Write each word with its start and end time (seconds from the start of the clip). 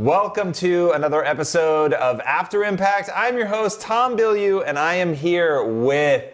Welcome 0.00 0.52
to 0.52 0.92
another 0.92 1.22
episode 1.22 1.92
of 1.92 2.20
After 2.20 2.64
Impact. 2.64 3.10
I'm 3.14 3.36
your 3.36 3.48
host, 3.48 3.82
Tom 3.82 4.16
Bilyeu, 4.16 4.64
and 4.66 4.78
I 4.78 4.94
am 4.94 5.12
here 5.12 5.62
with 5.62 6.24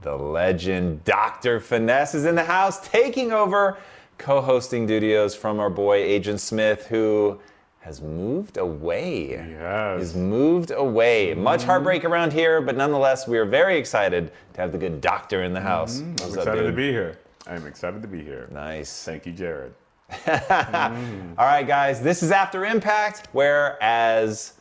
the 0.00 0.14
legend 0.14 1.02
Dr. 1.02 1.58
Finesse 1.58 2.14
is 2.14 2.24
in 2.24 2.36
the 2.36 2.44
house, 2.44 2.78
taking 2.88 3.32
over 3.32 3.76
co-hosting 4.18 4.86
duties 4.86 5.34
from 5.34 5.58
our 5.58 5.68
boy 5.68 5.96
Agent 5.96 6.40
Smith, 6.40 6.86
who 6.86 7.40
has 7.80 8.00
moved 8.00 8.56
away. 8.56 9.30
Yes. 9.30 9.98
He's 9.98 10.14
moved 10.14 10.70
away. 10.70 11.34
Much 11.34 11.62
mm-hmm. 11.62 11.70
heartbreak 11.70 12.04
around 12.04 12.32
here, 12.32 12.60
but 12.60 12.76
nonetheless, 12.76 13.26
we 13.26 13.36
are 13.36 13.44
very 13.44 13.78
excited 13.78 14.30
to 14.52 14.60
have 14.60 14.70
the 14.70 14.78
good 14.78 15.00
doctor 15.00 15.42
in 15.42 15.52
the 15.52 15.60
house. 15.60 15.96
Mm-hmm. 15.96 16.04
I'm 16.04 16.12
What's 16.12 16.36
up, 16.36 16.38
excited 16.38 16.62
to 16.62 16.72
be 16.72 16.92
here. 16.92 17.18
I'm 17.48 17.66
excited 17.66 18.00
to 18.00 18.06
be 18.06 18.22
here. 18.22 18.48
Nice. 18.52 19.02
Thank 19.02 19.26
you, 19.26 19.32
Jared. 19.32 19.74
All 20.26 21.44
right, 21.44 21.66
guys, 21.66 22.00
this 22.00 22.22
is 22.22 22.30
After 22.30 22.64
Impact, 22.64 23.28
where, 23.32 23.76
as 23.82 24.54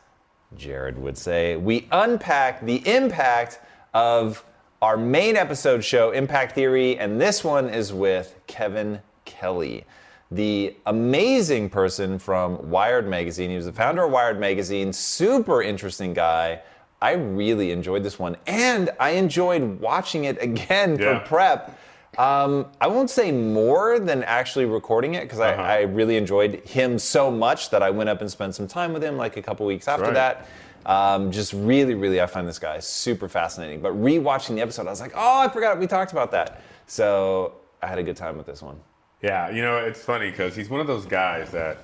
Jared 0.58 0.98
would 0.98 1.18
say, 1.18 1.56
we 1.56 1.88
unpack 1.92 2.66
the 2.66 2.86
impact 2.88 3.60
of 3.94 4.44
our 4.82 4.98
main 4.98 5.38
episode 5.38 5.84
show, 5.86 6.12
Impact 6.12 6.54
Theory, 6.54 6.98
and 6.98 7.20
this 7.20 7.44
one 7.46 7.70
is 7.70 7.94
with 7.94 8.36
Kevin 8.48 9.02
Kelly, 9.24 9.86
the 10.32 10.76
amazing 10.86 11.70
person 11.70 12.20
from 12.20 12.70
Wired 12.70 13.08
Magazine. 13.08 13.50
He 13.50 13.56
was 13.56 13.66
the 13.66 13.74
founder 13.74 14.04
of 14.04 14.12
Wired 14.12 14.40
Magazine, 14.42 14.92
super 14.92 15.62
interesting 15.62 16.14
guy. 16.14 16.60
I 17.02 17.14
really 17.14 17.72
enjoyed 17.72 18.04
this 18.04 18.20
one, 18.20 18.36
and 18.48 18.90
I 19.00 19.12
enjoyed 19.12 19.80
watching 19.80 20.26
it 20.26 20.42
again 20.42 20.98
Yeah. 21.00 21.20
for 21.20 21.26
prep. 21.26 21.80
Um, 22.18 22.66
I 22.82 22.88
won't 22.88 23.10
say 23.10 23.32
more 23.32 24.00
than 24.00 24.24
actually 24.24 24.66
recording 24.66 25.14
it 25.14 25.22
because 25.24 25.40
Uh-huh. 25.40 25.62
I, 25.62 25.78
I 25.78 25.82
really 25.82 26.18
enjoyed 26.18 26.56
him 26.66 26.98
so 26.98 27.30
much 27.30 27.70
that 27.70 27.84
I 27.84 27.90
went 27.92 28.10
up 28.10 28.22
and 28.22 28.32
spent 28.32 28.56
some 28.56 28.68
time 28.68 28.92
with 28.94 29.04
him 29.04 29.18
like 29.18 29.38
a 29.38 29.42
couple 29.42 29.66
weeks 29.66 29.88
after 29.88 30.06
right. 30.06 30.14
that. 30.16 30.48
Um, 30.86 31.32
just 31.32 31.54
really, 31.54 31.94
really, 31.96 32.22
I 32.22 32.26
find 32.28 32.48
this 32.48 32.60
guy 32.60 32.80
super 32.80 33.28
fascinating. 33.28 33.82
But 33.82 33.94
rewatching 33.94 34.56
the 34.56 34.62
episode, 34.62 34.88
I 34.88 34.90
was 34.90 35.02
like, 35.02 35.12
oh, 35.16 35.40
I 35.42 35.48
forgot 35.50 35.78
we 35.80 35.86
talked 35.86 36.12
about 36.12 36.32
that. 36.32 36.62
So 36.88 37.54
I 37.82 37.88
had 37.88 38.00
a 38.00 38.04
good 38.04 38.16
time 38.18 38.38
with 38.38 38.46
this 38.48 38.62
one. 38.62 38.80
Yeah, 39.22 39.50
you 39.50 39.62
know, 39.62 39.78
it's 39.78 40.02
funny 40.02 40.30
because 40.32 40.56
he's 40.56 40.70
one 40.70 40.80
of 40.80 40.88
those 40.88 41.06
guys 41.06 41.52
that, 41.52 41.78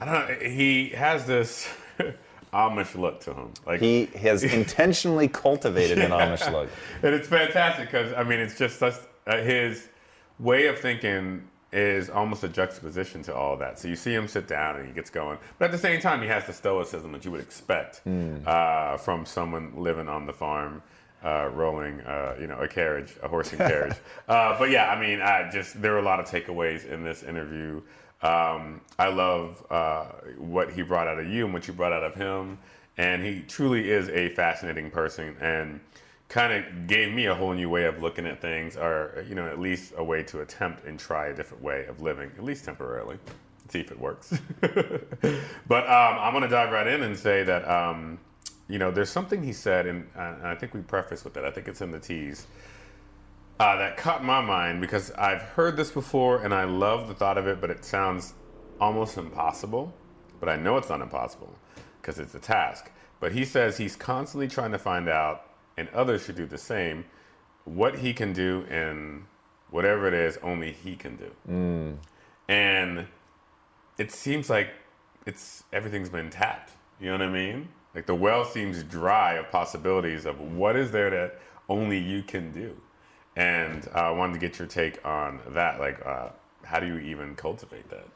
I 0.00 0.04
don't 0.06 0.14
know, 0.14 0.48
he 0.48 0.88
has 0.90 1.26
this 1.26 1.68
Amish 2.54 2.94
look 2.98 3.20
to 3.20 3.34
him. 3.34 3.52
Like 3.66 3.80
He 3.80 4.06
has 4.16 4.42
intentionally 4.44 5.28
cultivated 5.28 5.98
an 5.98 6.10
Amish 6.12 6.50
look. 6.50 6.68
and 7.02 7.14
it's 7.14 7.28
fantastic 7.28 7.86
because 7.90 8.12
I 8.14 8.22
mean, 8.24 8.38
it's 8.40 8.56
just 8.56 8.78
such, 8.78 8.94
uh, 9.26 9.38
his 9.38 9.88
way 10.38 10.66
of 10.66 10.78
thinking 10.78 11.48
is 11.72 12.10
almost 12.10 12.44
a 12.44 12.48
juxtaposition 12.48 13.22
to 13.22 13.34
all 13.34 13.56
that. 13.56 13.78
So 13.78 13.88
you 13.88 13.96
see 13.96 14.12
him 14.12 14.28
sit 14.28 14.46
down 14.46 14.76
and 14.76 14.86
he 14.86 14.92
gets 14.92 15.08
going, 15.08 15.38
but 15.58 15.66
at 15.66 15.72
the 15.72 15.78
same 15.78 16.00
time, 16.00 16.20
he 16.20 16.28
has 16.28 16.46
the 16.46 16.52
stoicism 16.52 17.12
that 17.12 17.24
you 17.24 17.30
would 17.30 17.40
expect 17.40 18.02
uh, 18.46 18.96
from 18.98 19.24
someone 19.24 19.72
living 19.76 20.08
on 20.08 20.26
the 20.26 20.32
farm. 20.32 20.82
Uh, 21.24 21.48
rolling, 21.54 22.00
uh, 22.00 22.34
you 22.40 22.48
know, 22.48 22.58
a 22.58 22.66
carriage, 22.66 23.14
a 23.22 23.28
horse 23.28 23.52
and 23.52 23.60
carriage. 23.70 23.94
uh, 24.26 24.58
but 24.58 24.70
yeah, 24.70 24.90
I 24.90 25.00
mean, 25.00 25.22
I 25.22 25.48
just 25.52 25.80
there 25.80 25.92
were 25.92 26.00
a 26.00 26.02
lot 26.02 26.18
of 26.18 26.26
takeaways 26.26 26.84
in 26.84 27.04
this 27.04 27.22
interview. 27.22 27.80
Um, 28.22 28.80
I 28.98 29.06
love 29.06 29.64
uh, 29.70 30.06
what 30.36 30.72
he 30.72 30.82
brought 30.82 31.06
out 31.06 31.20
of 31.20 31.28
you 31.28 31.44
and 31.44 31.54
what 31.54 31.68
you 31.68 31.74
brought 31.74 31.92
out 31.92 32.02
of 32.02 32.16
him, 32.16 32.58
and 32.96 33.22
he 33.24 33.42
truly 33.42 33.88
is 33.88 34.08
a 34.08 34.30
fascinating 34.30 34.90
person 34.90 35.36
and 35.40 35.78
kind 36.32 36.52
of 36.52 36.86
gave 36.86 37.12
me 37.12 37.26
a 37.26 37.34
whole 37.34 37.52
new 37.52 37.68
way 37.68 37.84
of 37.84 38.02
looking 38.02 38.26
at 38.26 38.40
things, 38.40 38.76
or 38.76 39.22
you 39.28 39.34
know, 39.34 39.46
at 39.46 39.60
least 39.60 39.92
a 39.98 40.02
way 40.02 40.22
to 40.22 40.40
attempt 40.40 40.86
and 40.86 40.98
try 40.98 41.28
a 41.28 41.34
different 41.34 41.62
way 41.62 41.84
of 41.84 42.00
living, 42.00 42.30
at 42.38 42.42
least 42.42 42.64
temporarily, 42.64 43.18
see 43.68 43.80
if 43.80 43.90
it 43.90 44.00
works. 44.00 44.32
but 44.60 45.84
um, 45.84 46.18
I'm 46.18 46.40
to 46.40 46.48
dive 46.48 46.72
right 46.72 46.86
in 46.86 47.02
and 47.02 47.16
say 47.16 47.42
that 47.44 47.68
um, 47.68 48.18
you 48.66 48.78
know, 48.78 48.90
there's 48.90 49.10
something 49.10 49.42
he 49.42 49.52
said, 49.52 49.86
and, 49.86 50.08
and 50.14 50.46
I 50.46 50.54
think 50.54 50.72
we 50.72 50.80
preface 50.80 51.22
with 51.22 51.36
it. 51.36 51.44
I 51.44 51.50
think 51.50 51.68
it's 51.68 51.82
in 51.82 51.90
the 51.90 51.98
tease. 51.98 52.46
Uh, 53.60 53.76
that 53.76 53.98
caught 53.98 54.24
my 54.24 54.40
mind 54.40 54.80
because 54.80 55.10
I've 55.12 55.42
heard 55.42 55.76
this 55.76 55.90
before 55.90 56.42
and 56.42 56.54
I 56.54 56.64
love 56.64 57.06
the 57.06 57.14
thought 57.14 57.36
of 57.36 57.46
it, 57.46 57.60
but 57.60 57.68
it 57.68 57.84
sounds 57.84 58.32
almost 58.80 59.18
impossible. 59.18 59.92
But 60.40 60.48
I 60.48 60.56
know 60.56 60.78
it's 60.78 60.88
not 60.88 61.02
impossible 61.02 61.54
because 62.00 62.18
it's 62.18 62.34
a 62.34 62.38
task. 62.38 62.90
But 63.20 63.32
he 63.32 63.44
says 63.44 63.76
he's 63.76 63.94
constantly 63.94 64.48
trying 64.48 64.72
to 64.72 64.78
find 64.78 65.06
out, 65.06 65.51
and 65.76 65.88
others 65.90 66.24
should 66.24 66.36
do 66.36 66.46
the 66.46 66.58
same, 66.58 67.04
what 67.64 67.98
he 67.98 68.12
can 68.12 68.32
do 68.32 68.66
and 68.70 69.24
whatever 69.70 70.06
it 70.06 70.14
is 70.14 70.38
only 70.42 70.72
he 70.72 70.96
can 70.96 71.16
do. 71.16 71.30
And 72.48 73.06
it 73.98 74.10
seems 74.12 74.50
like 74.50 74.70
it's 75.26 75.64
everything's 75.72 76.10
been 76.10 76.30
tapped. 76.30 76.72
You 77.00 77.06
know 77.06 77.12
what 77.18 77.22
I 77.22 77.30
mean? 77.30 77.68
Like 77.94 78.06
the 78.06 78.14
well 78.14 78.44
seems 78.44 78.82
dry 78.84 79.34
of 79.34 79.50
possibilities 79.50 80.26
of 80.26 80.40
what 80.40 80.76
is 80.76 80.90
there 80.90 81.10
that 81.10 81.40
only 81.68 81.98
you 81.98 82.22
can 82.22 82.52
do. 82.52 82.76
And 83.36 83.88
uh, 83.94 83.98
I 84.00 84.10
wanted 84.10 84.34
to 84.34 84.38
get 84.38 84.58
your 84.58 84.68
take 84.68 85.04
on 85.06 85.40
that. 85.50 85.80
Like, 85.80 86.04
uh, 86.04 86.30
how 86.64 86.80
do 86.80 86.86
you 86.86 86.98
even 86.98 87.34
cultivate 87.34 87.88
that? 87.90 88.06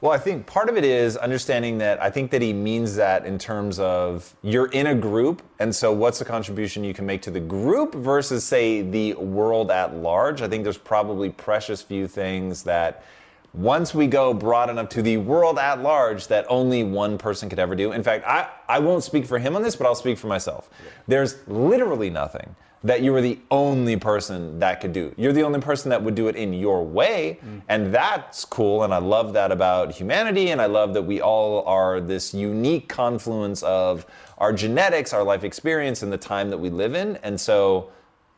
Well, 0.00 0.12
I 0.12 0.18
think 0.18 0.46
part 0.46 0.68
of 0.68 0.76
it 0.76 0.84
is 0.84 1.16
understanding 1.16 1.78
that 1.78 2.02
I 2.02 2.10
think 2.10 2.30
that 2.32 2.42
he 2.42 2.52
means 2.52 2.96
that 2.96 3.24
in 3.24 3.38
terms 3.38 3.78
of 3.78 4.34
you're 4.42 4.66
in 4.66 4.86
a 4.86 4.94
group, 4.94 5.42
and 5.58 5.74
so 5.74 5.90
what's 5.90 6.18
the 6.18 6.24
contribution 6.24 6.84
you 6.84 6.92
can 6.92 7.06
make 7.06 7.22
to 7.22 7.30
the 7.30 7.40
group 7.40 7.94
versus, 7.94 8.44
say, 8.44 8.82
the 8.82 9.14
world 9.14 9.70
at 9.70 9.96
large? 9.96 10.42
I 10.42 10.48
think 10.48 10.64
there's 10.64 10.76
probably 10.76 11.30
precious 11.30 11.80
few 11.80 12.06
things 12.06 12.64
that 12.64 13.04
once 13.54 13.94
we 13.94 14.06
go 14.06 14.34
broad 14.34 14.68
enough 14.68 14.90
to 14.90 15.00
the 15.00 15.16
world 15.16 15.58
at 15.58 15.80
large 15.80 16.26
that 16.26 16.44
only 16.50 16.84
one 16.84 17.16
person 17.16 17.48
could 17.48 17.58
ever 17.58 17.74
do. 17.74 17.92
In 17.92 18.02
fact, 18.02 18.26
I, 18.26 18.50
I 18.68 18.80
won't 18.80 19.02
speak 19.02 19.24
for 19.24 19.38
him 19.38 19.56
on 19.56 19.62
this, 19.62 19.76
but 19.76 19.86
I'll 19.86 19.94
speak 19.94 20.18
for 20.18 20.26
myself. 20.26 20.68
There's 21.06 21.36
literally 21.48 22.10
nothing 22.10 22.54
that 22.86 23.02
you 23.02 23.12
were 23.12 23.20
the 23.20 23.38
only 23.50 23.96
person 23.96 24.60
that 24.60 24.80
could 24.80 24.92
do. 24.92 25.12
You're 25.16 25.32
the 25.32 25.42
only 25.42 25.60
person 25.60 25.90
that 25.90 26.02
would 26.02 26.14
do 26.14 26.28
it 26.28 26.36
in 26.36 26.52
your 26.52 26.84
way, 26.84 27.40
and 27.68 27.92
that's 27.92 28.44
cool. 28.44 28.84
And 28.84 28.94
I 28.94 28.98
love 28.98 29.32
that 29.32 29.50
about 29.50 29.92
humanity, 29.92 30.50
and 30.50 30.60
I 30.60 30.66
love 30.66 30.94
that 30.94 31.02
we 31.02 31.20
all 31.20 31.64
are 31.66 32.00
this 32.00 32.32
unique 32.32 32.88
confluence 32.88 33.62
of 33.64 34.06
our 34.38 34.52
genetics, 34.52 35.12
our 35.12 35.24
life 35.24 35.42
experience, 35.42 36.02
and 36.02 36.12
the 36.12 36.18
time 36.18 36.48
that 36.50 36.58
we 36.58 36.70
live 36.70 36.94
in. 36.94 37.16
And 37.24 37.40
so, 37.40 37.90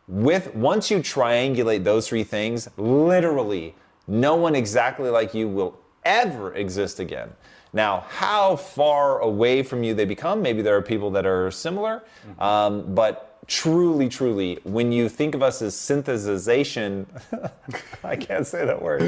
with 0.06 0.54
once 0.54 0.90
you 0.90 0.98
triangulate 0.98 1.84
those 1.84 2.08
three 2.08 2.24
things, 2.24 2.68
literally 2.78 3.74
no 4.06 4.34
one 4.34 4.54
exactly 4.54 5.10
like 5.10 5.34
you 5.34 5.46
will 5.46 5.78
ever 6.04 6.54
exist 6.54 7.00
again. 7.00 7.28
Now, 7.74 8.06
how 8.08 8.56
far 8.56 9.18
away 9.18 9.62
from 9.62 9.84
you 9.84 9.92
they 9.92 10.06
become, 10.06 10.40
maybe 10.40 10.62
there 10.62 10.74
are 10.74 10.82
people 10.82 11.10
that 11.10 11.26
are 11.26 11.50
similar, 11.50 12.02
um, 12.38 12.94
but 12.94 13.27
truly, 13.48 14.10
truly, 14.10 14.58
when 14.62 14.92
you 14.92 15.08
think 15.08 15.34
of 15.34 15.42
us 15.42 15.62
as 15.62 15.74
synthesization, 15.74 17.06
I 18.04 18.14
can't 18.14 18.46
say 18.46 18.64
that 18.64 18.80
word. 18.80 19.00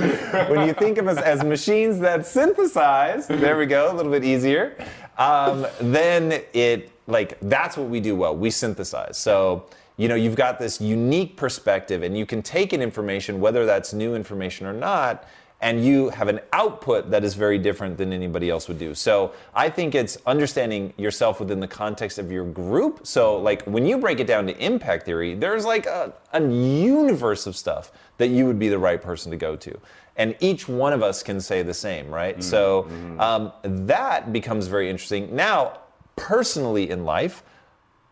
when 0.50 0.66
you 0.66 0.72
think 0.72 0.96
of 0.96 1.06
us 1.06 1.18
as 1.18 1.44
machines 1.44 2.00
that 2.00 2.26
synthesize, 2.26 3.28
there 3.28 3.58
we 3.58 3.66
go, 3.66 3.92
a 3.92 3.94
little 3.94 4.10
bit 4.10 4.24
easier, 4.24 4.74
um, 5.18 5.66
then 5.80 6.42
it, 6.54 6.90
like, 7.06 7.38
that's 7.42 7.76
what 7.76 7.90
we 7.90 8.00
do 8.00 8.16
well. 8.16 8.34
We 8.34 8.50
synthesize. 8.50 9.18
So, 9.18 9.66
you 9.98 10.08
know, 10.08 10.14
you've 10.14 10.36
got 10.36 10.58
this 10.58 10.80
unique 10.80 11.36
perspective 11.36 12.02
and 12.02 12.16
you 12.16 12.24
can 12.24 12.40
take 12.40 12.72
in 12.72 12.80
information, 12.80 13.40
whether 13.40 13.66
that's 13.66 13.92
new 13.92 14.14
information 14.14 14.66
or 14.66 14.72
not, 14.72 15.28
and 15.62 15.84
you 15.84 16.08
have 16.10 16.28
an 16.28 16.40
output 16.52 17.10
that 17.10 17.22
is 17.22 17.34
very 17.34 17.58
different 17.58 17.98
than 17.98 18.12
anybody 18.12 18.48
else 18.48 18.66
would 18.68 18.78
do. 18.78 18.94
So 18.94 19.32
I 19.54 19.68
think 19.68 19.94
it's 19.94 20.16
understanding 20.26 20.94
yourself 20.96 21.38
within 21.38 21.60
the 21.60 21.68
context 21.68 22.18
of 22.18 22.32
your 22.32 22.44
group. 22.44 23.06
So, 23.06 23.36
like, 23.36 23.64
when 23.64 23.84
you 23.84 23.98
break 23.98 24.20
it 24.20 24.26
down 24.26 24.46
to 24.46 24.56
impact 24.58 25.04
theory, 25.04 25.34
there's 25.34 25.66
like 25.66 25.86
a, 25.86 26.14
a 26.32 26.40
universe 26.42 27.46
of 27.46 27.56
stuff 27.56 27.92
that 28.16 28.28
you 28.28 28.46
would 28.46 28.58
be 28.58 28.68
the 28.68 28.78
right 28.78 29.00
person 29.02 29.30
to 29.32 29.36
go 29.36 29.54
to. 29.56 29.78
And 30.16 30.34
each 30.40 30.68
one 30.68 30.92
of 30.92 31.02
us 31.02 31.22
can 31.22 31.40
say 31.40 31.62
the 31.62 31.74
same, 31.74 32.10
right? 32.10 32.38
Mm-hmm. 32.38 32.42
So 32.42 32.88
um, 33.18 33.52
that 33.62 34.32
becomes 34.32 34.66
very 34.66 34.88
interesting. 34.88 35.34
Now, 35.34 35.78
personally 36.16 36.90
in 36.90 37.04
life, 37.04 37.42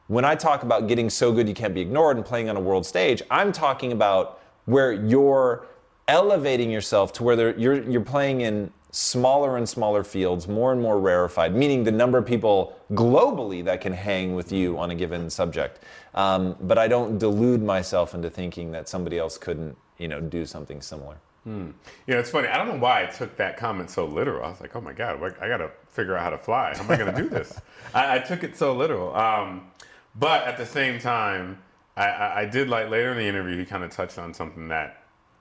when 0.06 0.24
I 0.24 0.34
talk 0.34 0.62
about 0.62 0.86
getting 0.86 1.10
so 1.10 1.32
good 1.32 1.48
you 1.48 1.54
can't 1.54 1.74
be 1.74 1.82
ignored 1.82 2.16
and 2.16 2.24
playing 2.24 2.48
on 2.48 2.56
a 2.56 2.60
world 2.60 2.86
stage, 2.86 3.22
I'm 3.30 3.52
talking 3.52 3.92
about 3.92 4.40
where 4.64 4.92
you're 4.92 5.66
elevating 6.08 6.70
yourself 6.70 7.12
to 7.12 7.22
where 7.22 7.56
you're, 7.58 7.82
you're 7.82 8.00
playing 8.00 8.40
in 8.40 8.72
smaller 8.90 9.58
and 9.58 9.68
smaller 9.68 10.02
fields, 10.02 10.48
more 10.48 10.72
and 10.72 10.80
more 10.80 10.98
rarefied, 10.98 11.54
meaning 11.54 11.84
the 11.84 11.92
number 11.92 12.18
of 12.18 12.26
people 12.26 12.78
globally 12.92 13.62
that 13.64 13.80
can 13.80 13.92
hang 13.92 14.34
with 14.34 14.50
you 14.50 14.78
on 14.78 14.90
a 14.90 14.94
given 14.94 15.28
subject. 15.28 15.80
Um, 16.14 16.56
but 16.62 16.78
I 16.78 16.88
don't 16.88 17.18
delude 17.18 17.62
myself 17.62 18.14
into 18.14 18.30
thinking 18.30 18.72
that 18.72 18.88
somebody 18.88 19.18
else 19.18 19.36
couldn't, 19.36 19.76
you 19.98 20.08
know, 20.08 20.20
do 20.20 20.46
something 20.46 20.80
similar. 20.80 21.16
Hmm. 21.44 21.70
Yeah, 22.06 22.16
it's 22.16 22.30
funny. 22.30 22.48
I 22.48 22.56
don't 22.56 22.68
know 22.68 22.78
why 22.78 23.04
I 23.04 23.06
took 23.06 23.36
that 23.36 23.56
comment 23.56 23.90
so 23.90 24.06
literal. 24.06 24.44
I 24.44 24.50
was 24.50 24.60
like, 24.60 24.74
oh 24.74 24.80
my 24.80 24.92
God, 24.92 25.22
I 25.40 25.48
got 25.48 25.58
to 25.58 25.70
figure 25.88 26.16
out 26.16 26.22
how 26.22 26.30
to 26.30 26.38
fly. 26.38 26.74
How 26.74 26.82
am 26.82 26.90
I 26.90 26.96
going 26.96 27.14
to 27.14 27.22
do 27.22 27.28
this? 27.28 27.60
I, 27.94 28.16
I, 28.16 28.18
took 28.18 28.42
it 28.42 28.56
so 28.56 28.74
literal. 28.74 29.14
Um, 29.14 29.70
but 30.16 30.46
at 30.46 30.56
the 30.56 30.66
same 30.66 30.98
time, 30.98 31.58
I, 31.96 32.06
I, 32.06 32.40
I 32.40 32.44
did 32.46 32.68
like 32.68 32.90
later 32.90 33.12
in 33.12 33.18
the 33.18 33.24
interview, 33.24 33.56
he 33.58 33.64
kind 33.64 33.84
of 33.84 33.90
touched 33.90 34.18
on 34.18 34.34
something 34.34 34.68
that 34.68 34.97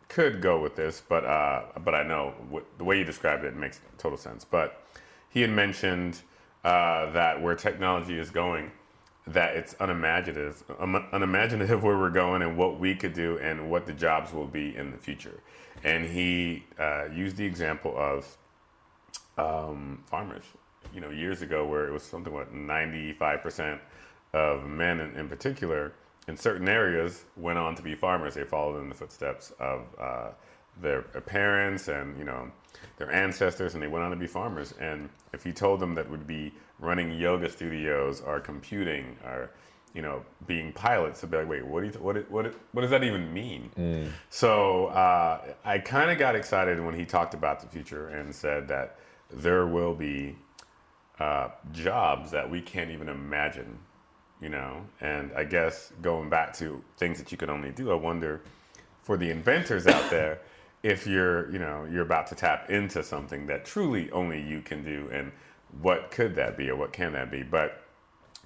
could 0.08 0.42
go 0.42 0.60
with 0.60 0.76
this, 0.76 1.02
but 1.08 1.26
uh, 1.26 1.64
but 1.84 1.94
I 1.94 2.04
know 2.04 2.34
the 2.78 2.84
way 2.84 3.00
you 3.00 3.04
described 3.04 3.44
it 3.44 3.56
makes 3.56 3.82
total 3.98 4.18
sense. 4.18 4.46
But 4.46 4.84
he 5.30 5.42
had 5.42 5.50
mentioned 5.50 6.22
uh, 6.64 7.12
that 7.12 7.42
where 7.42 7.56
technology 7.56 8.18
is 8.18 8.30
going, 8.30 8.72
that 9.28 9.56
it's 9.56 9.76
unimaginative, 9.80 10.64
um, 10.80 11.06
unimaginative 11.12 11.84
where 11.84 11.98
we're 11.98 12.10
going 12.10 12.42
and 12.42 12.58
what 12.58 12.80
we 12.80 12.96
could 12.96 13.14
do 13.14 13.38
and 13.40 13.70
what 13.70 13.86
the 13.86 13.94
jobs 13.94 14.34
will 14.34 14.48
be 14.48 14.76
in 14.76 14.92
the 14.92 14.98
future. 14.98 15.42
And 15.84 16.06
he 16.06 16.66
uh, 16.80 17.06
used 17.14 17.38
the 17.38 17.46
example 17.46 17.94
of 17.98 18.38
um, 19.38 20.04
farmers. 20.06 20.46
You 20.94 21.02
know, 21.02 21.10
years 21.10 21.42
ago, 21.42 21.66
where 21.66 21.86
it 21.88 21.92
was 21.92 22.04
something 22.04 22.34
what 22.34 22.54
ninety 22.54 23.12
five 23.12 23.42
percent 23.42 23.82
of 24.34 24.66
men 24.66 25.00
in, 25.00 25.16
in 25.16 25.28
particular 25.28 25.94
in 26.28 26.36
certain 26.38 26.68
areas 26.68 27.26
went 27.36 27.58
on 27.58 27.76
to 27.76 27.82
be 27.82 27.96
farmers. 27.96 28.34
They 28.34 28.44
followed 28.44 28.80
in 28.80 28.90
the 28.90 28.96
footsteps 28.96 29.54
of 29.60 29.86
uh, 30.00 30.30
their 30.82 31.02
parents 31.02 31.88
and 31.88 32.18
you 32.18 32.26
know 32.26 32.52
their 32.98 33.12
ancestors, 33.12 33.74
and 33.74 33.82
they 33.82 33.88
went 33.88 34.04
on 34.04 34.12
to 34.12 34.18
be 34.18 34.28
farmers. 34.28 34.74
And 34.80 35.10
if 35.34 35.46
you 35.46 35.54
told 35.54 35.80
them 35.80 35.96
that 35.96 36.10
would 36.10 36.28
be 36.28 36.54
running 36.80 37.12
yoga 37.14 37.50
studios 37.50 38.22
or 38.22 38.40
computing 38.40 39.18
or 39.26 39.52
you 39.94 40.02
know 40.02 40.24
being 40.46 40.74
pilots, 40.74 41.22
they'd 41.22 41.32
be 41.32 41.38
like, 41.38 41.50
wait, 41.50 41.66
what 41.66 41.82
do 41.82 41.88
you 41.88 41.94
what, 41.94 42.30
what 42.30 42.54
what 42.74 42.82
does 42.82 42.92
that 42.92 43.04
even 43.04 43.34
mean? 43.34 43.72
Mm. 43.78 44.12
So 44.30 44.88
uh, 44.88 45.54
I 45.64 45.80
kind 45.80 46.12
of 46.12 46.18
got 46.18 46.36
excited 46.36 46.80
when 46.80 46.96
he 46.96 47.06
talked 47.06 47.34
about 47.34 47.62
the 47.62 47.68
future 47.68 48.10
and 48.10 48.34
said 48.34 48.68
that 48.68 49.00
there 49.30 49.66
will 49.66 49.96
be 49.96 50.36
uh, 51.20 51.50
jobs 51.72 52.32
that 52.32 52.50
we 52.50 52.62
can't 52.62 52.92
even 52.92 53.10
imagine 53.10 53.80
you 54.42 54.50
know. 54.50 54.82
And 55.02 55.32
I 55.34 55.44
guess 55.44 55.92
going 56.02 56.30
back 56.30 56.56
to 56.58 56.84
things 56.98 57.18
that 57.20 57.32
you 57.32 57.38
can 57.38 57.50
only 57.50 57.72
do, 57.72 57.92
I 57.92 57.96
wonder 57.96 58.42
for 59.04 59.18
the 59.18 59.30
inventors 59.30 59.88
out 59.88 60.10
there 60.10 60.40
if 60.84 61.08
you're, 61.08 61.52
you 61.52 61.60
know, 61.60 61.88
you're 61.92 62.04
about 62.04 62.28
to 62.28 62.36
tap 62.36 62.70
into 62.70 63.04
something 63.04 63.48
that 63.48 63.66
truly 63.66 64.12
only 64.12 64.42
you 64.42 64.62
can 64.62 64.84
do, 64.84 65.10
and 65.12 65.32
what 65.82 66.12
could 66.12 66.36
that 66.36 66.58
be, 66.58 66.70
or 66.70 66.76
what 66.76 66.94
can 66.94 67.14
that 67.14 67.32
be? 67.32 67.44
But 67.44 67.84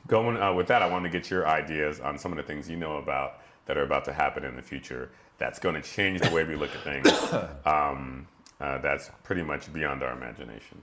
going 0.08 0.38
uh, 0.38 0.54
with 0.54 0.68
that, 0.68 0.82
I 0.82 0.88
want 0.88 1.04
to 1.04 1.10
get 1.10 1.30
your 1.30 1.48
ideas 1.48 2.00
on 2.00 2.18
some 2.18 2.32
of 2.32 2.38
the 2.38 2.44
things 2.44 2.70
you 2.70 2.78
know 2.78 2.98
about 2.98 3.42
that 3.66 3.78
are 3.78 3.84
about 3.84 4.06
to 4.06 4.14
happen 4.14 4.44
in 4.44 4.56
the 4.56 4.62
future. 4.62 5.12
That's 5.38 5.60
going 5.60 5.76
to 5.76 5.82
change 5.82 6.22
the 6.22 6.30
way 6.32 6.44
we 6.44 6.56
look 6.56 6.72
at 6.76 6.84
things. 6.84 7.08
Um, 7.66 8.28
uh, 8.60 8.78
that's 8.78 9.10
pretty 9.24 9.42
much 9.42 9.74
beyond 9.74 10.04
our 10.04 10.14
imagination. 10.14 10.80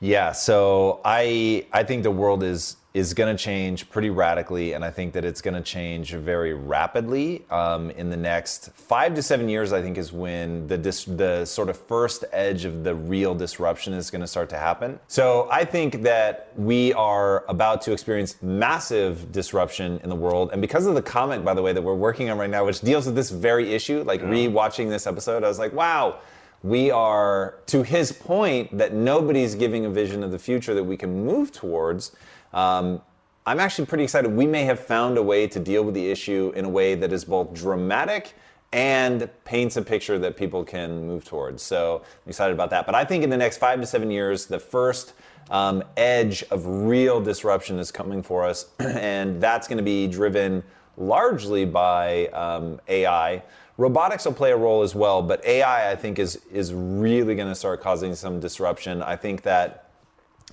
Yeah, 0.00 0.32
so 0.32 1.00
I 1.04 1.66
I 1.72 1.82
think 1.82 2.02
the 2.02 2.10
world 2.10 2.42
is 2.42 2.76
is 2.94 3.14
going 3.14 3.34
to 3.34 3.42
change 3.42 3.88
pretty 3.88 4.10
radically, 4.10 4.74
and 4.74 4.84
I 4.84 4.90
think 4.90 5.14
that 5.14 5.24
it's 5.24 5.40
going 5.40 5.54
to 5.54 5.62
change 5.62 6.12
very 6.12 6.52
rapidly 6.52 7.44
um, 7.50 7.90
in 7.90 8.10
the 8.10 8.18
next 8.18 8.70
five 8.72 9.14
to 9.14 9.22
seven 9.22 9.48
years. 9.48 9.72
I 9.72 9.80
think 9.80 9.96
is 9.96 10.12
when 10.12 10.66
the 10.66 10.76
dis- 10.76 11.06
the 11.06 11.46
sort 11.46 11.70
of 11.70 11.78
first 11.78 12.24
edge 12.32 12.66
of 12.66 12.84
the 12.84 12.94
real 12.94 13.34
disruption 13.34 13.94
is 13.94 14.10
going 14.10 14.20
to 14.20 14.26
start 14.26 14.50
to 14.50 14.58
happen. 14.58 15.00
So 15.08 15.48
I 15.50 15.64
think 15.64 16.02
that 16.02 16.52
we 16.56 16.92
are 16.92 17.46
about 17.48 17.80
to 17.82 17.92
experience 17.92 18.36
massive 18.42 19.32
disruption 19.32 19.98
in 20.02 20.10
the 20.10 20.16
world, 20.16 20.50
and 20.52 20.60
because 20.60 20.84
of 20.84 20.94
the 20.94 21.02
comic, 21.02 21.42
by 21.44 21.54
the 21.54 21.62
way, 21.62 21.72
that 21.72 21.82
we're 21.82 21.94
working 21.94 22.28
on 22.28 22.36
right 22.36 22.50
now, 22.50 22.66
which 22.66 22.80
deals 22.82 23.06
with 23.06 23.14
this 23.14 23.30
very 23.30 23.72
issue, 23.72 24.02
like 24.02 24.20
yeah. 24.20 24.28
re-watching 24.28 24.90
this 24.90 25.06
episode, 25.06 25.44
I 25.44 25.48
was 25.48 25.58
like, 25.58 25.72
wow 25.72 26.18
we 26.64 26.90
are 26.92 27.56
to 27.66 27.82
his 27.82 28.12
point 28.12 28.78
that 28.78 28.94
nobody's 28.94 29.54
giving 29.56 29.84
a 29.84 29.90
vision 29.90 30.22
of 30.22 30.30
the 30.30 30.38
future 30.38 30.74
that 30.74 30.84
we 30.84 30.96
can 30.96 31.24
move 31.24 31.50
towards 31.50 32.12
um, 32.52 33.00
I'm 33.44 33.58
actually 33.58 33.86
pretty 33.86 34.04
excited. 34.04 34.30
We 34.30 34.46
may 34.46 34.64
have 34.64 34.78
found 34.78 35.18
a 35.18 35.22
way 35.22 35.48
to 35.48 35.58
deal 35.58 35.82
with 35.82 35.94
the 35.94 36.10
issue 36.10 36.52
in 36.54 36.64
a 36.64 36.68
way 36.68 36.94
that 36.94 37.12
is 37.12 37.24
both 37.24 37.52
dramatic 37.52 38.34
and 38.72 39.28
paints 39.44 39.76
a 39.76 39.82
picture 39.82 40.18
that 40.18 40.36
people 40.36 40.64
can 40.64 41.06
move 41.06 41.24
towards. 41.24 41.62
So 41.62 42.02
I'm 42.24 42.28
excited 42.28 42.54
about 42.54 42.70
that. 42.70 42.86
But 42.86 42.94
I 42.94 43.04
think 43.04 43.22
in 43.24 43.30
the 43.30 43.36
next 43.36 43.58
five 43.58 43.80
to 43.80 43.86
seven 43.86 44.10
years, 44.10 44.46
the 44.46 44.58
first 44.58 45.12
um, 45.50 45.82
edge 45.96 46.42
of 46.50 46.64
real 46.66 47.20
disruption 47.20 47.78
is 47.78 47.90
coming 47.90 48.22
for 48.22 48.44
us, 48.44 48.66
and 48.78 49.40
that's 49.40 49.68
going 49.68 49.78
to 49.78 49.84
be 49.84 50.06
driven 50.06 50.62
largely 50.96 51.64
by 51.64 52.28
um, 52.28 52.80
AI. 52.88 53.42
Robotics 53.76 54.24
will 54.24 54.34
play 54.34 54.52
a 54.52 54.56
role 54.56 54.82
as 54.82 54.94
well, 54.94 55.20
but 55.22 55.44
AI, 55.44 55.90
I 55.90 55.96
think, 55.96 56.18
is 56.18 56.36
is 56.50 56.72
really 56.72 57.34
going 57.34 57.48
to 57.48 57.54
start 57.54 57.80
causing 57.80 58.14
some 58.14 58.38
disruption. 58.38 59.02
I 59.02 59.16
think 59.16 59.42
that 59.42 59.81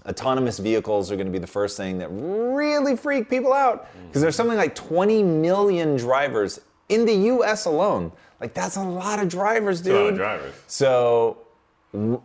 autonomous 0.05 0.59
vehicles 0.59 1.11
are 1.11 1.15
going 1.15 1.27
to 1.27 1.31
be 1.31 1.39
the 1.39 1.47
first 1.47 1.77
thing 1.77 1.97
that 1.99 2.09
really 2.09 2.95
freak 2.95 3.29
people 3.29 3.53
out 3.53 3.87
because 4.07 4.21
there's 4.21 4.35
something 4.35 4.57
like 4.57 4.75
20 4.75 5.23
million 5.23 5.95
drivers 5.97 6.59
in 6.89 7.05
the 7.05 7.13
US 7.13 7.65
alone. 7.65 8.11
Like 8.39 8.53
that's 8.53 8.77
a 8.77 8.83
lot 8.83 9.19
of 9.19 9.29
drivers, 9.29 9.81
dude. 9.81 9.95
a 9.95 9.99
lot 9.99 10.09
of 10.09 10.15
drivers. 10.15 10.55
So 10.67 11.37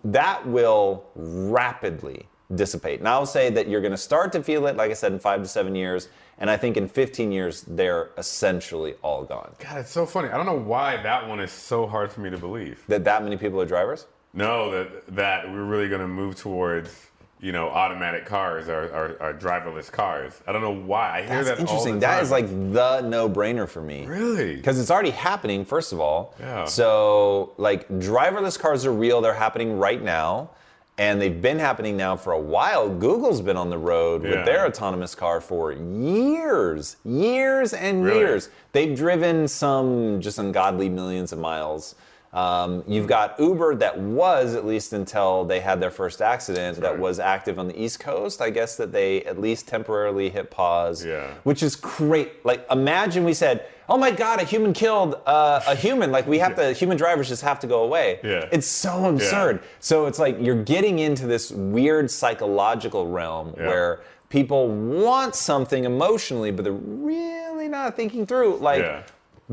that 0.04 0.46
will 0.46 1.04
rapidly 1.14 2.26
dissipate. 2.54 3.00
And 3.00 3.08
I'll 3.08 3.26
say 3.26 3.50
that 3.50 3.68
you're 3.68 3.80
going 3.80 3.92
to 3.92 3.96
start 3.96 4.32
to 4.32 4.42
feel 4.42 4.66
it, 4.66 4.76
like 4.76 4.90
I 4.90 4.94
said, 4.94 5.12
in 5.12 5.18
five 5.18 5.42
to 5.42 5.48
seven 5.48 5.74
years. 5.74 6.08
And 6.38 6.50
I 6.50 6.56
think 6.56 6.76
in 6.76 6.88
15 6.88 7.32
years, 7.32 7.62
they're 7.62 8.10
essentially 8.18 8.94
all 9.02 9.24
gone. 9.24 9.54
God, 9.58 9.78
it's 9.78 9.90
so 9.90 10.04
funny. 10.04 10.28
I 10.28 10.36
don't 10.36 10.46
know 10.46 10.58
why 10.58 11.00
that 11.02 11.28
one 11.28 11.40
is 11.40 11.52
so 11.52 11.86
hard 11.86 12.10
for 12.12 12.20
me 12.20 12.30
to 12.30 12.38
believe. 12.38 12.82
That 12.88 13.04
that 13.04 13.22
many 13.22 13.36
people 13.36 13.60
are 13.60 13.66
drivers? 13.66 14.06
No, 14.32 14.70
that 14.72 15.14
that 15.14 15.50
we're 15.50 15.64
really 15.64 15.88
going 15.88 16.00
to 16.00 16.08
move 16.08 16.34
towards 16.34 17.06
you 17.40 17.52
know, 17.52 17.68
automatic 17.68 18.24
cars 18.24 18.68
are, 18.68 18.84
are, 18.92 19.16
are, 19.20 19.34
driverless 19.34 19.90
cars. 19.92 20.40
I 20.46 20.52
don't 20.52 20.62
know 20.62 20.74
why. 20.74 21.18
I 21.18 21.22
hear 21.22 21.44
That's 21.44 21.48
that 21.48 21.60
interesting. 21.60 21.98
That 21.98 22.22
is 22.22 22.30
like 22.30 22.48
the 22.48 23.02
no-brainer 23.02 23.68
for 23.68 23.82
me. 23.82 24.06
Really? 24.06 24.56
Because 24.56 24.80
it's 24.80 24.90
already 24.90 25.10
happening. 25.10 25.64
First 25.64 25.92
of 25.92 26.00
all. 26.00 26.34
Yeah. 26.40 26.64
So 26.64 27.52
like 27.58 27.88
driverless 27.88 28.58
cars 28.58 28.86
are 28.86 28.92
real. 28.92 29.20
They're 29.20 29.34
happening 29.34 29.78
right 29.78 30.02
now, 30.02 30.50
and 30.96 31.20
they've 31.20 31.42
been 31.42 31.58
happening 31.58 31.96
now 31.96 32.16
for 32.16 32.32
a 32.32 32.40
while. 32.40 32.88
Google's 32.88 33.40
been 33.40 33.56
on 33.56 33.68
the 33.68 33.78
road 33.78 34.22
yeah. 34.22 34.30
with 34.30 34.46
their 34.46 34.66
autonomous 34.66 35.14
car 35.14 35.40
for 35.40 35.72
years, 35.72 36.96
years 37.04 37.74
and 37.74 38.04
really? 38.04 38.20
years. 38.20 38.48
They've 38.72 38.96
driven 38.96 39.48
some 39.48 40.20
just 40.20 40.38
ungodly 40.38 40.88
millions 40.88 41.32
of 41.32 41.38
miles 41.40 41.94
Um, 42.34 42.82
you've 42.88 43.06
got 43.06 43.38
Uber 43.38 43.76
that 43.76 43.96
was, 43.96 44.56
at 44.56 44.66
least 44.66 44.92
until 44.92 45.44
they 45.44 45.60
had 45.60 45.80
their 45.80 45.92
first 45.92 46.20
accident, 46.20 46.80
that 46.80 46.98
was 46.98 47.20
active 47.20 47.60
on 47.60 47.68
the 47.68 47.80
East 47.80 48.00
Coast. 48.00 48.42
I 48.42 48.50
guess 48.50 48.76
that 48.76 48.90
they 48.90 49.22
at 49.22 49.40
least 49.40 49.68
temporarily 49.68 50.30
hit 50.30 50.50
pause, 50.50 51.04
Yeah. 51.04 51.28
which 51.44 51.62
is 51.62 51.76
great. 51.76 52.44
Like, 52.44 52.66
imagine 52.72 53.22
we 53.22 53.34
said, 53.34 53.66
oh 53.88 53.96
my 53.96 54.10
God, 54.10 54.40
a 54.40 54.44
human 54.44 54.72
killed 54.72 55.14
uh, 55.26 55.60
a 55.64 55.76
human. 55.76 56.10
Like, 56.10 56.26
we 56.26 56.38
have 56.40 56.56
to, 56.56 56.72
human 56.72 56.96
drivers 56.96 57.28
just 57.28 57.42
have 57.42 57.60
to 57.60 57.68
go 57.68 57.84
away. 57.84 58.18
Yeah. 58.24 58.48
It's 58.50 58.66
so 58.66 59.04
absurd. 59.04 59.62
So 59.78 60.06
it's 60.06 60.18
like 60.18 60.36
you're 60.40 60.60
getting 60.64 60.98
into 60.98 61.28
this 61.28 61.52
weird 61.52 62.10
psychological 62.10 63.06
realm 63.06 63.54
Yeah. 63.56 63.68
where 63.68 64.00
people 64.28 64.66
want 64.68 65.36
something 65.36 65.84
emotionally, 65.84 66.50
but 66.50 66.64
they're 66.64 66.72
really 66.72 67.68
not 67.68 67.94
thinking 67.96 68.26
through. 68.26 68.56
Like, 68.56 68.82
Yeah. 68.82 69.02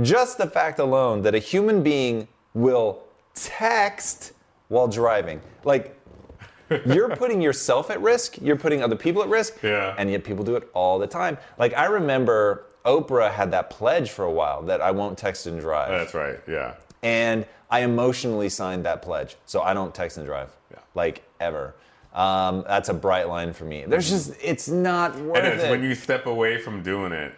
just 0.02 0.40
the 0.40 0.48
fact 0.48 0.80
alone 0.80 1.22
that 1.22 1.36
a 1.36 1.40
human 1.40 1.84
being 1.84 2.28
will 2.54 3.04
text 3.34 4.34
while 4.68 4.88
driving. 4.88 5.42
Like, 5.64 5.98
you're 6.86 7.10
putting 7.16 7.42
yourself 7.42 7.90
at 7.90 8.02
risk, 8.02 8.38
you're 8.42 8.56
putting 8.56 8.82
other 8.84 8.96
people 8.96 9.22
at 9.22 9.30
risk, 9.30 9.62
Yeah. 9.62 9.96
and 9.98 10.10
yet 10.10 10.24
people 10.24 10.44
do 10.44 10.56
it 10.56 10.70
all 10.74 11.00
the 11.00 11.08
time. 11.08 11.38
Like, 11.58 11.74
I 11.76 11.86
remember 11.86 12.66
Oprah 12.86 13.32
had 13.32 13.52
that 13.52 13.70
pledge 13.70 14.10
for 14.12 14.26
a 14.26 14.32
while 14.32 14.62
that 14.64 14.82
I 14.82 14.92
won't 14.92 15.18
text 15.18 15.48
and 15.48 15.60
drive. 15.60 15.90
That's 15.90 16.14
right. 16.14 16.40
Yeah. 16.48 16.76
and 17.04 17.46
I 17.70 17.82
emotionally 17.82 18.50
signed 18.50 18.84
that 18.86 19.02
pledge. 19.02 19.38
So 19.46 19.62
I 19.62 19.74
don't 19.74 19.96
text 19.96 20.18
and 20.18 20.26
drive, 20.26 20.50
Yeah. 20.72 20.80
like 20.94 21.24
ever. 21.40 21.74
Um, 22.14 22.66
that's 22.68 22.90
a 22.90 22.94
bright 22.94 23.30
line 23.30 23.54
for 23.54 23.64
me. 23.64 23.86
There's 23.88 24.10
just, 24.10 24.34
it's 24.44 24.68
not 24.68 25.16
worth 25.18 25.38
And 25.38 25.48
it's 25.48 25.64
it. 25.64 25.72
when 25.72 25.82
you 25.82 25.96
step 25.96 26.26
away 26.26 26.58
from 26.58 26.84
doing 26.84 27.14
it, 27.14 27.34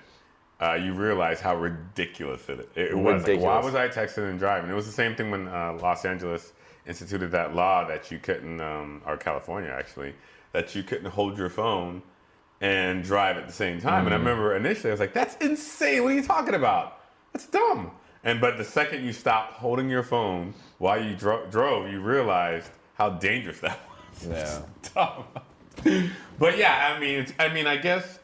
uh, 0.63 0.75
you 0.75 0.93
realize 0.93 1.41
how 1.41 1.55
ridiculous 1.55 2.48
it, 2.48 2.70
it 2.75 2.98
was. 2.98 3.27
Like, 3.27 3.39
why 3.39 3.60
was 3.60 3.75
I 3.75 3.89
texting 3.89 4.29
and 4.29 4.39
driving? 4.39 4.70
It 4.70 4.74
was 4.74 4.86
the 4.86 4.91
same 4.91 5.15
thing 5.15 5.29
when 5.29 5.48
uh, 5.48 5.77
Los 5.82 6.05
Angeles 6.05 6.53
instituted 6.86 7.32
that 7.32 7.53
law 7.53 7.86
that 7.88 8.12
you 8.12 8.20
couldn't, 8.20 8.62
um, 8.62 9.01
or 9.05 9.17
California 9.17 9.70
actually, 9.70 10.13
that 10.53 10.74
you 10.75 10.84
couldn't 10.84 11.10
hold 11.10 11.38
your 11.38 11.50
phone 11.50 12.01
and 12.62 13.03
drive 13.03 13.38
at 13.38 13.46
the 13.46 13.53
same 13.53 13.82
time. 13.82 14.03
Mm. 14.03 14.08
And 14.08 14.15
I 14.15 14.17
remember 14.17 14.55
initially 14.55 14.91
I 14.91 14.93
was 14.93 15.00
like, 15.00 15.13
"That's 15.13 15.36
insane! 15.38 16.03
What 16.03 16.13
are 16.13 16.15
you 16.15 16.24
talking 16.24 16.53
about? 16.55 17.00
That's 17.34 17.48
dumb." 17.48 17.91
And 18.24 18.39
but 18.39 18.58
the 18.58 18.63
second 18.63 19.03
you 19.03 19.12
stopped 19.12 19.53
holding 19.53 19.89
your 19.89 20.03
phone 20.03 20.53
while 20.77 21.03
you 21.03 21.13
dro- 21.15 21.46
drove, 21.50 21.91
you 21.91 22.00
realized 22.00 22.70
how 22.93 23.10
dangerous 23.10 23.60
that 23.60 23.79
was. 24.13 24.27
Yeah. 24.29 24.62
dumb. 24.96 25.24
but 26.39 26.58
yeah, 26.58 26.93
I 26.96 27.00
mean, 27.00 27.20
it's, 27.20 27.34
I 27.38 27.53
mean, 27.53 27.67
I 27.67 27.75
guess, 27.75 28.20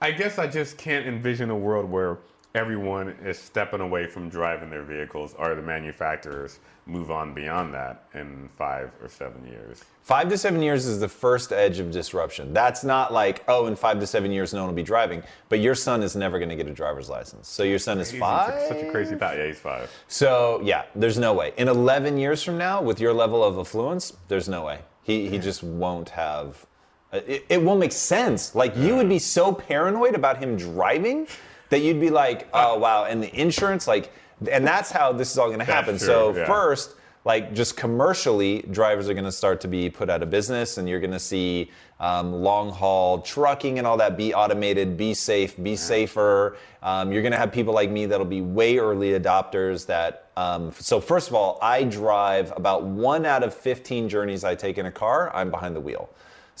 I 0.00 0.12
guess 0.12 0.38
I 0.38 0.46
just 0.46 0.78
can't 0.78 1.06
envision 1.06 1.50
a 1.50 1.56
world 1.56 1.90
where 1.90 2.18
everyone 2.54 3.10
is 3.22 3.38
stepping 3.38 3.80
away 3.80 4.06
from 4.06 4.28
driving 4.28 4.70
their 4.70 4.82
vehicles, 4.82 5.34
or 5.38 5.54
the 5.54 5.62
manufacturers 5.62 6.58
move 6.86 7.10
on 7.10 7.32
beyond 7.34 7.72
that 7.74 8.06
in 8.14 8.48
five 8.56 8.90
or 9.00 9.08
seven 9.08 9.46
years. 9.46 9.84
Five 10.02 10.28
to 10.30 10.38
seven 10.38 10.60
years 10.62 10.86
is 10.86 10.98
the 10.98 11.08
first 11.08 11.52
edge 11.52 11.78
of 11.78 11.90
disruption. 11.92 12.52
That's 12.52 12.82
not 12.82 13.12
like, 13.12 13.44
oh, 13.46 13.66
in 13.66 13.76
five 13.76 14.00
to 14.00 14.06
seven 14.06 14.32
years, 14.32 14.52
no 14.52 14.60
one 14.62 14.70
will 14.70 14.74
be 14.76 14.82
driving. 14.82 15.22
But 15.48 15.60
your 15.60 15.74
son 15.76 16.02
is 16.02 16.16
never 16.16 16.38
going 16.38 16.48
to 16.48 16.56
get 16.56 16.66
a 16.66 16.72
driver's 16.72 17.08
license. 17.08 17.46
So 17.48 17.62
your 17.62 17.78
son 17.78 18.00
is 18.00 18.08
Crazy. 18.08 18.20
five. 18.20 18.62
Such 18.68 18.82
a 18.82 18.90
crazy 18.90 19.14
thought. 19.14 19.36
Yeah, 19.36 19.46
he's 19.46 19.58
five. 19.60 19.90
So 20.08 20.60
yeah, 20.64 20.86
there's 20.96 21.18
no 21.18 21.32
way. 21.34 21.52
In 21.56 21.68
11 21.68 22.16
years 22.18 22.42
from 22.42 22.58
now, 22.58 22.82
with 22.82 23.00
your 23.00 23.12
level 23.12 23.44
of 23.44 23.58
affluence, 23.58 24.14
there's 24.28 24.48
no 24.48 24.64
way. 24.64 24.80
He 25.02 25.28
he 25.28 25.38
just 25.38 25.62
won't 25.62 26.10
have. 26.10 26.66
Uh, 27.12 27.20
It, 27.26 27.44
it 27.48 27.62
won't 27.62 27.80
make 27.80 27.92
sense. 27.92 28.54
Like 28.54 28.76
you 28.76 28.96
would 28.96 29.08
be 29.08 29.18
so 29.18 29.52
paranoid 29.52 30.14
about 30.14 30.38
him 30.38 30.56
driving 30.56 31.26
that 31.70 31.80
you'd 31.80 32.00
be 32.00 32.10
like, 32.10 32.48
oh 32.52 32.78
wow, 32.78 33.04
and 33.04 33.22
the 33.22 33.34
insurance, 33.38 33.86
like, 33.86 34.12
and 34.50 34.66
that's 34.66 34.90
how 34.90 35.12
this 35.12 35.30
is 35.30 35.38
all 35.38 35.48
going 35.48 35.58
to 35.60 35.64
happen. 35.64 35.98
true, 35.98 36.06
so 36.06 36.36
yeah. 36.36 36.46
first. 36.46 36.96
Like 37.22 37.52
just 37.52 37.76
commercially, 37.76 38.62
drivers 38.70 39.10
are 39.10 39.12
going 39.12 39.26
to 39.26 39.32
start 39.32 39.60
to 39.60 39.68
be 39.68 39.90
put 39.90 40.08
out 40.08 40.22
of 40.22 40.30
business, 40.30 40.78
and 40.78 40.88
you're 40.88 41.00
going 41.00 41.10
to 41.10 41.18
see 41.18 41.70
um, 42.00 42.32
long 42.32 42.70
haul 42.70 43.20
trucking 43.20 43.76
and 43.76 43.86
all 43.86 43.98
that 43.98 44.16
be 44.16 44.32
automated, 44.32 44.96
be 44.96 45.12
safe, 45.12 45.54
be 45.62 45.76
safer. 45.76 46.56
Um, 46.82 47.12
you're 47.12 47.20
going 47.20 47.32
to 47.32 47.38
have 47.38 47.52
people 47.52 47.74
like 47.74 47.90
me 47.90 48.06
that'll 48.06 48.24
be 48.24 48.40
way 48.40 48.78
early 48.78 49.10
adopters. 49.10 49.84
That 49.84 50.30
um, 50.34 50.72
so 50.72 50.98
first 50.98 51.28
of 51.28 51.34
all, 51.34 51.58
I 51.60 51.84
drive 51.84 52.54
about 52.56 52.84
one 52.84 53.26
out 53.26 53.42
of 53.42 53.52
15 53.52 54.08
journeys 54.08 54.42
I 54.42 54.54
take 54.54 54.78
in 54.78 54.86
a 54.86 54.90
car. 54.90 55.30
I'm 55.36 55.50
behind 55.50 55.76
the 55.76 55.80
wheel. 55.80 56.08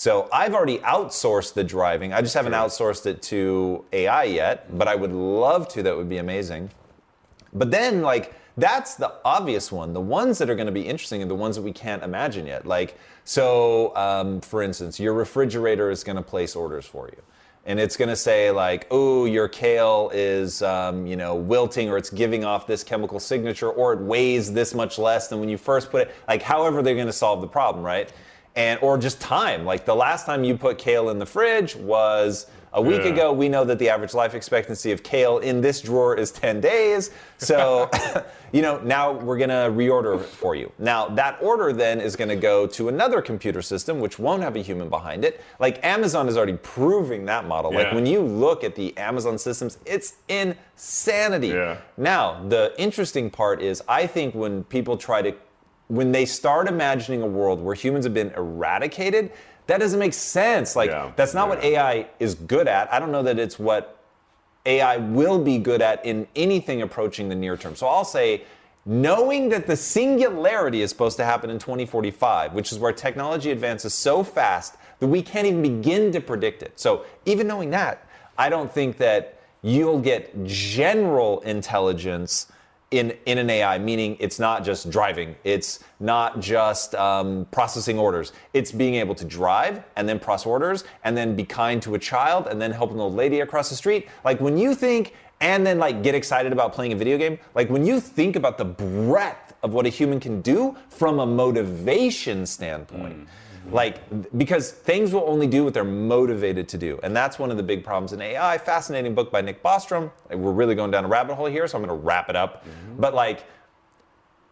So 0.00 0.30
I've 0.32 0.54
already 0.54 0.78
outsourced 0.78 1.52
the 1.52 1.62
driving. 1.62 2.14
I 2.14 2.22
just 2.22 2.32
haven't 2.32 2.54
outsourced 2.54 3.04
it 3.04 3.20
to 3.24 3.84
AI 3.92 4.24
yet, 4.24 4.78
but 4.78 4.88
I 4.88 4.94
would 4.94 5.12
love 5.12 5.68
to. 5.74 5.82
That 5.82 5.94
would 5.94 6.08
be 6.08 6.16
amazing. 6.16 6.70
But 7.52 7.70
then, 7.70 8.00
like, 8.00 8.32
that's 8.56 8.94
the 8.94 9.12
obvious 9.26 9.70
one. 9.70 9.92
The 9.92 10.00
ones 10.00 10.38
that 10.38 10.48
are 10.48 10.54
going 10.54 10.68
to 10.68 10.72
be 10.72 10.80
interesting 10.80 11.22
are 11.22 11.26
the 11.26 11.34
ones 11.34 11.56
that 11.56 11.60
we 11.60 11.72
can't 11.72 12.02
imagine 12.02 12.46
yet. 12.46 12.64
Like, 12.64 12.96
so, 13.24 13.94
um, 13.94 14.40
for 14.40 14.62
instance, 14.62 14.98
your 14.98 15.12
refrigerator 15.12 15.90
is 15.90 16.02
going 16.02 16.16
to 16.16 16.22
place 16.22 16.56
orders 16.56 16.86
for 16.86 17.08
you. 17.08 17.22
And 17.66 17.78
it's 17.78 17.98
going 17.98 18.08
to 18.08 18.16
say, 18.16 18.50
like, 18.50 18.86
oh, 18.90 19.26
your 19.26 19.48
kale 19.48 20.10
is, 20.14 20.62
um, 20.62 21.06
you 21.06 21.16
know, 21.16 21.34
wilting 21.34 21.90
or 21.90 21.98
it's 21.98 22.08
giving 22.08 22.42
off 22.42 22.66
this 22.66 22.82
chemical 22.82 23.20
signature 23.20 23.68
or 23.68 23.92
it 23.92 24.00
weighs 24.00 24.50
this 24.50 24.72
much 24.72 24.98
less 24.98 25.28
than 25.28 25.40
when 25.40 25.50
you 25.50 25.58
first 25.58 25.90
put 25.90 26.08
it. 26.08 26.14
Like, 26.26 26.40
however, 26.40 26.80
they're 26.80 26.94
going 26.94 27.06
to 27.06 27.12
solve 27.12 27.42
the 27.42 27.46
problem, 27.46 27.84
right? 27.84 28.10
And, 28.60 28.78
or 28.82 28.98
just 28.98 29.20
time. 29.20 29.64
Like, 29.64 29.84
the 29.86 29.94
last 29.94 30.26
time 30.26 30.44
you 30.44 30.54
put 30.56 30.76
kale 30.76 31.08
in 31.10 31.18
the 31.18 31.26
fridge 31.26 31.74
was 31.76 32.46
a 32.72 32.80
week 32.80 33.02
Yeah. 33.02 33.12
ago 33.14 33.32
we 33.32 33.48
know 33.48 33.64
that 33.64 33.78
the 33.80 33.88
average 33.88 34.14
life 34.14 34.32
expectancy 34.34 34.92
of 34.92 35.02
kale 35.02 35.38
in 35.38 35.60
this 35.60 35.80
drawer 35.80 36.14
is 36.14 36.30
10 36.30 36.60
days. 36.60 37.10
So, 37.38 37.90
you 38.52 38.62
know, 38.62 38.78
now 38.96 39.12
we're 39.12 39.38
going 39.38 39.48
to 39.50 39.66
reorder 39.82 40.20
it 40.20 40.24
for 40.26 40.54
you. 40.54 40.70
Now, 40.78 41.08
that 41.08 41.38
order 41.40 41.72
then 41.72 42.00
is 42.00 42.14
going 42.16 42.28
to 42.28 42.36
go 42.36 42.66
to 42.78 42.88
another 42.88 43.20
computer 43.22 43.62
system, 43.62 43.98
which 43.98 44.18
won't 44.18 44.42
have 44.42 44.54
a 44.56 44.60
human 44.62 44.88
behind 44.88 45.24
it. 45.24 45.40
Like 45.58 45.82
Amazon 45.84 46.28
is 46.28 46.36
already 46.36 46.58
proving 46.58 47.24
that 47.24 47.46
model. 47.46 47.72
Like 47.72 47.92
when 47.92 48.06
you 48.06 48.20
look 48.20 48.62
at 48.62 48.74
the 48.76 48.96
Amazon 48.98 49.36
systems, 49.38 49.78
it's 49.86 50.08
insanity. 50.28 51.48
Yeah. 51.48 51.78
Now, 51.96 52.42
the 52.48 52.72
interesting 52.78 53.30
part 53.30 53.62
is 53.62 53.82
I 53.88 54.06
think 54.06 54.34
when 54.34 54.64
people 54.64 54.96
try 54.96 55.22
to, 55.22 55.32
when 55.90 56.12
they 56.12 56.24
start 56.24 56.68
imagining 56.68 57.20
a 57.20 57.26
world 57.26 57.60
where 57.60 57.74
humans 57.74 58.04
have 58.06 58.14
been 58.14 58.30
eradicated, 58.36 59.32
that 59.66 59.80
doesn't 59.80 59.98
make 59.98 60.14
sense. 60.14 60.76
Like, 60.76 60.90
Yeah. 60.90 61.10
that's 61.16 61.34
not 61.34 61.48
what 61.48 61.62
AI 61.64 62.06
is 62.20 62.36
good 62.36 62.68
at. 62.68 62.92
I 62.92 63.00
don't 63.00 63.10
know 63.10 63.24
that 63.24 63.40
it's 63.40 63.58
what 63.58 63.96
AI 64.66 64.98
will 64.98 65.40
be 65.40 65.58
good 65.58 65.82
at 65.82 66.04
in 66.06 66.28
anything 66.36 66.80
approaching 66.80 67.28
the 67.28 67.34
near 67.34 67.56
term. 67.56 67.74
So 67.74 67.88
I'll 67.88 68.04
say, 68.04 68.42
knowing 68.86 69.48
that 69.48 69.66
the 69.66 69.76
singularity 69.76 70.80
is 70.80 70.90
supposed 70.90 71.16
to 71.16 71.24
happen 71.24 71.50
in 71.50 71.58
2045, 71.58 72.52
which 72.54 72.70
is 72.70 72.78
where 72.78 72.92
technology 72.92 73.50
advances 73.50 73.92
so 73.92 74.22
fast 74.22 74.76
that 75.00 75.08
we 75.08 75.22
can't 75.22 75.46
even 75.46 75.62
begin 75.62 76.12
to 76.12 76.20
predict 76.20 76.62
it. 76.62 76.78
So 76.78 77.04
even 77.24 77.48
knowing 77.48 77.70
that, 77.70 78.06
I 78.38 78.48
don't 78.48 78.72
think 78.72 78.98
that 78.98 79.40
you'll 79.62 79.98
get 80.00 80.44
general 80.44 81.40
intelligence 81.40 82.46
in, 82.90 83.16
in 83.26 83.38
an 83.38 83.48
AI, 83.48 83.78
meaning 83.78 84.16
it's 84.18 84.40
not 84.40 84.64
just 84.64 84.90
driving, 84.90 85.36
it's 85.44 85.78
not 86.00 86.40
just 86.40 86.94
um, 86.96 87.46
processing 87.52 87.98
orders. 87.98 88.32
It's 88.52 88.72
being 88.72 88.96
able 88.96 89.14
to 89.14 89.24
drive 89.24 89.84
and 89.96 90.08
then 90.08 90.18
process 90.18 90.46
orders 90.46 90.84
and 91.04 91.16
then 91.16 91.36
be 91.36 91.44
kind 91.44 91.80
to 91.82 91.94
a 91.94 91.98
child 91.98 92.48
and 92.48 92.60
then 92.60 92.72
help 92.72 92.90
an 92.90 92.98
old 92.98 93.14
lady 93.14 93.40
across 93.40 93.70
the 93.70 93.76
street. 93.76 94.08
Like 94.24 94.40
when 94.40 94.58
you 94.58 94.74
think 94.74 95.14
and 95.40 95.64
then 95.64 95.78
like 95.78 96.02
get 96.02 96.14
excited 96.14 96.52
about 96.52 96.72
playing 96.72 96.92
a 96.92 96.96
video 96.96 97.16
game, 97.16 97.38
like 97.54 97.70
when 97.70 97.86
you 97.86 98.00
think 98.00 98.34
about 98.34 98.58
the 98.58 98.64
breadth 98.64 99.54
of 99.62 99.72
what 99.72 99.86
a 99.86 99.88
human 99.88 100.18
can 100.18 100.40
do 100.40 100.76
from 100.88 101.20
a 101.20 101.26
motivation 101.26 102.44
standpoint. 102.44 103.28
Like, 103.72 104.36
because 104.36 104.72
things 104.72 105.12
will 105.12 105.24
only 105.26 105.46
do 105.46 105.64
what 105.64 105.74
they're 105.74 105.84
motivated 105.84 106.68
to 106.68 106.78
do. 106.78 106.98
And 107.02 107.14
that's 107.14 107.38
one 107.38 107.50
of 107.50 107.56
the 107.56 107.62
big 107.62 107.84
problems 107.84 108.12
in 108.12 108.20
AI. 108.20 108.58
Fascinating 108.58 109.14
book 109.14 109.30
by 109.30 109.40
Nick 109.40 109.62
Bostrom. 109.62 110.10
We're 110.30 110.52
really 110.52 110.74
going 110.74 110.90
down 110.90 111.04
a 111.04 111.08
rabbit 111.08 111.34
hole 111.34 111.46
here, 111.46 111.66
so 111.68 111.78
I'm 111.78 111.84
going 111.84 111.98
to 111.98 112.04
wrap 112.04 112.28
it 112.28 112.36
up. 112.36 112.64
But, 112.98 113.14
like, 113.14 113.44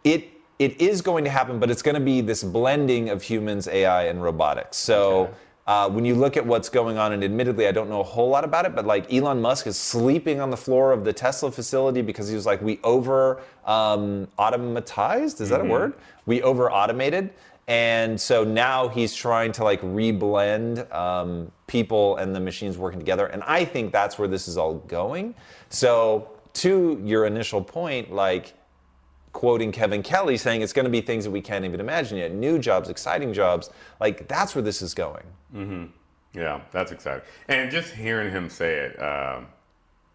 it 0.05 0.33
it 0.59 0.81
is 0.81 1.03
going 1.03 1.23
to 1.25 1.31
happen, 1.31 1.61
but 1.61 1.71
it's 1.71 1.83
going 1.83 1.95
to 1.95 2.01
be 2.01 2.21
this 2.21 2.43
blending 2.43 3.11
of 3.11 3.23
humans, 3.23 3.69
AI, 3.69 4.05
and 4.07 4.21
robotics. 4.21 4.77
So 4.77 5.33
uh, 5.69 5.89
when 5.89 6.05
you 6.05 6.15
look 6.15 6.37
at 6.37 6.45
what's 6.45 6.69
going 6.69 6.99
on, 6.99 7.13
and 7.13 7.23
admittedly, 7.23 7.69
I 7.69 7.73
don't 7.73 7.89
know 7.89 8.01
a 8.01 8.05
whole 8.05 8.31
lot 8.31 8.43
about 8.43 8.65
it, 8.65 8.75
but 8.75 8.87
like 8.87 9.13
Elon 9.13 9.41
Musk 9.41 9.67
is 9.67 9.77
sleeping 9.77 10.41
on 10.41 10.51
the 10.51 10.57
floor 10.57 10.93
of 10.93 11.05
the 11.05 11.13
Tesla 11.13 11.53
facility 11.53 12.03
because 12.03 12.29
he 12.29 12.35
was 12.35 12.47
like, 12.47 12.63
we 12.63 12.81
over 12.83 13.43
um, 13.67 14.27
automatized. 14.39 15.41
Is 15.41 15.51
that 15.51 15.61
a 15.61 15.65
word? 15.65 15.93
We 16.27 16.43
over 16.43 16.73
automated. 16.73 17.31
And 17.69 18.21
so 18.21 18.45
now 18.45 18.89
he's 18.89 19.15
trying 19.15 19.53
to 19.53 19.65
like 19.65 19.81
reblend 19.83 20.93
um, 20.95 21.53
people 21.67 22.17
and 22.17 22.35
the 22.35 22.41
machines 22.41 22.79
working 22.79 22.99
together. 22.99 23.27
And 23.27 23.43
I 23.45 23.65
think 23.67 23.93
that's 23.93 24.19
where 24.19 24.27
this 24.29 24.49
is 24.49 24.57
all 24.57 24.75
going. 24.75 25.35
So 25.69 26.31
to 26.55 27.01
your 27.05 27.27
initial 27.27 27.63
point, 27.63 28.11
like 28.13 28.55
quoting 29.33 29.71
Kevin 29.71 30.03
Kelly 30.03 30.39
saying 30.39 30.63
it's 30.63 30.73
going 30.73 30.87
to 30.87 30.91
be 30.91 31.03
things 31.03 31.25
that 31.25 31.31
we 31.31 31.43
can't 31.43 31.65
even 31.67 31.79
imagine 31.81 32.19
yet, 32.19 32.33
new 32.33 32.59
jobs, 32.59 32.89
exciting 32.89 33.35
jobs. 33.35 33.71
Like 34.01 34.27
that's 34.29 34.55
where 34.55 34.63
this 34.63 34.81
is 34.83 34.95
going. 34.95 35.25
Yeah, 36.35 36.63
that's 36.73 36.91
exciting. 36.93 37.23
And 37.49 37.71
just 37.71 37.93
hearing 37.95 38.31
him 38.31 38.49
say 38.49 38.77
it 38.77 38.97
um, 39.03 39.47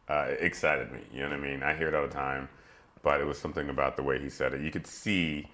uh, 0.10 0.30
excited 0.40 0.92
me. 0.92 1.00
You 1.14 1.22
know 1.22 1.30
what 1.30 1.40
I 1.40 1.42
mean? 1.42 1.64
I 1.64 1.76
hear 1.76 1.88
it 1.88 1.94
all 1.96 2.04
the 2.08 2.14
time. 2.14 2.50
but 3.04 3.22
it 3.22 3.28
was 3.28 3.38
something 3.38 3.70
about 3.70 3.96
the 3.98 4.04
way 4.04 4.20
he 4.20 4.30
said 4.30 4.54
it. 4.54 4.62
You 4.62 4.72
could 4.72 4.88
see 4.88 5.48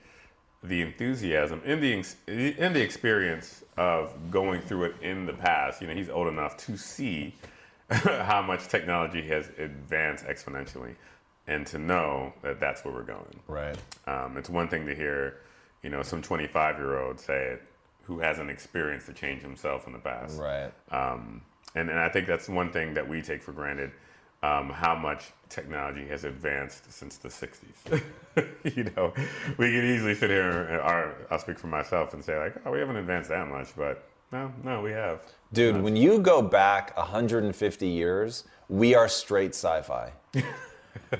the 0.63 0.81
enthusiasm 0.81 1.61
in 1.63 1.79
the 1.79 2.03
in 2.27 2.73
the 2.73 2.81
experience 2.81 3.63
of 3.77 4.13
going 4.29 4.61
through 4.61 4.83
it 4.85 4.95
in 5.01 5.25
the 5.25 5.33
past. 5.33 5.81
You 5.81 5.87
know, 5.87 5.93
he's 5.93 6.09
old 6.09 6.27
enough 6.27 6.57
to 6.65 6.77
see 6.77 7.35
how 7.89 8.41
much 8.41 8.67
technology 8.67 9.21
has 9.27 9.49
advanced 9.57 10.25
exponentially, 10.25 10.95
and 11.47 11.65
to 11.67 11.79
know 11.79 12.33
that 12.41 12.59
that's 12.59 12.83
where 12.83 12.93
we're 12.93 13.03
going. 13.03 13.39
Right. 13.47 13.77
Um, 14.05 14.37
it's 14.37 14.49
one 14.49 14.67
thing 14.67 14.85
to 14.85 14.93
hear, 14.93 15.37
you 15.81 15.89
know, 15.89 16.03
some 16.03 16.21
25 16.21 16.77
year 16.77 16.99
old 16.99 17.19
say 17.19 17.53
it 17.53 17.63
who 18.03 18.19
hasn't 18.19 18.49
experienced 18.49 19.07
the 19.07 19.13
change 19.13 19.41
himself 19.41 19.87
in 19.87 19.93
the 19.93 19.99
past. 19.99 20.39
Right. 20.39 20.71
Um, 20.91 21.41
and, 21.75 21.89
and 21.89 21.99
I 21.99 22.09
think 22.09 22.25
that's 22.25 22.49
one 22.49 22.71
thing 22.71 22.95
that 22.95 23.07
we 23.07 23.21
take 23.21 23.43
for 23.43 23.51
granted 23.51 23.91
um, 24.43 24.69
how 24.69 24.95
much 24.95 25.31
technology 25.49 26.07
has 26.07 26.23
advanced 26.23 26.91
since 26.91 27.17
the 27.17 27.29
60s. 27.29 28.01
you 28.75 28.85
know, 28.95 29.13
we 29.57 29.71
can 29.71 29.85
easily 29.85 30.15
sit 30.15 30.29
here, 30.29 30.49
and, 30.49 30.81
or 30.81 31.15
I'll 31.29 31.39
speak 31.39 31.59
for 31.59 31.67
myself 31.67 32.13
and 32.13 32.23
say, 32.23 32.37
like, 32.37 32.55
oh, 32.65 32.71
we 32.71 32.79
haven't 32.79 32.95
advanced 32.95 33.29
that 33.29 33.47
much, 33.47 33.75
but 33.75 34.07
no, 34.31 34.51
no, 34.63 34.81
we 34.81 34.91
have. 34.91 35.21
Dude, 35.51 35.81
when 35.81 35.95
you 35.95 36.19
go 36.19 36.41
back 36.41 36.95
150 36.95 37.87
years, 37.87 38.43
we 38.69 38.95
are 38.95 39.07
straight 39.07 39.55
sci 39.55 39.81
fi. 39.81 40.11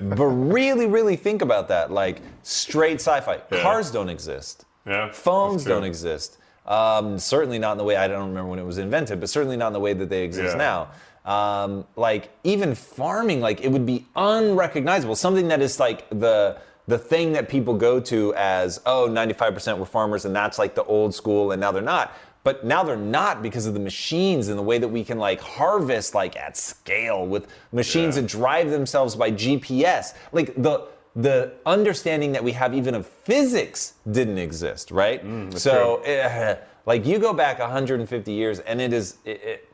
but 0.00 0.24
really, 0.24 0.86
really 0.86 1.16
think 1.16 1.42
about 1.42 1.68
that. 1.68 1.90
Like, 1.90 2.20
straight 2.42 3.00
sci 3.00 3.20
fi. 3.20 3.40
Yeah. 3.50 3.62
Cars 3.62 3.90
don't 3.90 4.08
exist, 4.08 4.64
Yeah, 4.86 5.10
phones 5.12 5.64
don't 5.64 5.84
exist. 5.84 6.38
Um, 6.66 7.18
certainly 7.18 7.58
not 7.58 7.72
in 7.72 7.78
the 7.78 7.84
way, 7.84 7.96
I 7.96 8.06
don't 8.06 8.28
remember 8.28 8.48
when 8.50 8.58
it 8.60 8.64
was 8.64 8.78
invented, 8.78 9.18
but 9.18 9.28
certainly 9.28 9.56
not 9.56 9.68
in 9.68 9.72
the 9.72 9.80
way 9.80 9.92
that 9.92 10.08
they 10.08 10.22
exist 10.22 10.54
Yeah. 10.54 10.58
now. 10.58 10.88
Um, 11.24 11.84
like, 11.96 12.30
even 12.44 12.74
farming, 12.74 13.40
like, 13.40 13.60
it 13.60 13.70
would 13.70 13.84
be 13.86 14.06
unrecognizable. 14.16 15.14
Something 15.16 15.48
that 15.48 15.60
is 15.62 15.78
like 15.80 16.08
the. 16.10 16.58
The 16.88 16.98
thing 16.98 17.34
that 17.34 17.48
people 17.48 17.74
go 17.74 18.00
to 18.00 18.34
as, 18.34 18.80
oh, 18.84 19.06
95% 19.08 19.78
were 19.78 19.86
farmers, 19.86 20.24
and 20.24 20.34
that's 20.34 20.58
like 20.58 20.74
the 20.74 20.82
old 20.82 21.14
school, 21.14 21.52
and 21.52 21.60
now 21.60 21.70
they're 21.70 21.82
not. 21.82 22.12
But 22.42 22.64
now 22.64 22.82
they're 22.82 22.96
not 22.96 23.42
because 23.42 23.66
of 23.66 23.74
the 23.74 23.80
machines 23.80 24.48
and 24.48 24.58
the 24.58 24.62
way 24.62 24.78
that 24.78 24.88
we 24.88 25.04
can 25.04 25.16
like 25.16 25.40
harvest 25.40 26.16
like 26.16 26.34
at 26.36 26.56
scale 26.56 27.24
with 27.28 27.46
machines 27.70 28.16
Yeah. 28.16 28.22
that 28.22 28.28
drive 28.28 28.70
themselves 28.70 29.14
by 29.14 29.30
GPS. 29.30 30.14
Like 30.32 30.60
the 30.60 30.88
the 31.14 31.52
understanding 31.64 32.32
that 32.32 32.42
we 32.42 32.52
have 32.52 32.74
even 32.74 32.96
of 32.96 33.06
physics 33.06 33.92
didn't 34.10 34.38
exist, 34.38 34.90
right? 34.90 35.22
so, 35.56 36.00
eh, 36.04 36.56
like 36.86 37.06
you 37.06 37.20
go 37.20 37.32
back 37.32 37.60
150 37.60 38.32
years, 38.32 38.58
and 38.60 38.80
it 38.80 38.92
is 38.92 39.18
it, 39.24 39.40
it, 39.44 39.69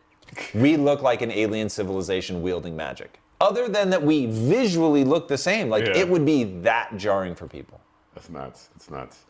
we 0.55 0.77
look 0.77 1.03
like 1.03 1.23
an 1.23 1.31
alien 1.31 1.69
civilization 1.69 2.43
wielding 2.43 2.77
magic. 2.77 3.21
Other 3.41 3.69
than 3.69 3.91
that, 3.91 4.03
we 4.03 4.27
visually 4.27 5.05
look 5.05 5.29
the 5.29 5.39
same. 5.39 5.69
Like 5.69 5.87
Yeah. 5.87 5.97
it 5.97 6.09
would 6.09 6.25
be 6.25 6.45
that 6.63 6.97
jarring 6.97 7.35
for 7.35 7.47
people. 7.47 7.81
That's 8.15 8.31
nuts. 8.31 8.71
It's 8.77 8.91
nuts. 8.91 9.25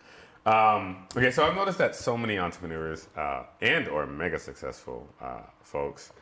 Um, 0.44 1.06
okay, 1.16 1.32
so 1.32 1.44
I've 1.44 1.56
noticed 1.56 1.78
that 1.78 1.96
so 1.96 2.16
many 2.16 2.38
entrepreneurs 2.38 3.08
uh, 3.16 3.42
and 3.60 3.88
or 3.88 4.06
mega 4.06 4.38
successful 4.38 5.08
uh, 5.20 5.38
folks 5.64 6.12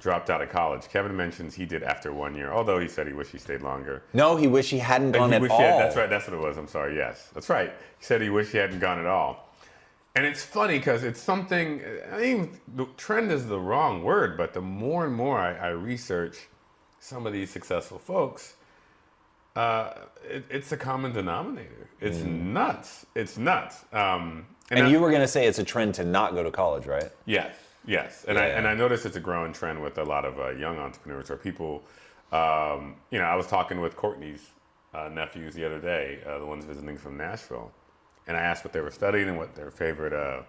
dropped 0.00 0.30
out 0.30 0.40
of 0.40 0.48
college. 0.48 0.88
Kevin 0.88 1.14
mentions 1.14 1.54
he 1.54 1.66
did 1.66 1.82
after 1.82 2.10
one 2.12 2.34
year, 2.34 2.50
although 2.50 2.78
he 2.78 2.88
said 2.88 3.06
he 3.06 3.12
wished 3.12 3.32
he 3.32 3.36
stayed 3.38 3.60
longer. 3.60 4.04
No, 4.14 4.36
he 4.36 4.46
wish 4.46 4.70
he 4.70 4.78
hadn't 4.78 5.12
gone 5.12 5.30
he 5.30 5.34
at 5.36 5.42
wished 5.42 5.52
all. 5.52 5.58
he 5.58 5.64
had- 5.64 5.80
that's 5.82 5.96
right. 5.96 6.08
That's 6.08 6.26
what 6.26 6.34
it 6.34 6.40
was. 6.40 6.56
I'm 6.56 6.68
sorry. 6.68 6.96
Yes, 6.96 7.28
that's 7.34 7.50
right. 7.50 7.70
He 7.98 8.04
said 8.04 8.22
he 8.22 8.30
wished 8.30 8.52
he 8.52 8.58
hadn't 8.58 8.78
gone 8.78 8.98
at 9.00 9.06
all. 9.06 9.47
And 10.18 10.26
it's 10.26 10.44
funny 10.44 10.78
because 10.78 11.04
it's 11.04 11.22
something. 11.22 11.80
I 12.12 12.18
mean, 12.18 12.58
the 12.74 12.86
trend 12.96 13.30
is 13.30 13.46
the 13.46 13.60
wrong 13.60 14.02
word, 14.02 14.36
but 14.36 14.52
the 14.52 14.60
more 14.60 15.06
and 15.06 15.14
more 15.14 15.38
I, 15.38 15.54
I 15.54 15.68
research 15.68 16.48
some 16.98 17.24
of 17.24 17.32
these 17.32 17.50
successful 17.52 18.00
folks, 18.00 18.56
uh, 19.54 19.92
it, 20.28 20.44
it's 20.50 20.72
a 20.72 20.76
common 20.76 21.12
denominator. 21.12 21.88
It's 22.00 22.18
nuts. 22.18 23.06
It's 23.14 23.38
nuts. 23.38 23.84
Um, 23.92 24.44
And 24.72 24.86
I- 24.86 24.90
you 24.90 24.98
were 24.98 25.10
going 25.10 25.22
to 25.22 25.28
say 25.28 25.46
it's 25.46 25.60
a 25.60 25.64
trend 25.64 25.94
to 25.94 26.04
not 26.04 26.34
go 26.34 26.42
to 26.42 26.50
college, 26.50 26.86
right? 26.86 27.10
Yes, 27.24 27.54
yes, 27.86 28.24
and 28.26 28.36
I 28.38 28.48
Yeah. 28.48 28.58
and 28.58 28.66
I 28.66 28.74
noticed 28.74 29.06
it's 29.06 29.16
a 29.16 29.20
growing 29.20 29.52
trend 29.52 29.80
with 29.80 29.98
a 29.98 30.04
lot 30.04 30.24
of 30.24 30.40
uh, 30.40 30.48
young 30.50 30.78
entrepreneurs 30.78 31.30
or 31.30 31.36
people. 31.36 31.84
Um, 32.32 32.96
you 33.12 33.20
know, 33.20 33.24
I 33.24 33.36
was 33.36 33.46
talking 33.46 33.80
with 33.80 33.94
Courtney's 33.94 34.50
uh, 34.94 35.08
nephews 35.20 35.54
the 35.54 35.64
other 35.64 35.78
day, 35.80 36.22
uh, 36.26 36.40
the 36.40 36.46
ones 36.46 36.64
visiting 36.64 36.98
from 36.98 37.16
Nashville, 37.16 37.70
and 38.28 38.36
I 38.36 38.40
asked 38.40 38.62
what 38.64 38.72
they 38.72 38.80
were 38.80 38.90
studying 38.90 39.28
and 39.28 39.38
what 39.38 39.54
their 39.56 39.70
favorite, 39.70 40.12
uh, 40.12 40.42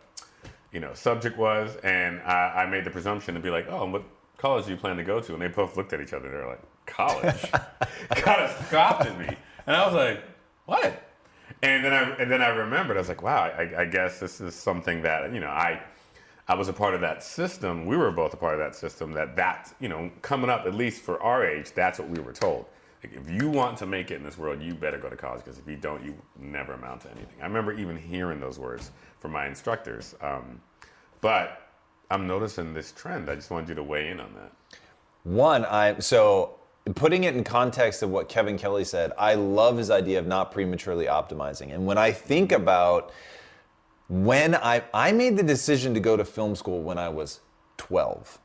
you 0.71 0.79
know, 0.81 0.93
subject 0.93 1.37
was, 1.37 1.77
and 1.77 2.21
I, 2.21 2.63
I 2.63 2.65
made 2.69 2.83
the 2.83 2.91
presumption 2.91 3.33
to 3.33 3.39
be 3.39 3.49
like, 3.49 3.67
"Oh, 3.69 3.85
what 3.85 4.03
college 4.37 4.65
do 4.65 4.71
you 4.71 4.77
plan 4.77 4.97
to 4.97 5.03
go 5.03 5.19
to?" 5.19 5.33
And 5.33 5.41
they 5.41 5.47
both 5.47 5.77
looked 5.77 5.93
at 5.93 6.01
each 6.01 6.13
other. 6.13 6.27
And 6.27 6.35
They're 6.35 6.47
like, 6.47 6.85
"College?" 6.85 7.51
kind 8.11 8.41
of 8.41 8.65
scoffed 8.67 9.07
at 9.07 9.17
me, 9.17 9.35
and 9.65 9.75
I 9.75 9.85
was 9.85 9.95
like, 9.95 10.23
"What?" 10.65 11.01
And 11.63 11.83
then 11.83 11.93
I 11.93 12.01
and 12.21 12.29
then 12.29 12.41
I 12.41 12.49
remembered. 12.49 12.97
I 12.97 12.99
was 12.99 13.09
like, 13.09 13.23
"Wow, 13.23 13.43
I, 13.43 13.81
I 13.81 13.85
guess 13.85 14.19
this 14.19 14.41
is 14.41 14.53
something 14.53 15.01
that 15.03 15.33
you 15.33 15.39
know 15.39 15.49
I." 15.49 15.81
I 16.47 16.55
was 16.55 16.67
a 16.67 16.73
part 16.73 16.95
of 16.95 17.01
that 17.01 17.21
system. 17.21 17.85
We 17.85 17.95
were 17.95 18.09
both 18.09 18.33
a 18.33 18.37
part 18.37 18.55
of 18.55 18.59
that 18.59 18.75
system. 18.75 19.11
That 19.13 19.35
that 19.35 19.71
you 19.79 19.87
know, 19.87 20.09
coming 20.23 20.49
up 20.49 20.65
at 20.65 20.73
least 20.73 21.03
for 21.03 21.21
our 21.21 21.45
age, 21.45 21.73
that's 21.73 21.99
what 21.99 22.09
we 22.09 22.19
were 22.19 22.33
told. 22.33 22.65
Like, 23.03 23.13
if 23.15 23.29
you 23.29 23.49
want 23.49 23.77
to 23.77 23.85
make 23.85 24.11
it 24.11 24.15
in 24.15 24.23
this 24.23 24.37
world, 24.37 24.61
you 24.61 24.73
better 24.73 24.97
go 24.97 25.09
to 25.09 25.15
college 25.15 25.43
because 25.43 25.57
if 25.57 25.67
you 25.67 25.77
don't, 25.77 26.03
you 26.03 26.15
never 26.37 26.73
amount 26.73 27.01
to 27.01 27.11
anything. 27.11 27.41
I 27.41 27.45
remember 27.45 27.71
even 27.73 27.97
hearing 27.97 28.39
those 28.39 28.59
words 28.59 28.91
from 29.19 29.31
my 29.31 29.47
instructors. 29.47 30.15
Um, 30.21 30.61
but 31.21 31.69
I'm 32.11 32.27
noticing 32.27 32.73
this 32.73 32.91
trend. 32.91 33.29
I 33.29 33.35
just 33.35 33.51
wanted 33.51 33.69
you 33.69 33.75
to 33.75 33.83
weigh 33.83 34.09
in 34.09 34.19
on 34.19 34.33
that. 34.35 34.51
One, 35.23 35.65
I 35.65 35.99
so 35.99 36.55
putting 36.95 37.25
it 37.25 37.35
in 37.35 37.43
context 37.43 38.01
of 38.03 38.09
what 38.09 38.29
Kevin 38.29 38.57
Kelly 38.57 38.83
said, 38.83 39.11
I 39.17 39.35
love 39.35 39.77
his 39.77 39.91
idea 39.91 40.19
of 40.19 40.27
not 40.27 40.51
prematurely 40.51 41.05
optimizing. 41.05 41.73
And 41.73 41.85
when 41.85 41.97
I 41.97 42.11
think 42.11 42.51
about 42.51 43.11
when 44.07 44.55
I 44.55 44.83
I 44.93 45.11
made 45.11 45.37
the 45.37 45.43
decision 45.43 45.93
to 45.93 45.99
go 45.99 46.17
to 46.17 46.25
film 46.25 46.55
school 46.55 46.81
when 46.81 46.97
I 46.97 47.09
was 47.09 47.41
12. 47.77 48.39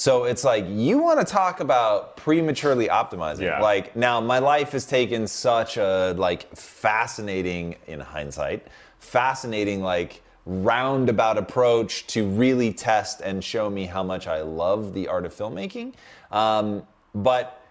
So 0.00 0.24
it's 0.24 0.44
like 0.44 0.64
you 0.66 0.96
want 0.96 1.20
to 1.20 1.30
talk 1.30 1.60
about 1.60 2.16
prematurely 2.16 2.88
optimizing. 2.88 3.42
Yeah. 3.42 3.60
Like 3.60 3.94
now 3.94 4.18
my 4.18 4.38
life 4.38 4.72
has 4.72 4.86
taken 4.86 5.26
such 5.26 5.76
a 5.76 6.14
like 6.16 6.56
fascinating 6.56 7.76
in 7.86 8.00
hindsight, 8.00 8.66
fascinating 8.98 9.82
like 9.82 10.22
roundabout 10.46 11.36
approach 11.36 12.06
to 12.06 12.26
really 12.26 12.72
test 12.72 13.20
and 13.20 13.44
show 13.44 13.68
me 13.68 13.84
how 13.84 14.02
much 14.02 14.26
I 14.26 14.40
love 14.40 14.94
the 14.94 15.06
art 15.06 15.26
of 15.26 15.34
filmmaking. 15.34 15.92
Um, 16.30 16.82
but 17.14 17.62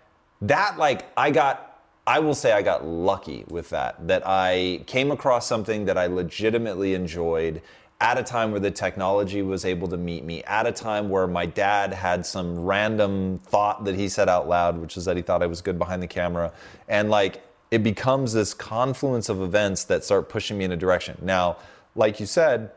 that 0.44 0.78
like 0.78 1.08
I 1.18 1.32
got 1.32 1.82
I 2.06 2.20
will 2.20 2.36
say 2.36 2.52
I 2.52 2.62
got 2.62 2.86
lucky 2.86 3.44
with 3.48 3.72
that 3.72 4.08
that 4.08 4.22
I 4.24 4.84
came 4.86 5.10
across 5.10 5.48
something 5.48 5.86
that 5.86 5.98
I 5.98 6.06
legitimately 6.06 6.94
enjoyed 6.94 7.64
at 8.02 8.18
a 8.18 8.24
time 8.24 8.52
where 8.52 8.60
the 8.62 8.72
technology 8.72 9.42
was 9.42 9.66
able 9.66 9.88
to 9.88 9.98
meet 9.98 10.24
me 10.24 10.42
at 10.44 10.66
a 10.66 10.72
time 10.72 11.10
where 11.10 11.28
my 11.28 11.46
dad 11.46 11.94
had 11.94 12.26
some 12.26 12.58
random 12.58 13.40
thought 13.40 13.84
that 13.84 13.96
he 13.96 14.08
said 14.08 14.30
out 14.30 14.48
loud 14.48 14.78
which 14.78 14.96
is 14.96 15.06
that 15.06 15.18
he 15.18 15.22
thought 15.22 15.44
I 15.44 15.48
was 15.48 15.62
good 15.62 15.78
behind 15.78 16.02
the 16.02 16.08
camera 16.08 16.54
and 16.88 17.10
like 17.10 17.42
it 17.72 17.84
becomes 17.84 18.34
this 18.34 18.54
confluence 18.54 19.30
of 19.30 19.42
events 19.42 19.84
that 19.86 20.04
start 20.04 20.30
pushing 20.30 20.58
me 20.58 20.66
in 20.66 20.72
a 20.72 20.78
direction. 20.78 21.18
Now, 21.22 21.58
like 21.96 22.20
you 22.20 22.26
said, 22.26 22.72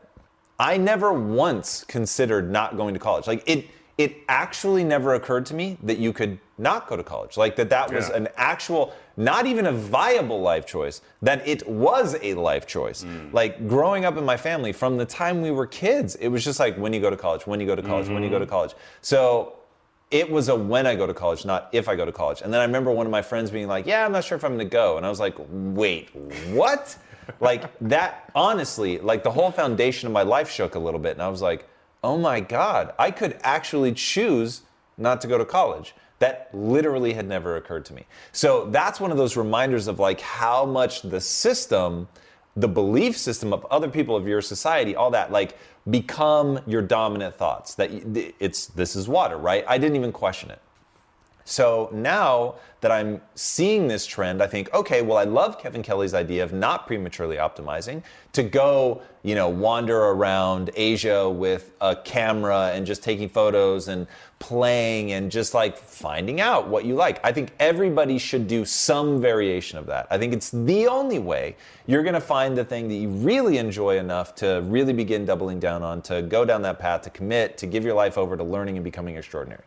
I 0.59 0.77
never 0.77 1.11
once 1.11 1.83
considered 1.83 2.51
not 2.51 2.77
going 2.77 2.93
to 2.93 2.99
college. 2.99 3.25
Like 3.25 3.43
it 3.47 3.67
it 3.97 4.17
actually 4.27 4.83
never 4.83 5.13
occurred 5.13 5.45
to 5.45 5.53
me 5.53 5.77
that 5.83 5.99
you 5.99 6.11
could 6.11 6.39
not 6.57 6.87
go 6.87 6.95
to 6.95 7.03
college. 7.03 7.37
Like 7.37 7.55
that 7.57 7.69
that 7.69 7.93
was 7.93 8.09
Yeah. 8.09 8.15
an 8.15 8.27
actual 8.37 8.93
not 9.15 9.45
even 9.45 9.67
a 9.67 9.71
viable 9.71 10.41
life 10.41 10.65
choice, 10.65 11.01
that 11.21 11.47
it 11.47 11.67
was 11.67 12.15
a 12.23 12.33
life 12.33 12.65
choice. 12.65 13.03
Hmm. 13.03 13.29
Like 13.31 13.67
growing 13.67 14.05
up 14.05 14.17
in 14.17 14.25
my 14.25 14.37
family 14.37 14.71
from 14.71 14.97
the 14.97 15.05
time 15.05 15.41
we 15.41 15.51
were 15.51 15.67
kids, 15.67 16.15
it 16.15 16.29
was 16.29 16.43
just 16.43 16.59
like 16.59 16.75
when 16.77 16.93
you 16.93 16.99
go 16.99 17.11
to 17.11 17.17
college, 17.17 17.45
when 17.45 17.59
you 17.59 17.67
go 17.67 17.75
to 17.75 17.83
college, 17.83 18.09
when 18.09 18.23
you 18.23 18.29
go 18.29 18.39
to 18.39 18.45
mm-hmm. 18.45 18.51
college. 18.51 18.73
So 19.01 19.53
it 20.09 20.29
was 20.29 20.49
a 20.49 20.55
when 20.55 20.87
I 20.87 20.95
go 20.95 21.05
to 21.05 21.13
college, 21.13 21.45
not 21.45 21.69
if 21.71 21.87
I 21.87 21.95
go 21.95 22.05
to 22.05 22.11
college. 22.11 22.41
And 22.41 22.51
then 22.51 22.61
I 22.61 22.65
remember 22.65 22.91
one 22.91 23.05
of 23.05 23.11
my 23.11 23.21
friends 23.21 23.51
being 23.51 23.67
like, 23.67 23.85
"Yeah, 23.85 24.05
I'm 24.05 24.11
not 24.11 24.23
sure 24.23 24.35
if 24.35 24.43
I'm 24.43 24.55
going 24.55 24.67
to 24.67 24.71
go." 24.71 24.97
And 24.97 25.05
I 25.05 25.09
was 25.09 25.19
like, 25.19 25.35
"Wait, 25.49 26.09
what?" 26.49 26.97
like 27.39 27.71
that 27.79 28.29
honestly, 28.35 28.99
like 28.99 29.23
the 29.23 29.31
whole 29.31 29.51
foundation 29.51 30.07
of 30.07 30.13
my 30.13 30.23
life 30.23 30.49
shook 30.49 30.75
a 30.75 30.79
little 30.79 30.99
bit 30.99 31.13
and 31.13 31.21
I 31.21 31.29
was 31.29 31.41
like, 31.41 31.67
"Oh 32.03 32.17
my 32.17 32.39
god, 32.39 32.93
I 32.99 33.11
could 33.11 33.39
actually 33.43 33.93
choose 33.93 34.61
not 34.97 35.21
to 35.21 35.27
go 35.27 35.37
to 35.37 35.45
college." 35.45 35.95
That 36.19 36.49
literally 36.53 37.13
had 37.13 37.27
never 37.27 37.57
occurred 37.57 37.83
to 37.85 37.93
me. 37.93 38.05
So 38.31 38.69
that's 38.69 38.99
one 38.99 39.11
of 39.11 39.17
those 39.17 39.35
reminders 39.35 39.87
of 39.87 39.99
like 39.99 40.21
how 40.21 40.65
much 40.65 41.01
the 41.01 41.19
system 41.19 42.07
the 42.55 42.67
belief 42.67 43.17
system 43.17 43.51
of 43.51 43.65
other 43.71 43.89
people 43.89 44.15
of 44.15 44.27
your 44.27 44.41
society 44.41 44.95
all 44.95 45.11
that 45.11 45.31
like 45.31 45.57
become 45.89 46.59
your 46.67 46.81
dominant 46.81 47.35
thoughts 47.35 47.75
that 47.75 47.89
it's 48.39 48.67
this 48.67 48.95
is 48.95 49.07
water 49.07 49.37
right 49.37 49.65
i 49.67 49.77
didn't 49.77 49.95
even 49.95 50.11
question 50.11 50.51
it 50.51 50.61
So 51.45 51.89
now 51.91 52.55
that 52.81 52.91
I'm 52.91 53.21
seeing 53.35 53.87
this 53.87 54.05
trend, 54.05 54.41
I 54.41 54.47
think, 54.47 54.73
okay, 54.73 55.01
well, 55.01 55.17
I 55.17 55.23
love 55.23 55.59
Kevin 55.59 55.83
Kelly's 55.83 56.13
idea 56.13 56.43
of 56.43 56.53
not 56.53 56.85
prematurely 56.87 57.37
optimizing 57.37 58.03
to 58.33 58.43
go, 58.43 59.01
you 59.23 59.35
know, 59.35 59.47
wander 59.47 59.97
around 59.97 60.69
Asia 60.75 61.29
with 61.29 61.71
a 61.79 61.95
camera 61.95 62.71
and 62.73 62.85
just 62.85 63.01
taking 63.01 63.29
photos 63.29 63.87
and 63.87 64.07
playing 64.39 65.13
and 65.13 65.31
just 65.31 65.53
like 65.53 65.77
finding 65.77 66.41
out 66.41 66.67
what 66.67 66.83
you 66.83 66.95
like. 66.95 67.25
I 67.25 67.31
think 67.31 67.51
everybody 67.59 68.17
should 68.17 68.47
do 68.47 68.65
some 68.65 69.21
variation 69.21 69.77
of 69.77 69.85
that. 69.85 70.07
I 70.09 70.17
think 70.17 70.33
it's 70.33 70.51
the 70.51 70.87
only 70.87 71.19
way 71.19 71.55
you're 71.87 72.03
going 72.03 72.15
to 72.15 72.21
find 72.21 72.57
the 72.57 72.65
thing 72.65 72.89
that 72.89 72.95
you 72.95 73.07
really 73.07 73.57
enjoy 73.57 73.97
enough 73.97 74.35
to 74.35 74.61
really 74.65 74.91
begin 74.91 75.25
doubling 75.25 75.59
down 75.59 75.83
on, 75.83 76.01
to 76.03 76.21
go 76.21 76.43
down 76.43 76.61
that 76.63 76.79
path, 76.79 77.03
to 77.03 77.09
commit, 77.09 77.57
to 77.59 77.65
give 77.65 77.85
your 77.85 77.93
life 77.93 78.17
over 78.17 78.35
to 78.35 78.43
learning 78.43 78.75
and 78.75 78.83
becoming 78.83 79.15
extraordinary. 79.15 79.63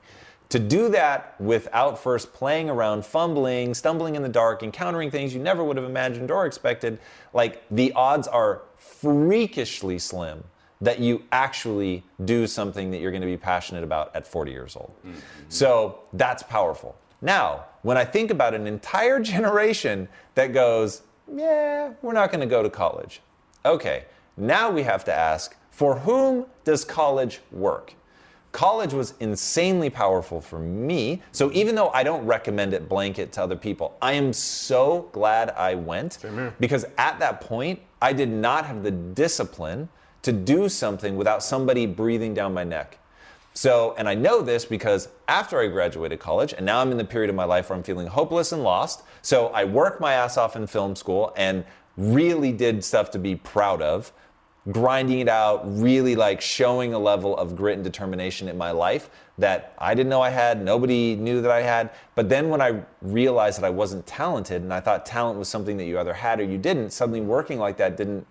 To 0.50 0.58
do 0.60 0.88
that 0.90 1.34
without 1.40 1.98
first 1.98 2.32
playing 2.32 2.70
around, 2.70 3.04
fumbling, 3.04 3.74
stumbling 3.74 4.14
in 4.14 4.22
the 4.22 4.28
dark, 4.28 4.62
encountering 4.62 5.10
things 5.10 5.34
you 5.34 5.40
never 5.40 5.64
would 5.64 5.76
have 5.76 5.86
imagined 5.86 6.30
or 6.30 6.46
expected, 6.46 6.98
like 7.32 7.64
the 7.70 7.92
odds 7.94 8.28
are 8.28 8.62
freakishly 8.76 9.98
slim 9.98 10.44
that 10.80 11.00
you 11.00 11.24
actually 11.32 12.04
do 12.24 12.46
something 12.46 12.90
that 12.90 13.00
you're 13.00 13.10
going 13.10 13.22
to 13.22 13.26
be 13.26 13.36
passionate 13.36 13.82
about 13.82 14.14
at 14.14 14.26
40 14.26 14.52
years 14.52 14.76
old. 14.76 14.92
Mm-hmm. 15.04 15.18
So 15.48 16.00
that's 16.12 16.42
powerful. 16.42 16.96
Now, 17.22 17.64
when 17.82 17.96
I 17.96 18.04
think 18.04 18.30
about 18.30 18.54
an 18.54 18.66
entire 18.66 19.20
generation 19.34 20.08
that 20.34 20.52
goes, 20.52 21.02
yeah, 21.32 21.92
we're 22.02 22.12
not 22.12 22.30
going 22.30 22.40
to 22.40 22.46
go 22.46 22.62
to 22.62 22.70
college. 22.70 23.20
Okay, 23.64 24.04
now 24.36 24.70
we 24.70 24.82
have 24.82 25.04
to 25.04 25.12
ask, 25.12 25.56
for 25.70 25.98
whom 25.98 26.46
does 26.64 26.84
college 26.84 27.40
work? 27.50 27.94
College 28.56 28.94
was 28.94 29.12
insanely 29.20 29.90
powerful 29.90 30.40
for 30.40 30.58
me. 30.58 31.22
So 31.30 31.52
even 31.52 31.74
though 31.74 31.90
I 31.90 32.02
don't 32.02 32.24
recommend 32.24 32.72
it 32.72 32.88
blanket 32.88 33.30
to 33.32 33.42
other 33.42 33.54
people, 33.54 33.98
I 34.00 34.14
am 34.14 34.32
so 34.32 35.10
glad 35.12 35.50
I 35.50 35.74
went 35.74 36.16
because 36.58 36.86
at 36.96 37.18
that 37.18 37.42
point, 37.42 37.80
I 38.00 38.14
did 38.14 38.30
not 38.30 38.64
have 38.64 38.82
the 38.82 38.90
discipline 38.90 39.90
to 40.22 40.32
do 40.32 40.70
something 40.70 41.16
without 41.16 41.42
somebody 41.42 41.84
breathing 41.84 42.32
down 42.32 42.54
my 42.54 42.64
neck. 42.64 42.98
So, 43.52 43.94
and 43.98 44.08
I 44.08 44.14
know 44.14 44.40
this 44.40 44.64
because 44.64 45.10
after 45.28 45.60
I 45.60 45.66
graduated 45.66 46.18
college, 46.18 46.54
and 46.54 46.64
now 46.64 46.80
I'm 46.80 46.90
in 46.90 46.96
the 46.96 47.04
period 47.04 47.28
of 47.28 47.36
my 47.36 47.44
life 47.44 47.68
where 47.68 47.76
I'm 47.76 47.82
feeling 47.82 48.06
hopeless 48.06 48.52
and 48.52 48.62
lost. 48.62 49.02
So 49.20 49.48
I 49.48 49.64
worked 49.64 50.00
my 50.00 50.14
ass 50.14 50.38
off 50.38 50.56
in 50.56 50.66
film 50.66 50.96
school 50.96 51.34
and 51.36 51.62
really 51.98 52.52
did 52.52 52.82
stuff 52.82 53.10
to 53.10 53.18
be 53.18 53.36
proud 53.36 53.82
of 53.82 54.12
grinding 54.72 55.20
it 55.20 55.28
out, 55.28 55.62
really 55.64 56.16
like 56.16 56.40
showing 56.40 56.92
a 56.92 56.98
level 56.98 57.36
of 57.36 57.54
grit 57.54 57.74
and 57.74 57.84
determination 57.84 58.48
in 58.48 58.58
my 58.58 58.70
life 58.70 59.10
that 59.38 59.74
I 59.78 59.94
didn't 59.94 60.10
know 60.10 60.22
I 60.22 60.30
had, 60.30 60.62
nobody 60.62 61.14
knew 61.14 61.40
that 61.42 61.50
I 61.50 61.62
had. 61.62 61.90
But 62.14 62.28
then 62.28 62.48
when 62.48 62.60
I 62.60 62.82
realized 63.02 63.60
that 63.60 63.66
I 63.66 63.70
wasn't 63.70 64.06
talented 64.06 64.62
and 64.62 64.72
I 64.72 64.80
thought 64.80 65.06
talent 65.06 65.38
was 65.38 65.48
something 65.48 65.76
that 65.76 65.84
you 65.84 65.98
either 65.98 66.14
had 66.14 66.40
or 66.40 66.44
you 66.44 66.58
didn't, 66.58 66.90
suddenly 66.90 67.20
working 67.20 67.58
like 67.58 67.76
that 67.76 67.96
didn't 67.96 68.26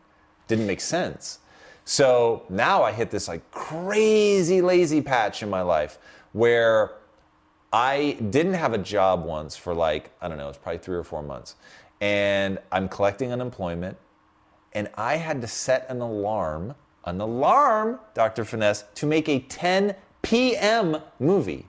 didn't 0.48 0.68
make 0.68 0.82
sense. 0.82 1.40
So 1.86 2.44
now 2.50 2.84
I 2.84 2.92
hit 2.92 3.12
this 3.12 3.28
like 3.28 3.50
crazy 3.52 4.62
lazy 4.62 5.02
patch 5.02 5.42
in 5.42 5.50
my 5.50 5.62
life 5.62 5.98
where 6.34 6.94
I 7.72 8.18
didn't 8.30 8.54
have 8.54 8.74
a 8.74 8.78
job 8.78 9.26
once 9.26 9.56
for 9.56 9.74
like, 9.74 10.12
I 10.22 10.28
don't 10.28 10.38
know, 10.38 10.50
it's 10.50 10.58
probably 10.58 10.80
three 10.80 10.98
or 10.98 11.04
four 11.04 11.22
months. 11.22 11.56
And 12.02 12.60
I'm 12.72 12.90
collecting 12.90 13.32
unemployment 13.32 13.98
and 14.76 14.90
I 14.96 15.16
had 15.16 15.42
to 15.42 15.48
set 15.48 15.88
an 15.90 16.02
alarm, 16.02 16.76
an 17.06 17.20
alarm, 17.22 18.00
Dr. 18.14 18.46
Finesse, 18.46 18.84
to 18.96 19.06
make 19.08 19.28
a 19.30 19.40
10 19.40 19.96
p.m. 20.22 20.98
movie. 21.20 21.66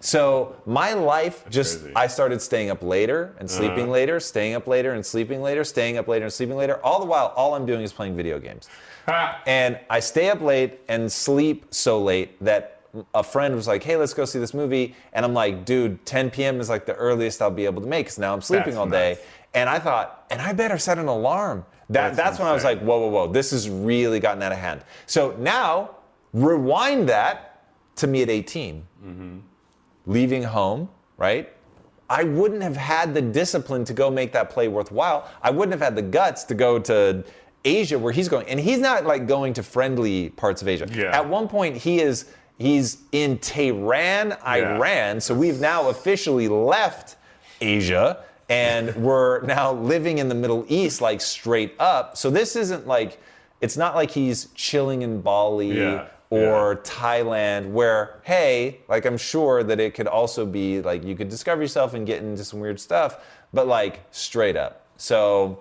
So 0.00 0.56
my 0.64 0.92
life 0.94 1.42
That's 1.44 1.54
just, 1.54 1.80
crazy. 1.80 1.96
I 1.96 2.06
started 2.06 2.40
staying 2.40 2.70
up 2.70 2.82
later 2.82 3.34
and 3.38 3.50
sleeping 3.50 3.84
Uh-huh. 3.84 3.92
later, 3.92 4.20
staying 4.20 4.54
up 4.54 4.66
later 4.68 4.92
and 4.94 5.04
sleeping 5.04 5.42
later, 5.42 5.64
staying 5.64 5.98
up 5.98 6.06
later 6.06 6.24
and 6.26 6.32
sleeping 6.32 6.56
later. 6.56 6.80
All 6.84 7.00
the 7.00 7.06
while, 7.06 7.32
all 7.36 7.54
I'm 7.54 7.66
doing 7.66 7.82
is 7.82 7.92
playing 7.92 8.16
video 8.16 8.38
games. 8.38 8.68
And 9.46 9.78
I 9.90 10.00
stay 10.00 10.28
up 10.30 10.40
late 10.40 10.80
and 10.88 11.10
sleep 11.10 11.66
so 11.70 12.00
late 12.00 12.42
that 12.44 12.82
a 13.14 13.22
friend 13.24 13.54
was 13.56 13.66
like, 13.66 13.82
hey, 13.82 13.96
let's 13.96 14.14
go 14.14 14.24
see 14.24 14.38
this 14.38 14.54
movie. 14.54 14.94
And 15.12 15.24
I'm 15.24 15.34
like, 15.34 15.64
dude, 15.64 16.04
10 16.06 16.30
p.m. 16.30 16.60
is 16.60 16.68
like 16.68 16.86
the 16.86 16.94
earliest 16.94 17.42
I'll 17.42 17.50
be 17.50 17.64
able 17.64 17.82
to 17.82 17.88
make 17.88 18.06
because 18.06 18.18
now 18.18 18.32
I'm 18.32 18.40
sleeping 18.42 18.74
That's 18.74 18.76
all 18.78 18.86
day. 18.88 19.10
nuts. 19.12 19.22
And 19.54 19.68
I 19.68 19.78
thought, 19.78 20.26
and 20.30 20.40
I 20.40 20.52
better 20.52 20.78
set 20.78 20.98
an 20.98 21.08
alarm. 21.08 21.64
That, 21.90 22.14
That's 22.14 22.16
that's 22.16 22.38
when 22.38 22.48
I 22.48 22.52
was 22.52 22.64
like, 22.64 22.80
whoa, 22.80 22.98
whoa, 22.98 23.08
whoa, 23.08 23.32
this 23.32 23.50
has 23.52 23.68
really 23.70 24.20
gotten 24.20 24.42
out 24.42 24.52
of 24.52 24.58
hand. 24.58 24.82
So 25.06 25.34
now, 25.38 25.96
rewind 26.34 27.08
that 27.08 27.64
to 27.96 28.06
me 28.06 28.22
at 28.22 28.28
18, 28.28 28.86
mm-hmm. 29.04 29.38
leaving 30.06 30.42
home, 30.42 30.90
right? 31.16 31.52
I 32.10 32.24
wouldn't 32.24 32.62
have 32.62 32.76
had 32.76 33.14
the 33.14 33.22
discipline 33.22 33.84
to 33.84 33.92
go 33.92 34.10
make 34.10 34.32
that 34.32 34.50
play 34.50 34.68
worthwhile. 34.68 35.28
I 35.42 35.50
wouldn't 35.50 35.72
have 35.72 35.80
had 35.80 35.96
the 35.96 36.02
guts 36.02 36.44
to 36.44 36.54
go 36.54 36.78
to 36.80 37.24
Asia 37.64 37.98
where 37.98 38.12
he's 38.12 38.28
going. 38.28 38.46
And 38.48 38.58
he's 38.58 38.78
not 38.78 39.04
like 39.04 39.26
going 39.26 39.52
to 39.54 39.62
friendly 39.62 40.30
parts 40.30 40.62
of 40.62 40.68
Asia. 40.68 40.88
Yeah. 40.90 41.16
At 41.16 41.28
one 41.28 41.48
point, 41.48 41.76
he 41.76 42.00
is 42.00 42.26
he's 42.58 42.98
in 43.12 43.38
Tehran, 43.38 44.32
Iran. 44.46 45.16
Yeah. 45.16 45.18
So 45.18 45.34
we've 45.34 45.60
now 45.60 45.88
officially 45.90 46.48
left 46.48 47.16
Asia 47.60 48.24
and 48.48 48.94
we're 48.96 49.42
now 49.42 49.72
living 49.72 50.18
in 50.18 50.28
the 50.28 50.34
Middle 50.34 50.64
East, 50.68 51.00
like 51.00 51.20
straight 51.20 51.74
up. 51.78 52.16
So 52.16 52.30
this 52.30 52.56
isn't 52.56 52.86
like, 52.86 53.20
it's 53.60 53.76
not 53.76 53.94
like 53.94 54.10
he's 54.10 54.46
chilling 54.54 55.02
in 55.02 55.20
Bali 55.20 55.78
Yeah, 55.78 56.06
or 56.30 56.76
Thailand, 56.76 57.70
where, 57.70 58.20
hey, 58.22 58.80
like 58.88 59.04
I'm 59.06 59.18
sure 59.18 59.62
that 59.62 59.80
it 59.80 59.94
could 59.94 60.06
also 60.06 60.46
be 60.46 60.80
like 60.80 61.04
you 61.04 61.16
could 61.16 61.28
discover 61.28 61.62
yourself 61.62 61.94
and 61.94 62.06
get 62.06 62.22
into 62.22 62.44
some 62.44 62.60
weird 62.60 62.78
stuff, 62.80 63.24
but 63.52 63.66
like 63.66 64.00
straight 64.10 64.56
up. 64.56 64.86
So 64.96 65.60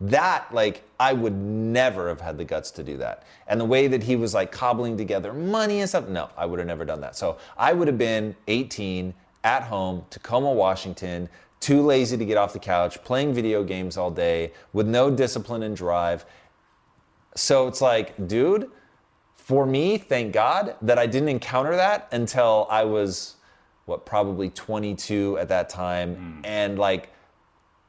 that 0.00 0.52
like 0.52 0.82
I 0.98 1.12
would 1.12 1.34
never 1.34 2.08
have 2.08 2.20
had 2.20 2.36
the 2.36 2.44
guts 2.44 2.70
to 2.72 2.82
do 2.82 2.96
that. 2.98 3.24
And 3.46 3.60
the 3.60 3.64
way 3.64 3.86
that 3.88 4.02
he 4.02 4.16
was 4.16 4.34
like 4.34 4.50
cobbling 4.50 4.96
together 4.96 5.32
money 5.32 5.80
and 5.80 5.88
stuff, 5.88 6.08
no, 6.08 6.30
I 6.36 6.46
would 6.46 6.58
have 6.58 6.68
never 6.68 6.84
done 6.84 7.00
that. 7.02 7.16
So 7.16 7.38
I 7.56 7.72
would 7.72 7.88
have 7.88 7.98
been 7.98 8.34
18 8.48 9.14
at 9.44 9.64
home, 9.64 10.04
Tacoma, 10.10 10.52
Washington, 10.52 11.28
too 11.62 11.80
lazy 11.80 12.16
to 12.16 12.24
get 12.24 12.36
off 12.36 12.52
the 12.52 12.58
couch, 12.58 13.02
playing 13.04 13.32
video 13.32 13.62
games 13.62 13.96
all 13.96 14.10
day 14.10 14.52
with 14.72 14.86
no 14.86 15.10
discipline 15.10 15.62
and 15.62 15.76
drive. 15.76 16.26
So 17.34 17.68
it's 17.68 17.80
like, 17.80 18.26
dude, 18.26 18.68
for 19.34 19.64
me, 19.64 19.96
thank 19.96 20.32
God 20.32 20.76
that 20.82 20.98
I 20.98 21.06
didn't 21.06 21.28
encounter 21.28 21.76
that 21.76 22.08
until 22.12 22.66
I 22.68 22.84
was 22.84 23.36
what 23.86 24.04
probably 24.06 24.50
22 24.50 25.38
at 25.38 25.48
that 25.48 25.68
time 25.68 26.14
hmm. 26.14 26.40
and 26.44 26.78
like 26.78 27.10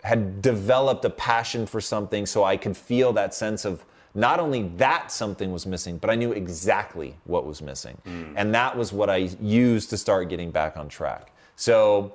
had 0.04 0.42
developed 0.42 1.06
a 1.06 1.10
passion 1.10 1.66
for 1.66 1.80
something 1.80 2.26
so 2.26 2.44
I 2.44 2.58
could 2.58 2.76
feel 2.76 3.14
that 3.14 3.34
sense 3.34 3.64
of 3.64 3.86
not 4.16 4.40
only 4.40 4.64
that 4.78 5.12
something 5.12 5.52
was 5.52 5.66
missing, 5.66 5.98
but 5.98 6.10
I 6.10 6.16
knew 6.16 6.32
exactly 6.32 7.16
what 7.24 7.46
was 7.46 7.62
missing. 7.62 7.98
Hmm. 8.04 8.34
And 8.36 8.54
that 8.54 8.78
was 8.78 8.94
what 8.94 9.10
I 9.10 9.30
used 9.42 9.90
to 9.92 9.98
start 9.98 10.30
getting 10.30 10.52
back 10.52 10.78
on 10.78 10.88
track. 10.90 11.32
So 11.56 12.14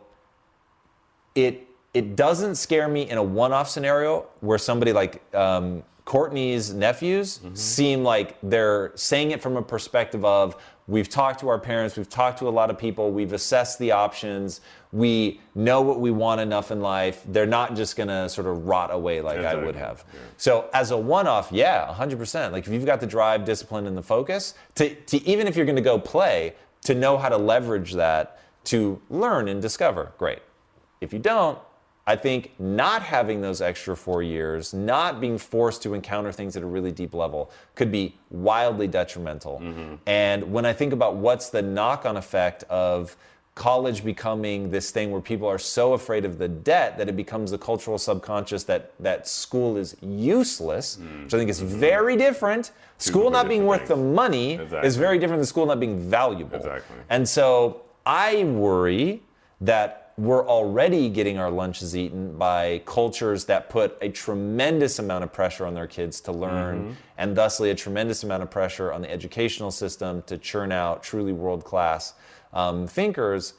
it 1.39 1.67
it 1.95 2.17
doesn't 2.17 2.57
scare 2.57 2.87
me 2.89 3.09
in 3.09 3.17
a 3.17 3.23
one-off 3.23 3.69
scenario 3.69 4.27
where 4.41 4.59
somebody 4.59 4.93
like 4.93 5.23
um, 5.35 5.83
Courtney's 6.05 6.73
nephews 6.75 7.41
seem 7.55 8.03
like 8.05 8.37
they're 8.43 8.93
saying 8.95 9.31
it 9.31 9.41
from 9.43 9.57
a 9.57 9.63
perspective 9.63 10.25
of 10.25 10.55
we've 10.87 11.09
talked 11.09 11.41
to 11.41 11.49
our 11.49 11.59
parents, 11.59 11.97
we've 11.97 12.09
talked 12.09 12.39
to 12.41 12.49
a 12.49 12.51
lot 12.51 12.69
of 12.71 12.79
people, 12.79 13.11
we've 13.11 13.33
assessed 13.33 13.79
the 13.79 13.93
options, 13.93 14.61
we 14.93 15.41
know 15.55 15.81
what 15.81 15.99
we 16.01 16.11
want 16.11 16.41
enough 16.41 16.71
in 16.71 16.81
life. 16.81 17.23
They're 17.27 17.47
not 17.47 17.75
just 17.75 17.97
gonna 17.97 18.29
sort 18.29 18.47
of 18.47 18.67
rot 18.67 18.93
away 18.93 19.21
like 19.21 19.39
I 19.39 19.55
would 19.55 19.75
Exactly. 19.77 19.81
have. 19.81 20.05
So 20.37 20.69
as 20.75 20.91
a 20.91 20.97
one-off, 20.97 21.49
yeah, 21.53 21.95
100%. 21.99 22.53
Like 22.53 22.67
if 22.67 22.73
you've 22.73 22.87
got 22.87 23.01
the 23.01 23.07
drive, 23.07 23.45
discipline, 23.45 23.87
and 23.87 23.97
the 23.97 24.03
focus, 24.03 24.55
to, 24.77 24.95
to 24.95 25.27
even 25.27 25.47
if 25.47 25.57
you're 25.57 25.67
gonna 25.67 25.81
go 25.81 25.99
play, 25.99 26.55
to 26.85 26.95
know 26.95 27.17
how 27.17 27.29
to 27.31 27.37
leverage 27.39 27.93
that 27.95 28.41
to 28.65 29.01
learn 29.09 29.49
and 29.49 29.63
discover, 29.63 30.13
great. 30.19 30.41
If 31.01 31.13
you 31.13 31.19
don't, 31.19 31.59
I 32.07 32.17
think 32.17 32.53
not 32.59 33.03
having 33.03 33.43
those 33.43 33.61
extra 33.61 33.95
four 33.95 34.23
years, 34.23 34.73
not 34.73 35.21
being 35.21 35.37
forced 35.37 35.83
to 35.83 35.93
encounter 35.93 36.33
things 36.33 36.57
at 36.57 36.63
a 36.63 36.67
really 36.67 36.91
deep 36.91 37.13
level, 37.13 37.51
could 37.75 37.93
be 37.93 38.17
wildly 38.31 38.89
detrimental. 38.89 39.63
And 40.07 40.51
when 40.51 40.65
I 40.65 40.73
think 40.73 40.95
about 40.95 41.17
what's 41.17 41.51
the 41.51 41.61
knock 41.61 42.07
on 42.07 42.17
effect 42.17 42.65
of 42.65 43.15
college 43.55 44.05
becoming 44.05 44.71
this 44.71 44.91
thing 44.91 45.11
where 45.11 45.21
people 45.21 45.47
are 45.49 45.59
so 45.59 45.93
afraid 45.93 46.25
of 46.25 46.39
the 46.39 46.49
debt 46.49 46.97
that 46.97 47.09
it 47.09 47.17
becomes 47.17 47.51
the 47.51 47.59
cultural 47.59 47.99
subconscious 47.99 48.63
that, 48.65 48.93
that 49.01 49.29
school 49.29 49.77
is 49.77 49.97
useless, 50.01 50.97
which 51.25 51.35
I 51.35 51.37
think 51.37 51.51
is 51.51 51.61
very 51.61 52.17
different. 52.17 52.71
School 52.97 53.31
not 53.31 53.49
being 53.49 53.67
worth 53.67 53.87
the 53.87 53.97
things. 53.97 54.15
money 54.15 54.55
is 54.83 54.97
very 54.97 55.19
different 55.19 55.41
than 55.41 55.47
school 55.47 55.67
not 55.67 55.79
being 55.79 55.99
valuable. 55.99 56.57
Exactly. 56.57 56.97
And 57.11 57.29
so 57.29 57.83
I 58.07 58.45
worry 58.45 59.23
that 59.61 60.08
we're 60.19 60.47
already 60.47 61.09
getting 61.09 61.39
our 61.39 61.51
lunches 61.51 61.97
eaten 61.97 62.37
by 62.37 62.83
cultures 62.85 63.45
that 63.45 63.71
put 63.71 63.97
a 64.03 64.09
tremendous 64.09 64.99
amount 64.99 65.23
of 65.25 65.33
pressure 65.33 65.65
on 65.65 65.75
their 65.75 65.87
kids 65.87 66.21
to 66.23 66.33
learn, 66.33 66.79
Mm-hmm. 66.79 66.93
and 67.19 67.37
thusly 67.37 67.71
a 67.71 67.75
tremendous 67.75 68.25
amount 68.25 68.43
of 68.43 68.51
pressure 68.51 68.93
on 68.93 69.01
the 69.01 69.11
educational 69.11 69.71
system 69.71 70.23
to 70.27 70.37
churn 70.37 70.73
out 70.73 71.03
truly 71.05 71.33
world 71.33 71.65
class 71.65 72.15
um, 72.53 72.87
thinkers. 72.87 73.55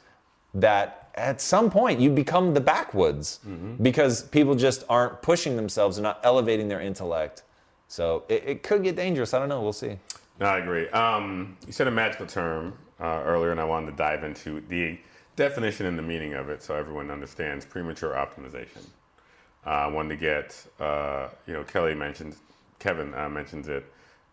that 0.54 1.10
at 1.15 1.39
some 1.41 1.69
point 1.69 2.00
you 2.00 2.10
become 2.10 2.54
the 2.54 2.62
backwoods 2.62 3.39
because 3.82 4.24
people 4.24 4.56
just 4.56 4.84
aren't 4.89 5.22
pushing 5.22 5.56
themselves 5.56 5.98
and 5.98 6.04
not 6.04 6.19
elevating 6.24 6.67
their 6.67 6.82
intellect. 6.82 7.43
So 7.88 8.24
it, 8.30 8.43
it 8.45 8.63
could 8.63 8.84
get 8.84 8.95
dangerous. 8.95 9.34
I 9.34 9.39
don't 9.39 9.50
know. 9.50 9.62
We'll 9.62 9.74
see. 9.74 9.98
No, 10.39 10.45
I 10.45 10.58
agree. 10.60 10.88
Um, 10.89 11.58
you 11.67 11.74
said 11.74 11.88
a 11.88 11.91
magical 11.91 12.26
term 12.26 12.74
uh, 13.00 13.22
earlier, 13.26 13.52
and 13.52 13.60
I 13.60 13.63
wanted 13.65 13.91
to 13.91 13.98
dive 13.98 14.24
into 14.24 14.62
the 14.69 14.98
definition 15.39 15.86
and 15.86 15.97
the 15.97 16.04
meaning 16.04 16.34
of 16.34 16.49
it 16.49 16.62
so 16.62 16.75
everyone 16.75 17.10
understands 17.10 17.65
premature 17.65 18.13
optimization. 18.13 18.84
Uh, 19.65 19.69
I 19.69 19.88
wanted 19.88 20.10
to 20.10 20.15
get, 20.17 20.65
uh, 20.82 21.30
you 21.47 21.54
know, 21.54 21.63
Kelly 21.63 21.95
mentioned, 21.95 22.36
Kevin 22.78 23.13
uh, 23.13 23.30
mentions 23.30 23.69
it 23.69 23.86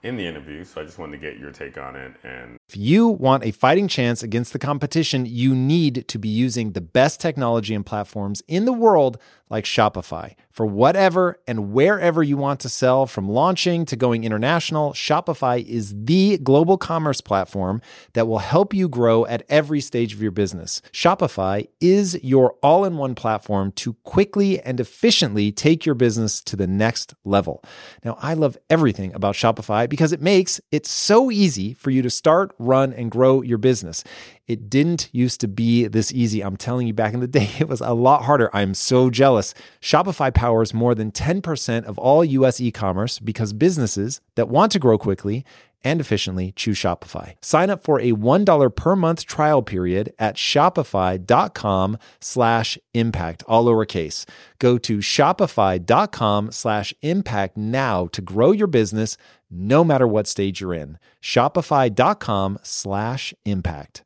in 0.02 0.16
the 0.16 0.26
interview, 0.26 0.64
so 0.64 0.80
I 0.80 0.84
just 0.84 0.98
wanted 0.98 1.12
to 1.12 1.18
get 1.18 1.38
your 1.38 1.52
take 1.52 1.78
on 1.78 1.94
it. 1.94 2.12
And 2.24 2.58
If 2.68 2.76
you 2.76 3.06
want 3.06 3.44
a 3.44 3.52
fighting 3.52 3.86
chance 3.86 4.24
against 4.24 4.52
the 4.52 4.58
competition, 4.58 5.24
you 5.24 5.54
need 5.54 6.08
to 6.08 6.18
be 6.18 6.28
using 6.28 6.72
the 6.72 6.80
best 6.80 7.20
technology 7.20 7.76
and 7.76 7.86
platforms 7.86 8.42
in 8.48 8.64
the 8.64 8.72
world 8.72 9.18
like 9.48 9.64
Shopify. 9.64 10.34
For 10.50 10.66
whatever 10.66 11.38
and 11.46 11.72
wherever 11.72 12.22
you 12.22 12.36
want 12.36 12.60
to 12.60 12.68
sell, 12.68 13.06
from 13.06 13.28
launching 13.28 13.84
to 13.86 13.94
going 13.94 14.24
international, 14.24 14.92
Shopify 14.92 15.64
is 15.64 15.94
the 15.94 16.38
global 16.38 16.78
commerce 16.78 17.20
platform 17.20 17.80
that 18.14 18.26
will 18.26 18.38
help 18.38 18.74
you 18.74 18.88
grow 18.88 19.26
at 19.26 19.44
every 19.48 19.80
stage 19.80 20.14
of 20.14 20.22
your 20.22 20.30
business. 20.30 20.80
Shopify 20.92 21.68
is 21.80 22.18
your 22.24 22.56
all 22.62 22.84
in 22.84 22.96
one 22.96 23.14
platform 23.14 23.70
to 23.72 23.94
quickly 24.02 24.58
and 24.60 24.80
efficiently 24.80 25.52
take 25.52 25.84
your 25.86 25.94
business 25.94 26.40
to 26.40 26.56
the 26.56 26.66
next 26.66 27.14
level. 27.24 27.62
Now, 28.02 28.18
I 28.20 28.34
love 28.34 28.56
everything 28.70 29.14
about 29.14 29.34
Shopify 29.34 29.88
because 29.88 30.10
it 30.10 30.22
makes 30.22 30.60
it 30.72 30.86
so 30.86 31.30
easy 31.30 31.74
for 31.74 31.90
you 31.90 32.02
to 32.02 32.10
start, 32.10 32.55
run, 32.58 32.92
and 32.92 33.10
grow 33.10 33.42
your 33.42 33.58
business. 33.58 34.04
It 34.46 34.70
didn't 34.70 35.08
used 35.12 35.40
to 35.40 35.48
be 35.48 35.86
this 35.86 36.12
easy. 36.12 36.42
I'm 36.42 36.56
telling 36.56 36.86
you, 36.86 36.94
back 36.94 37.14
in 37.14 37.20
the 37.20 37.26
day, 37.40 37.50
it 37.58 37.68
was 37.68 37.80
a 37.80 37.92
lot 37.92 38.24
harder. 38.24 38.50
I'm 38.54 38.74
so 38.74 39.10
jealous. 39.10 39.54
Shopify 39.80 40.32
powers 40.32 40.74
more 40.74 40.94
than 40.94 41.12
10% 41.12 41.84
of 41.84 41.98
all 41.98 42.24
US 42.24 42.60
e 42.60 42.70
commerce 42.70 43.18
because 43.18 43.52
businesses 43.52 44.20
that 44.34 44.48
want 44.48 44.72
to 44.72 44.78
grow 44.78 44.98
quickly 44.98 45.44
and 45.86 46.00
efficiently 46.00 46.52
choose 46.56 46.78
Shopify. 46.78 47.34
Sign 47.40 47.70
up 47.70 47.82
for 47.82 48.00
a 48.00 48.12
$1 48.12 48.74
per 48.74 48.96
month 48.96 49.24
trial 49.26 49.62
period 49.62 50.12
at 50.18 50.34
shopify.com 50.36 51.98
slash 52.20 52.78
impact, 52.92 53.44
all 53.46 53.66
lowercase. 53.66 54.24
Go 54.58 54.78
to 54.78 54.98
shopify.com 54.98 56.50
slash 56.50 56.94
impact 57.02 57.56
now 57.56 58.06
to 58.08 58.20
grow 58.20 58.50
your 58.52 58.66
business 58.66 59.16
no 59.50 59.84
matter 59.84 60.06
what 60.08 60.26
stage 60.26 60.60
you're 60.60 60.74
in. 60.74 60.98
Shopify.com 61.22 62.58
slash 62.62 63.32
impact. 63.44 64.05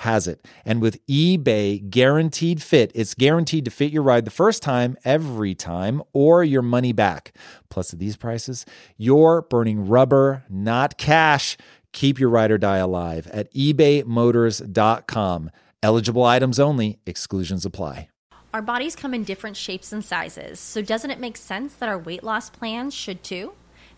has 0.00 0.26
it. 0.26 0.46
And 0.64 0.80
with 0.80 1.04
eBay 1.06 1.88
Guaranteed 1.90 2.62
Fit, 2.62 2.90
it's 2.94 3.14
guaranteed 3.14 3.66
to 3.66 3.70
fit 3.70 3.92
your 3.92 4.02
ride 4.02 4.24
the 4.24 4.30
first 4.30 4.62
time, 4.62 4.96
every 5.04 5.54
time, 5.54 6.02
or 6.12 6.42
your 6.42 6.62
money 6.62 6.92
back. 6.92 7.36
Plus, 7.68 7.92
at 7.92 7.98
these 7.98 8.16
prices, 8.16 8.64
you're 8.96 9.42
burning 9.42 9.86
rubber, 9.88 10.44
not 10.48 10.96
cash. 10.96 11.56
Keep 11.92 12.18
your 12.18 12.30
ride 12.30 12.50
or 12.50 12.58
die 12.58 12.78
alive 12.78 13.26
at 13.28 13.52
ebaymotors.com. 13.52 15.50
Eligible 15.82 16.24
items 16.24 16.58
only, 16.58 16.98
exclusions 17.06 17.64
apply. 17.66 18.08
Our 18.52 18.62
bodies 18.62 18.96
come 18.96 19.14
in 19.14 19.22
different 19.22 19.56
shapes 19.56 19.92
and 19.92 20.04
sizes, 20.04 20.58
so 20.58 20.82
doesn't 20.82 21.10
it 21.10 21.20
make 21.20 21.36
sense 21.36 21.74
that 21.74 21.88
our 21.88 21.98
weight 21.98 22.24
loss 22.24 22.50
plans 22.50 22.94
should 22.94 23.22
too? 23.22 23.52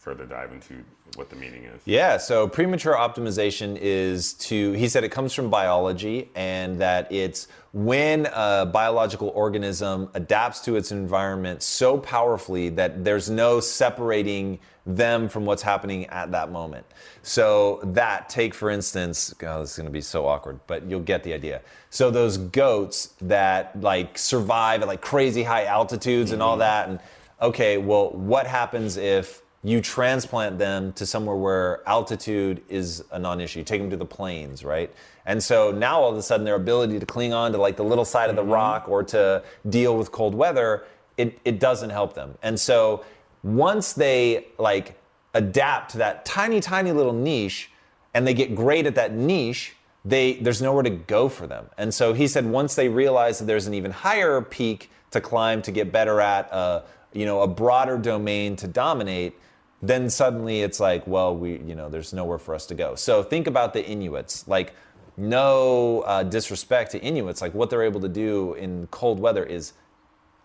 Further 0.00 0.24
dive 0.24 0.50
into 0.50 0.82
what 1.16 1.28
the 1.28 1.36
meaning 1.36 1.64
is. 1.64 1.82
Yeah, 1.84 2.16
so 2.16 2.48
premature 2.48 2.94
optimization 2.94 3.76
is 3.78 4.32
to, 4.34 4.72
he 4.72 4.88
said 4.88 5.04
it 5.04 5.10
comes 5.10 5.34
from 5.34 5.50
biology 5.50 6.30
and 6.34 6.80
that 6.80 7.12
it's 7.12 7.48
when 7.72 8.26
a 8.32 8.64
biological 8.64 9.28
organism 9.28 10.08
adapts 10.14 10.60
to 10.62 10.76
its 10.76 10.90
environment 10.90 11.62
so 11.62 11.98
powerfully 11.98 12.70
that 12.70 13.04
there's 13.04 13.28
no 13.28 13.60
separating 13.60 14.58
them 14.86 15.28
from 15.28 15.44
what's 15.44 15.60
happening 15.60 16.06
at 16.06 16.32
that 16.32 16.50
moment. 16.50 16.86
So, 17.22 17.80
that, 17.84 18.30
take 18.30 18.54
for 18.54 18.70
instance, 18.70 19.34
God, 19.34 19.62
this 19.62 19.72
is 19.72 19.76
gonna 19.76 19.90
be 19.90 20.00
so 20.00 20.26
awkward, 20.26 20.60
but 20.66 20.84
you'll 20.88 21.00
get 21.00 21.22
the 21.24 21.34
idea. 21.34 21.60
So, 21.90 22.10
those 22.10 22.38
goats 22.38 23.12
that 23.20 23.78
like 23.78 24.16
survive 24.16 24.80
at 24.80 24.88
like 24.88 25.02
crazy 25.02 25.42
high 25.42 25.66
altitudes 25.66 26.32
and 26.32 26.42
all 26.42 26.52
mm-hmm. 26.52 26.60
that, 26.60 26.88
and 26.88 27.00
okay, 27.42 27.76
well, 27.76 28.10
what 28.12 28.46
happens 28.46 28.96
if 28.96 29.42
you 29.62 29.80
transplant 29.80 30.58
them 30.58 30.92
to 30.94 31.04
somewhere 31.04 31.36
where 31.36 31.86
altitude 31.86 32.62
is 32.68 33.04
a 33.10 33.18
non-issue. 33.18 33.62
Take 33.62 33.80
them 33.80 33.90
to 33.90 33.96
the 33.96 34.06
plains, 34.06 34.64
right? 34.64 34.92
And 35.26 35.42
so 35.42 35.70
now 35.70 36.00
all 36.00 36.10
of 36.10 36.16
a 36.16 36.22
sudden 36.22 36.44
their 36.44 36.54
ability 36.54 36.98
to 36.98 37.06
cling 37.06 37.34
on 37.34 37.52
to 37.52 37.58
like 37.58 37.76
the 37.76 37.84
little 37.84 38.06
side 38.06 38.30
of 38.30 38.36
the 38.36 38.44
rock 38.44 38.88
or 38.88 39.02
to 39.04 39.42
deal 39.68 39.96
with 39.98 40.10
cold 40.12 40.34
weather, 40.34 40.84
it, 41.18 41.38
it 41.44 41.60
doesn't 41.60 41.90
help 41.90 42.14
them. 42.14 42.38
And 42.42 42.58
so 42.58 43.04
once 43.42 43.92
they 43.92 44.46
like 44.58 44.98
adapt 45.34 45.92
to 45.92 45.98
that 45.98 46.24
tiny, 46.24 46.60
tiny 46.60 46.92
little 46.92 47.12
niche 47.12 47.70
and 48.14 48.26
they 48.26 48.34
get 48.34 48.54
great 48.54 48.86
at 48.86 48.94
that 48.94 49.12
niche, 49.12 49.74
they 50.04 50.34
there's 50.34 50.62
nowhere 50.62 50.82
to 50.82 50.90
go 50.90 51.28
for 51.28 51.46
them. 51.46 51.66
And 51.76 51.92
so 51.92 52.14
he 52.14 52.26
said 52.26 52.46
once 52.46 52.74
they 52.74 52.88
realize 52.88 53.38
that 53.38 53.44
there's 53.44 53.66
an 53.66 53.74
even 53.74 53.90
higher 53.90 54.40
peak 54.40 54.90
to 55.10 55.20
climb 55.20 55.60
to 55.62 55.70
get 55.70 55.92
better 55.92 56.20
at, 56.20 56.50
uh, 56.52 56.82
you 57.12 57.26
know, 57.26 57.42
a 57.42 57.46
broader 57.46 57.98
domain 57.98 58.56
to 58.56 58.66
dominate, 58.66 59.34
then 59.82 60.10
suddenly 60.10 60.62
it's 60.62 60.80
like, 60.80 61.06
well, 61.06 61.34
we, 61.34 61.58
you 61.58 61.74
know, 61.74 61.88
there's 61.88 62.12
nowhere 62.12 62.38
for 62.38 62.54
us 62.54 62.66
to 62.66 62.74
go. 62.74 62.94
So 62.94 63.22
think 63.22 63.46
about 63.46 63.72
the 63.72 63.84
Inuits. 63.86 64.46
Like, 64.46 64.74
no 65.16 66.00
uh, 66.06 66.22
disrespect 66.22 66.92
to 66.92 67.00
Inuits, 67.00 67.42
like 67.42 67.54
what 67.54 67.70
they're 67.70 67.82
able 67.82 68.00
to 68.00 68.08
do 68.08 68.54
in 68.54 68.86
cold 68.88 69.20
weather 69.20 69.44
is 69.44 69.74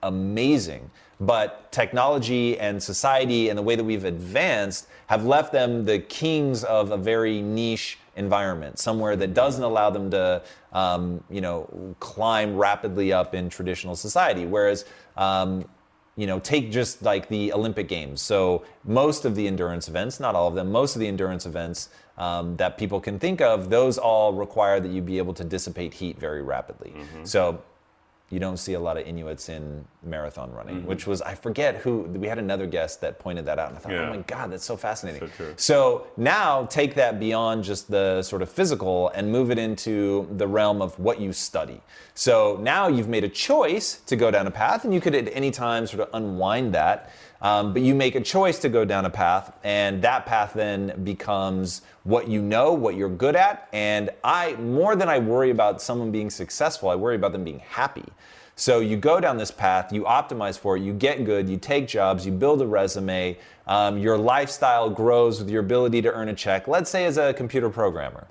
amazing. 0.04 0.91
But 1.19 1.71
technology 1.71 2.60
and 2.60 2.82
society 2.82 3.50
and 3.50 3.58
the 3.58 3.62
way 3.62 3.76
that 3.76 3.84
we've 3.84 4.04
advanced 4.04 4.88
have 5.08 5.26
left 5.26 5.54
them 5.54 5.86
the 5.86 6.00
kings 6.00 6.63
of 6.63 6.91
a 6.91 6.98
very 6.98 7.41
niche 7.41 8.00
environment, 8.17 8.80
somewhere 8.80 9.15
that 9.15 9.34
doesn't 9.34 9.63
allow 9.63 9.89
them 9.89 10.12
to, 10.12 10.41
um, 10.74 11.24
you 11.30 11.41
know, 11.41 11.95
climb 12.00 12.56
rapidly 12.56 13.13
up 13.13 13.34
in 13.34 13.50
traditional 13.50 13.95
society. 13.95 14.45
Whereas 14.45 14.86
um, 15.15 15.65
you 16.15 16.28
know, 16.28 16.39
take 16.39 16.71
just 16.71 17.01
like 17.01 17.28
the 17.28 17.51
Olympic 17.54 17.88
Games. 17.88 18.21
So 18.21 18.63
most 18.84 19.25
of 19.25 19.36
the 19.36 19.47
endurance 19.47 19.88
events, 19.88 20.19
not 20.19 20.34
all 20.36 20.47
of 20.47 20.56
them, 20.56 20.71
most 20.71 20.95
of 20.95 20.99
the 21.01 21.08
endurance 21.08 21.45
events 21.45 21.89
um, 22.17 22.56
that 22.58 22.78
people 22.78 23.01
can 23.01 23.19
think 23.19 23.41
of, 23.41 23.69
those 23.69 23.97
all 23.97 24.34
require 24.34 24.80
that 24.80 24.89
you 24.89 25.01
be 25.01 25.17
able 25.17 25.34
to 25.34 25.43
dissipate 25.43 25.93
heat 25.93 26.17
very 26.17 26.41
rapidly. 26.41 26.93
So 27.23 27.62
you 28.32 28.40
don't 28.40 28.58
see 28.58 28.74
a 28.74 28.80
lot 28.80 28.98
of 28.98 29.06
Inuits 29.06 29.50
in 29.50 29.86
marathon 30.04 30.52
running, 30.52 30.78
Mm-hmm. 30.78 30.88
which 30.88 31.06
was 31.06 31.22
I 31.22 31.36
forget 31.36 31.78
who 31.78 32.00
we 32.02 32.28
had 32.28 32.40
another 32.40 32.66
guest 32.66 33.02
that 33.02 33.20
pointed 33.20 33.46
that 33.46 33.60
out, 33.60 33.70
and 33.70 33.78
I 33.78 33.80
thought, 33.82 33.92
Yeah. 33.92 34.10
oh 34.10 34.16
my 34.16 34.18
god, 34.24 34.52
that's 34.52 34.66
so 34.66 34.76
fascinating. 34.76 35.30
So. 35.38 35.54
So 35.58 36.08
now 36.18 36.66
take 36.66 36.96
that 36.96 37.20
beyond 37.20 37.64
just 37.64 37.90
the 37.90 38.24
sort 38.24 38.42
of 38.42 38.50
physical 38.50 39.10
and 39.10 39.32
move 39.32 39.52
it 39.52 39.60
into 39.60 40.28
the 40.38 40.48
realm 40.48 40.82
of 40.82 40.98
what 41.00 41.20
you 41.22 41.34
study. 41.34 41.82
So 42.16 42.58
now 42.62 42.88
you've 42.88 43.10
made 43.10 43.24
a 43.24 43.30
choice 43.30 44.00
to 44.08 44.16
go 44.16 44.32
down 44.32 44.48
a 44.48 44.52
path, 44.52 44.86
and 44.86 44.94
you 44.94 45.02
could 45.02 45.14
at 45.16 45.30
any 45.32 45.52
time 45.52 45.86
sort 45.86 46.02
of 46.02 46.10
unwind 46.14 46.74
that. 46.74 47.12
Um, 47.41 47.74
but 47.74 47.82
you 47.82 47.93
make 47.93 48.15
a 48.15 48.21
choice 48.21 48.60
to 48.60 48.69
go 48.69 48.86
down 48.86 49.06
a 49.06 49.10
path, 49.10 49.54
and 49.63 50.02
that 50.02 50.26
path 50.26 50.54
then 50.54 51.04
becomes 51.04 51.82
what 52.04 52.28
you 52.28 52.41
know, 52.41 52.74
what 52.74 52.95
you're 52.95 53.10
good 53.10 53.36
at. 53.36 53.67
And 53.74 54.10
I, 54.24 54.54
more 54.56 54.95
than 54.95 55.10
I 55.10 55.19
worry 55.19 55.50
about 55.50 55.82
someone 55.82 56.12
being 56.12 56.30
successful, 56.30 56.89
I 56.89 56.95
worry 56.95 57.15
about 57.15 57.34
them 57.34 57.43
being 57.43 57.60
happy. 57.60 58.06
So 58.58 58.80
you 58.80 58.95
go 58.95 59.19
down 59.19 59.36
this 59.36 59.52
path, 59.52 59.91
you 59.91 60.04
optimize 60.04 60.58
for 60.58 60.78
it, 60.78 60.82
you 60.82 60.93
get 60.93 61.26
good, 61.26 61.50
you 61.50 61.58
take 61.58 61.89
jobs, 61.89 62.26
you 62.26 62.32
build 62.32 62.62
a 62.62 62.67
resume, 62.67 63.38
um, 63.67 63.98
your 63.98 64.17
lifestyle 64.17 64.89
grows 64.89 65.39
with 65.39 65.50
your 65.50 65.60
ability 65.60 66.02
to 66.04 66.13
earn 66.13 66.30
a 66.30 66.34
check, 66.34 66.67
let's 66.67 66.89
say 66.89 67.06
as 67.06 67.17
a 67.17 67.34
computer 67.34 67.69
programmer. 67.69 68.28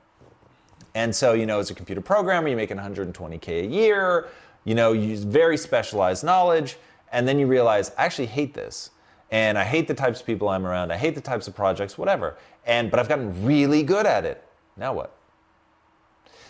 And 0.94 1.14
so, 1.14 1.34
you 1.34 1.44
know, 1.44 1.58
as 1.58 1.70
a 1.70 1.74
computer 1.74 2.00
programmer, 2.00 2.48
you're 2.48 2.56
making 2.56 2.78
120K 2.78 3.64
a 3.64 3.66
year, 3.66 4.28
you 4.64 4.74
know, 4.74 4.92
you 4.92 5.08
use 5.08 5.24
very 5.24 5.58
specialized 5.58 6.24
knowledge, 6.24 6.78
and 7.12 7.28
then 7.28 7.38
you 7.38 7.46
realize, 7.46 7.90
I 7.98 8.06
actually 8.06 8.26
hate 8.26 8.54
this. 8.54 8.90
And 9.34 9.58
I 9.58 9.64
hate 9.64 9.88
the 9.88 9.94
types 9.94 10.20
of 10.20 10.26
people 10.26 10.48
I'm 10.48 10.64
around, 10.64 10.92
I 10.92 10.96
hate 10.96 11.16
the 11.16 11.20
types 11.20 11.48
of 11.48 11.56
projects, 11.56 11.98
whatever. 11.98 12.36
And 12.66 12.88
but 12.88 13.00
I've 13.00 13.08
gotten 13.08 13.44
really 13.44 13.82
good 13.82 14.06
at 14.06 14.24
it. 14.24 14.44
Now 14.76 14.92
what? 14.92 15.12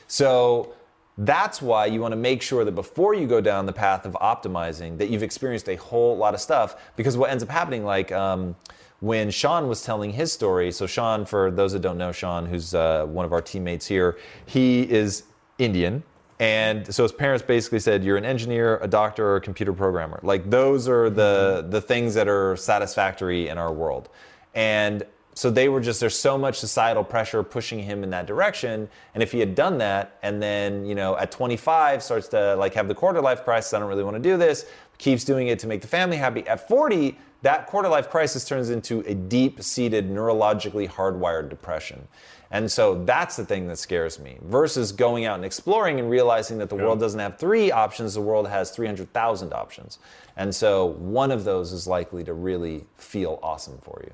So 0.07 0.75
that's 1.17 1.63
why 1.63 1.87
you 1.87 2.03
want 2.03 2.13
to 2.13 2.17
make 2.17 2.43
sure 2.43 2.63
that 2.63 2.73
before 2.73 3.15
you 3.15 3.27
go 3.27 3.41
down 3.41 3.65
the 3.65 3.73
path 3.73 4.05
of 4.05 4.13
optimizing, 4.21 4.99
that 4.99 5.09
you've 5.09 5.23
experienced 5.23 5.67
a 5.71 5.77
whole 5.77 6.15
lot 6.15 6.35
of 6.35 6.43
stuff. 6.43 6.77
Because 6.95 7.17
what 7.17 7.31
ends 7.31 7.43
up 7.43 7.49
happening, 7.49 7.87
like 7.87 8.13
um, 8.13 8.55
when 9.01 9.31
Sean 9.31 9.67
was 9.67 9.83
telling 9.83 10.11
his 10.11 10.31
story. 10.31 10.71
So 10.71 10.87
Sean, 10.87 11.25
for 11.25 11.51
those 11.51 11.73
that 11.73 11.81
don't 11.81 11.97
know, 11.97 12.13
Sean, 12.13 12.45
who's 12.45 12.75
uh, 12.75 13.07
one 13.07 13.25
of 13.25 13.33
our 13.33 13.41
teammates 13.41 13.87
here, 13.87 14.19
he 14.45 14.83
is 14.83 15.23
Indian. 15.57 16.03
And 16.41 16.93
so 16.93 17.05
his 17.05 17.13
parents 17.13 17.45
basically 17.45 17.79
said, 17.79 18.03
"You're 18.03 18.17
an 18.17 18.25
engineer, 18.25 18.79
a 18.83 18.89
doctor, 18.89 19.25
or 19.27 19.37
a 19.37 19.41
computer 19.41 19.73
programmer. 19.73 20.19
Like 20.23 20.51
those 20.51 20.89
are 20.89 21.09
the 21.09 21.67
the 21.69 21.81
things 21.81 22.15
that 22.15 22.29
are 22.29 22.57
satisfactory 22.57 23.49
in 23.49 23.59
our 23.59 23.73
world." 23.73 24.09
And 24.55 25.05
so 25.35 25.51
they 25.51 25.69
were 25.69 25.81
just 25.81 26.01
there's 26.01 26.17
so 26.17 26.39
much 26.39 26.59
societal 26.59 27.05
pressure 27.05 27.43
pushing 27.43 27.81
him 27.81 28.03
in 28.03 28.11
that 28.11 28.27
direction 28.27 28.89
and 29.15 29.23
if 29.23 29.33
he 29.33 29.41
had 29.41 29.55
done 29.55 29.79
that 29.79 30.17
and 30.23 30.41
then 30.41 30.87
you 30.87 30.95
know 30.95 31.17
at 31.19 31.31
25 31.31 32.03
starts 32.03 32.29
to 32.29 32.55
like 32.55 32.73
have 32.75 32.89
the 32.89 32.95
quarter 32.95 33.21
life 33.21 33.45
crisis 33.45 33.75
i 33.75 33.79
don't 33.79 33.89
really 33.89 34.05
want 34.05 34.17
to 34.17 34.23
do 34.23 34.37
this 34.37 34.67
keeps 34.97 35.25
doing 35.25 35.49
it 35.49 35.59
to 35.59 35.67
make 35.67 35.83
the 35.83 35.89
family 35.89 36.17
happy 36.17 36.47
at 36.47 36.67
40 36.67 37.19
that 37.43 37.67
quarter 37.67 37.89
life 37.89 38.09
crisis 38.09 38.45
turns 38.45 38.71
into 38.71 39.01
a 39.01 39.15
deep 39.15 39.61
seated 39.63 40.09
neurologically 40.09 40.89
hardwired 40.89 41.51
depression 41.51 42.07
and 42.51 42.71
so 42.71 43.05
that's 43.05 43.37
the 43.37 43.45
thing 43.45 43.67
that 43.67 43.79
scares 43.79 44.19
me 44.19 44.37
versus 44.43 44.93
going 44.93 45.25
out 45.25 45.37
and 45.37 45.45
exploring 45.45 45.99
and 46.01 46.09
realizing 46.11 46.59
that 46.59 46.69
the 46.69 46.75
world 46.77 47.01
doesn't 47.01 47.21
have 47.21 47.39
three 47.39 47.71
options 47.73 48.15
the 48.15 48.21
world 48.21 48.47
has 48.49 48.71
300000 48.71 49.53
options 49.53 49.99
and 50.37 50.55
so 50.55 50.87
one 50.87 51.31
of 51.31 51.45
those 51.45 51.73
is 51.73 51.87
likely 51.87 52.23
to 52.25 52.33
really 52.33 52.85
feel 52.97 53.39
awesome 53.43 53.79
for 53.83 54.03
you 54.05 54.13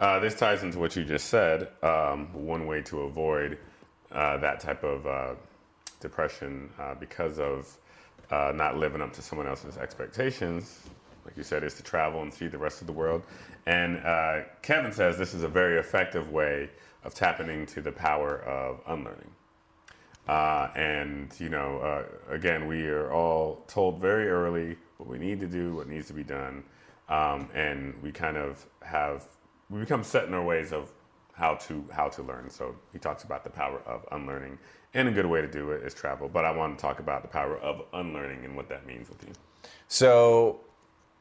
Uh, 0.00 0.18
this 0.18 0.34
ties 0.34 0.62
into 0.64 0.78
what 0.78 0.96
you 0.96 1.04
just 1.04 1.28
said. 1.28 1.68
Um, 1.82 2.26
one 2.32 2.66
way 2.66 2.82
to 2.82 3.02
avoid 3.02 3.58
uh, 4.12 4.36
that 4.38 4.58
type 4.60 4.82
of 4.82 5.06
uh, 5.06 5.34
depression 6.00 6.68
uh, 6.80 6.94
because 6.96 7.38
of 7.38 7.76
uh, 8.30 8.52
not 8.54 8.76
living 8.76 9.00
up 9.00 9.12
to 9.12 9.22
someone 9.22 9.46
else's 9.46 9.76
expectations, 9.76 10.80
like 11.24 11.36
you 11.36 11.44
said, 11.44 11.62
is 11.62 11.74
to 11.74 11.82
travel 11.82 12.22
and 12.22 12.34
see 12.34 12.48
the 12.48 12.58
rest 12.58 12.80
of 12.80 12.86
the 12.88 12.92
world. 12.92 13.22
And 13.66 13.98
uh, 14.04 14.40
Kevin 14.62 14.92
says 14.92 15.16
this 15.16 15.32
is 15.32 15.42
a 15.44 15.48
very 15.48 15.78
effective 15.78 16.30
way 16.30 16.70
of 17.04 17.14
tapping 17.14 17.48
into 17.48 17.80
the 17.80 17.92
power 17.92 18.40
of 18.42 18.80
unlearning. 18.86 19.30
Uh, 20.26 20.68
and 20.74 21.34
you 21.38 21.48
know, 21.48 21.78
uh, 21.78 22.32
again, 22.32 22.66
we 22.66 22.86
are 22.86 23.12
all 23.12 23.62
told 23.68 24.00
very 24.00 24.28
early 24.28 24.76
what 24.96 25.08
we 25.08 25.18
need 25.18 25.38
to 25.40 25.46
do, 25.46 25.74
what 25.74 25.88
needs 25.88 26.06
to 26.06 26.14
be 26.14 26.24
done, 26.24 26.64
um, 27.08 27.48
and 27.54 27.94
we 28.02 28.10
kind 28.10 28.36
of 28.36 28.66
have 28.82 29.26
we 29.68 29.80
become 29.80 30.02
set 30.02 30.24
in 30.24 30.34
our 30.34 30.44
ways 30.44 30.72
of 30.72 30.90
how 31.34 31.54
to 31.54 31.84
how 31.92 32.08
to 32.08 32.22
learn. 32.22 32.48
So 32.48 32.74
he 32.92 32.98
talks 32.98 33.24
about 33.24 33.44
the 33.44 33.50
power 33.50 33.82
of 33.86 34.06
unlearning, 34.12 34.58
and 34.94 35.08
a 35.08 35.12
good 35.12 35.26
way 35.26 35.42
to 35.42 35.48
do 35.48 35.72
it 35.72 35.82
is 35.82 35.92
travel. 35.92 36.28
But 36.28 36.46
I 36.46 36.50
want 36.52 36.78
to 36.78 36.82
talk 36.82 37.00
about 37.00 37.22
the 37.22 37.28
power 37.28 37.58
of 37.58 37.82
unlearning 37.92 38.46
and 38.46 38.56
what 38.56 38.68
that 38.70 38.86
means 38.86 39.10
with 39.10 39.22
you. 39.24 39.32
So, 39.88 40.60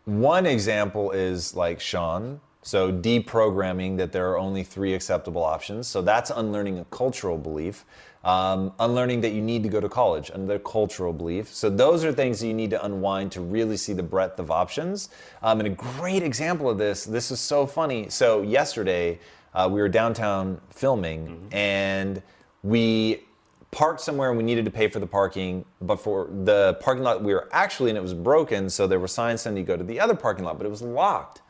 one 0.06 0.46
example 0.46 1.12
is 1.12 1.56
like 1.56 1.82
Sean. 1.82 2.40
So, 2.64 2.92
deprogramming 2.92 3.98
that 3.98 4.12
there 4.14 4.32
are 4.32 4.38
only 4.38 4.64
three 4.64 4.94
acceptable 4.94 5.44
options. 5.44 5.88
So, 5.88 6.02
that's 6.02 6.30
unlearning 6.30 6.80
a 6.80 6.86
cultural 6.86 7.38
belief. 7.38 7.86
Um, 8.24 8.72
unlearning 8.80 9.20
that 9.22 9.34
you 9.34 9.42
need 9.42 9.64
to 9.64 9.70
go 9.70 9.82
to 9.82 9.90
college, 9.90 10.32
another 10.34 10.58
cultural 10.58 11.12
belief. 11.12 11.54
So, 11.54 11.70
those 11.70 12.06
are 12.06 12.14
things 12.14 12.40
that 12.40 12.48
you 12.48 12.54
need 12.54 12.70
to 12.70 12.84
unwind 12.84 13.34
to 13.34 13.42
really 13.42 13.76
see 13.76 13.92
the 13.92 14.04
breadth 14.04 14.40
of 14.40 14.50
options. 14.50 15.10
Um, 15.42 15.60
and 15.60 15.68
a 15.68 15.72
great 15.72 16.24
example 16.24 16.70
of 16.70 16.78
this, 16.78 17.04
this 17.04 17.32
is 17.32 17.42
so 17.42 17.68
funny. 17.68 18.10
So, 18.10 18.42
yesterday, 18.42 19.20
uh, 19.54 19.70
we 19.72 19.82
were 19.82 19.90
downtown 19.90 20.60
filming 20.70 21.48
and 21.52 22.22
we 22.64 23.24
parked 23.72 24.00
somewhere 24.00 24.30
and 24.30 24.38
we 24.38 24.44
needed 24.44 24.66
to 24.66 24.72
pay 24.72 24.88
for 24.88 25.00
the 25.00 25.08
parking, 25.08 25.66
but 25.82 25.98
for 25.98 26.30
the 26.44 26.78
parking 26.80 27.04
lot 27.04 27.24
we 27.24 27.34
were 27.34 27.50
actually 27.52 27.90
in, 27.90 27.98
it 27.98 28.02
was 28.02 28.14
broken. 28.14 28.70
So 28.70 28.88
there 28.88 29.00
were 29.00 29.08
signs 29.08 29.42
saying 29.42 29.58
you 29.58 29.64
go 29.64 29.76
to 29.76 29.84
the 29.84 30.00
other 30.00 30.16
parking 30.16 30.46
lot, 30.46 30.58
but 30.58 30.66
it 30.66 30.70
was 30.70 30.82
locked. 30.82 31.42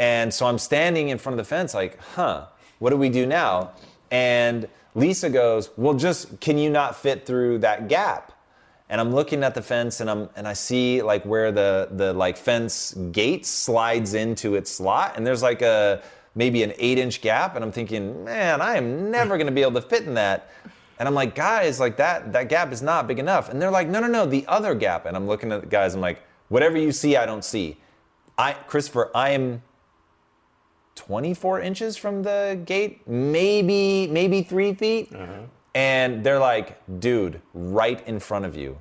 And 0.00 0.32
so 0.32 0.46
I'm 0.46 0.58
standing 0.58 1.10
in 1.10 1.18
front 1.18 1.38
of 1.38 1.46
the 1.46 1.48
fence, 1.48 1.74
like, 1.74 2.00
huh, 2.00 2.46
what 2.78 2.88
do 2.88 2.96
we 2.96 3.10
do 3.10 3.26
now? 3.26 3.72
And 4.10 4.66
Lisa 4.94 5.28
goes, 5.28 5.68
well, 5.76 5.92
just 5.92 6.40
can 6.40 6.56
you 6.56 6.70
not 6.70 6.96
fit 6.96 7.26
through 7.26 7.58
that 7.58 7.86
gap? 7.88 8.32
And 8.88 8.98
I'm 8.98 9.14
looking 9.14 9.44
at 9.44 9.54
the 9.54 9.60
fence 9.60 10.00
and 10.00 10.10
I'm 10.10 10.30
and 10.34 10.48
I 10.48 10.54
see 10.54 11.00
like 11.00 11.24
where 11.24 11.52
the 11.52 11.90
the 11.92 12.12
like 12.12 12.36
fence 12.36 12.92
gate 13.12 13.46
slides 13.46 14.14
into 14.14 14.56
its 14.56 14.68
slot, 14.68 15.16
and 15.16 15.24
there's 15.24 15.42
like 15.42 15.62
a 15.62 16.02
maybe 16.34 16.64
an 16.64 16.72
eight 16.78 16.98
inch 16.98 17.20
gap, 17.20 17.54
and 17.54 17.62
I'm 17.62 17.70
thinking, 17.70 18.24
man, 18.24 18.60
I 18.60 18.76
am 18.76 19.10
never 19.12 19.38
gonna 19.38 19.52
be 19.52 19.62
able 19.62 19.80
to 19.80 19.86
fit 19.86 20.04
in 20.04 20.14
that. 20.14 20.50
And 20.98 21.06
I'm 21.06 21.14
like, 21.14 21.36
guys, 21.36 21.78
like 21.78 21.98
that 21.98 22.32
that 22.32 22.48
gap 22.48 22.72
is 22.72 22.82
not 22.82 23.06
big 23.06 23.20
enough. 23.20 23.48
And 23.50 23.62
they're 23.62 23.70
like, 23.70 23.86
no, 23.86 24.00
no, 24.00 24.08
no, 24.08 24.26
the 24.26 24.44
other 24.48 24.74
gap. 24.74 25.06
And 25.06 25.14
I'm 25.14 25.28
looking 25.28 25.52
at 25.52 25.60
the 25.60 25.66
guys, 25.68 25.94
I'm 25.94 26.00
like, 26.00 26.22
whatever 26.48 26.78
you 26.78 26.90
see, 26.90 27.16
I 27.16 27.26
don't 27.26 27.44
see. 27.44 27.76
I 28.36 28.54
Christopher, 28.54 29.12
I 29.14 29.30
am 29.30 29.62
24 30.96 31.60
inches 31.60 31.96
from 31.96 32.22
the 32.22 32.60
gate, 32.64 33.06
maybe 33.08 34.06
maybe 34.08 34.42
three 34.42 34.74
feet. 34.74 35.12
Uh-huh. 35.14 35.42
And 35.74 36.24
they're 36.24 36.38
like, 36.40 36.80
dude, 37.00 37.40
right 37.54 38.06
in 38.06 38.18
front 38.20 38.44
of 38.44 38.56
you. 38.56 38.78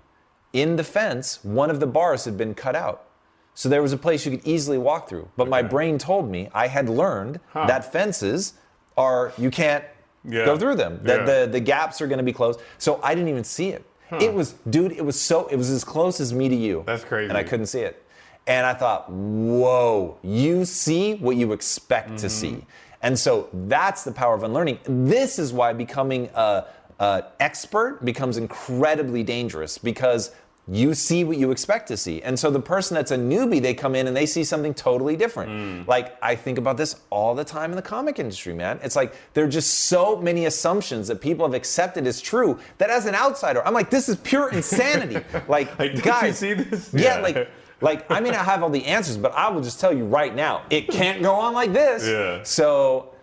In 0.54 0.76
the 0.76 0.84
fence, 0.84 1.44
one 1.44 1.70
of 1.70 1.80
the 1.80 1.86
bars 1.88 2.26
had 2.26 2.36
been 2.38 2.56
cut 2.56 2.76
out. 2.76 3.06
So 3.54 3.70
there 3.70 3.82
was 3.82 3.94
a 3.94 3.98
place 3.98 4.26
you 4.26 4.32
could 4.32 4.48
easily 4.48 4.78
walk 4.78 5.08
through. 5.08 5.30
But 5.38 5.48
my 5.50 5.62
brain 5.62 5.98
told 5.98 6.30
me 6.32 6.50
I 6.54 6.68
had 6.68 6.90
learned 6.90 7.40
that 7.54 7.92
fences 7.92 8.54
are, 8.98 9.32
you 9.38 9.52
can't 9.52 9.84
Yeah. 10.26 10.46
go 10.46 10.58
through 10.58 10.76
them. 10.76 11.00
That 11.04 11.20
Yeah. 11.28 11.42
the, 11.46 11.48
the 11.52 11.60
gaps 11.60 12.02
are 12.02 12.08
going 12.08 12.18
to 12.18 12.24
be 12.24 12.34
closed. 12.34 12.60
So 12.80 13.00
I 13.04 13.14
didn't 13.14 13.30
even 13.30 13.44
see 13.44 13.70
it. 13.70 13.86
It 14.20 14.34
was, 14.34 14.54
dude, 14.68 14.94
it 14.94 15.06
was 15.06 15.22
so, 15.22 15.46
it 15.48 15.56
was 15.56 15.70
as 15.70 15.84
close 15.84 16.20
as 16.20 16.34
me 16.34 16.50
to 16.50 16.56
you. 16.56 16.84
That's 16.88 17.04
crazy. 17.04 17.30
And 17.30 17.38
I 17.38 17.44
couldn't 17.44 17.68
see 17.68 17.82
it. 17.82 18.04
And 18.50 18.66
I 18.66 18.74
thought, 18.74 19.10
whoa, 19.12 20.18
you 20.24 20.66
see 20.66 21.14
what 21.14 21.36
you 21.38 21.54
expect 21.54 22.18
to 22.18 22.30
see. 22.30 22.50
Mm-hmm. 22.50 22.66
And 23.04 23.18
so 23.18 23.48
that's 23.54 24.04
the 24.04 24.12
power 24.12 24.34
of 24.34 24.42
unlearning. 24.44 24.80
This 24.86 25.38
is 25.38 25.54
why 25.54 25.72
becoming 25.72 26.30
a, 26.34 26.66
a 27.00 27.24
expert 27.40 28.04
becomes 28.04 28.38
incredibly 28.38 29.22
dangerous 29.24 29.78
because 29.78 30.32
you 30.68 30.94
see 30.94 31.24
what 31.24 31.38
you 31.38 31.52
expect 31.52 31.88
to 31.88 31.98
see. 31.98 32.22
And 32.24 32.38
so 32.40 32.52
the 32.52 32.60
person 32.60 32.96
that's 32.96 33.12
a 33.12 33.18
newbie, 33.18 33.62
they 33.62 33.74
come 33.74 33.96
in 33.96 34.08
and 34.08 34.16
they 34.16 34.26
see 34.26 34.44
something 34.44 34.74
totally 34.74 35.16
different. 35.16 35.52
Mm. 35.52 35.88
Like 35.88 36.18
I 36.22 36.36
think 36.36 36.58
about 36.58 36.78
this 36.78 36.96
all 37.12 37.34
the 37.36 37.44
time 37.46 37.72
in 37.72 37.76
the 37.76 37.82
comic 37.82 38.20
industry, 38.20 38.54
man. 38.54 38.80
It's 38.84 38.96
like 38.96 39.14
there 39.34 39.46
are 39.46 39.50
just 39.50 39.86
so 39.86 40.18
many 40.18 40.46
assumptions 40.46 41.08
that 41.08 41.22
people 41.22 41.46
have 41.46 41.56
accepted 41.56 42.06
as 42.06 42.20
true 42.22 42.60
that 42.80 42.90
as 42.90 43.06
an 43.06 43.16
outsider, 43.16 43.66
I'm 43.66 43.74
like, 43.74 43.90
this 43.90 44.10
is 44.10 44.18
pure 44.18 44.50
insanity. 44.52 45.24
like, 45.48 45.78
Like, 45.80 46.04
guys, 46.04 46.40
see 46.40 46.54
this? 46.54 46.92
Yeah, 46.94 47.18
Yeah. 47.18 47.22
like 47.22 47.50
like 47.82 48.10
I 48.12 48.20
may 48.20 48.32
not 48.32 48.46
have 48.46 48.64
all 48.64 48.70
the 48.70 48.86
answers, 48.86 49.18
but 49.18 49.32
I 49.34 49.50
will 49.50 49.62
just 49.62 49.80
tell 49.80 49.96
you 49.96 50.06
right 50.06 50.36
now, 50.36 50.64
it 50.70 50.88
can't 50.88 51.22
go 51.22 51.34
on 51.34 51.54
like 51.54 51.74
this. 51.74 52.06
Yeah. 52.06 52.44
So, 52.44 53.14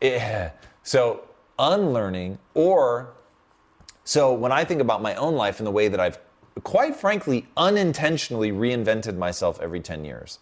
eh, 0.00 0.50
so 0.82 1.22
unlearning 1.58 2.38
or 2.54 3.14
so 4.04 4.32
when 4.32 4.52
I 4.52 4.64
think 4.64 4.80
about 4.80 5.02
my 5.02 5.14
own 5.14 5.34
life 5.34 5.58
and 5.58 5.66
the 5.66 5.70
way 5.70 5.88
that 5.88 6.00
I've 6.00 6.18
quite 6.62 6.96
frankly, 6.96 7.46
unintentionally 7.56 8.50
reinvented 8.50 9.16
myself 9.16 9.60
every 9.60 9.80
10 9.80 10.04
years. 10.04 10.38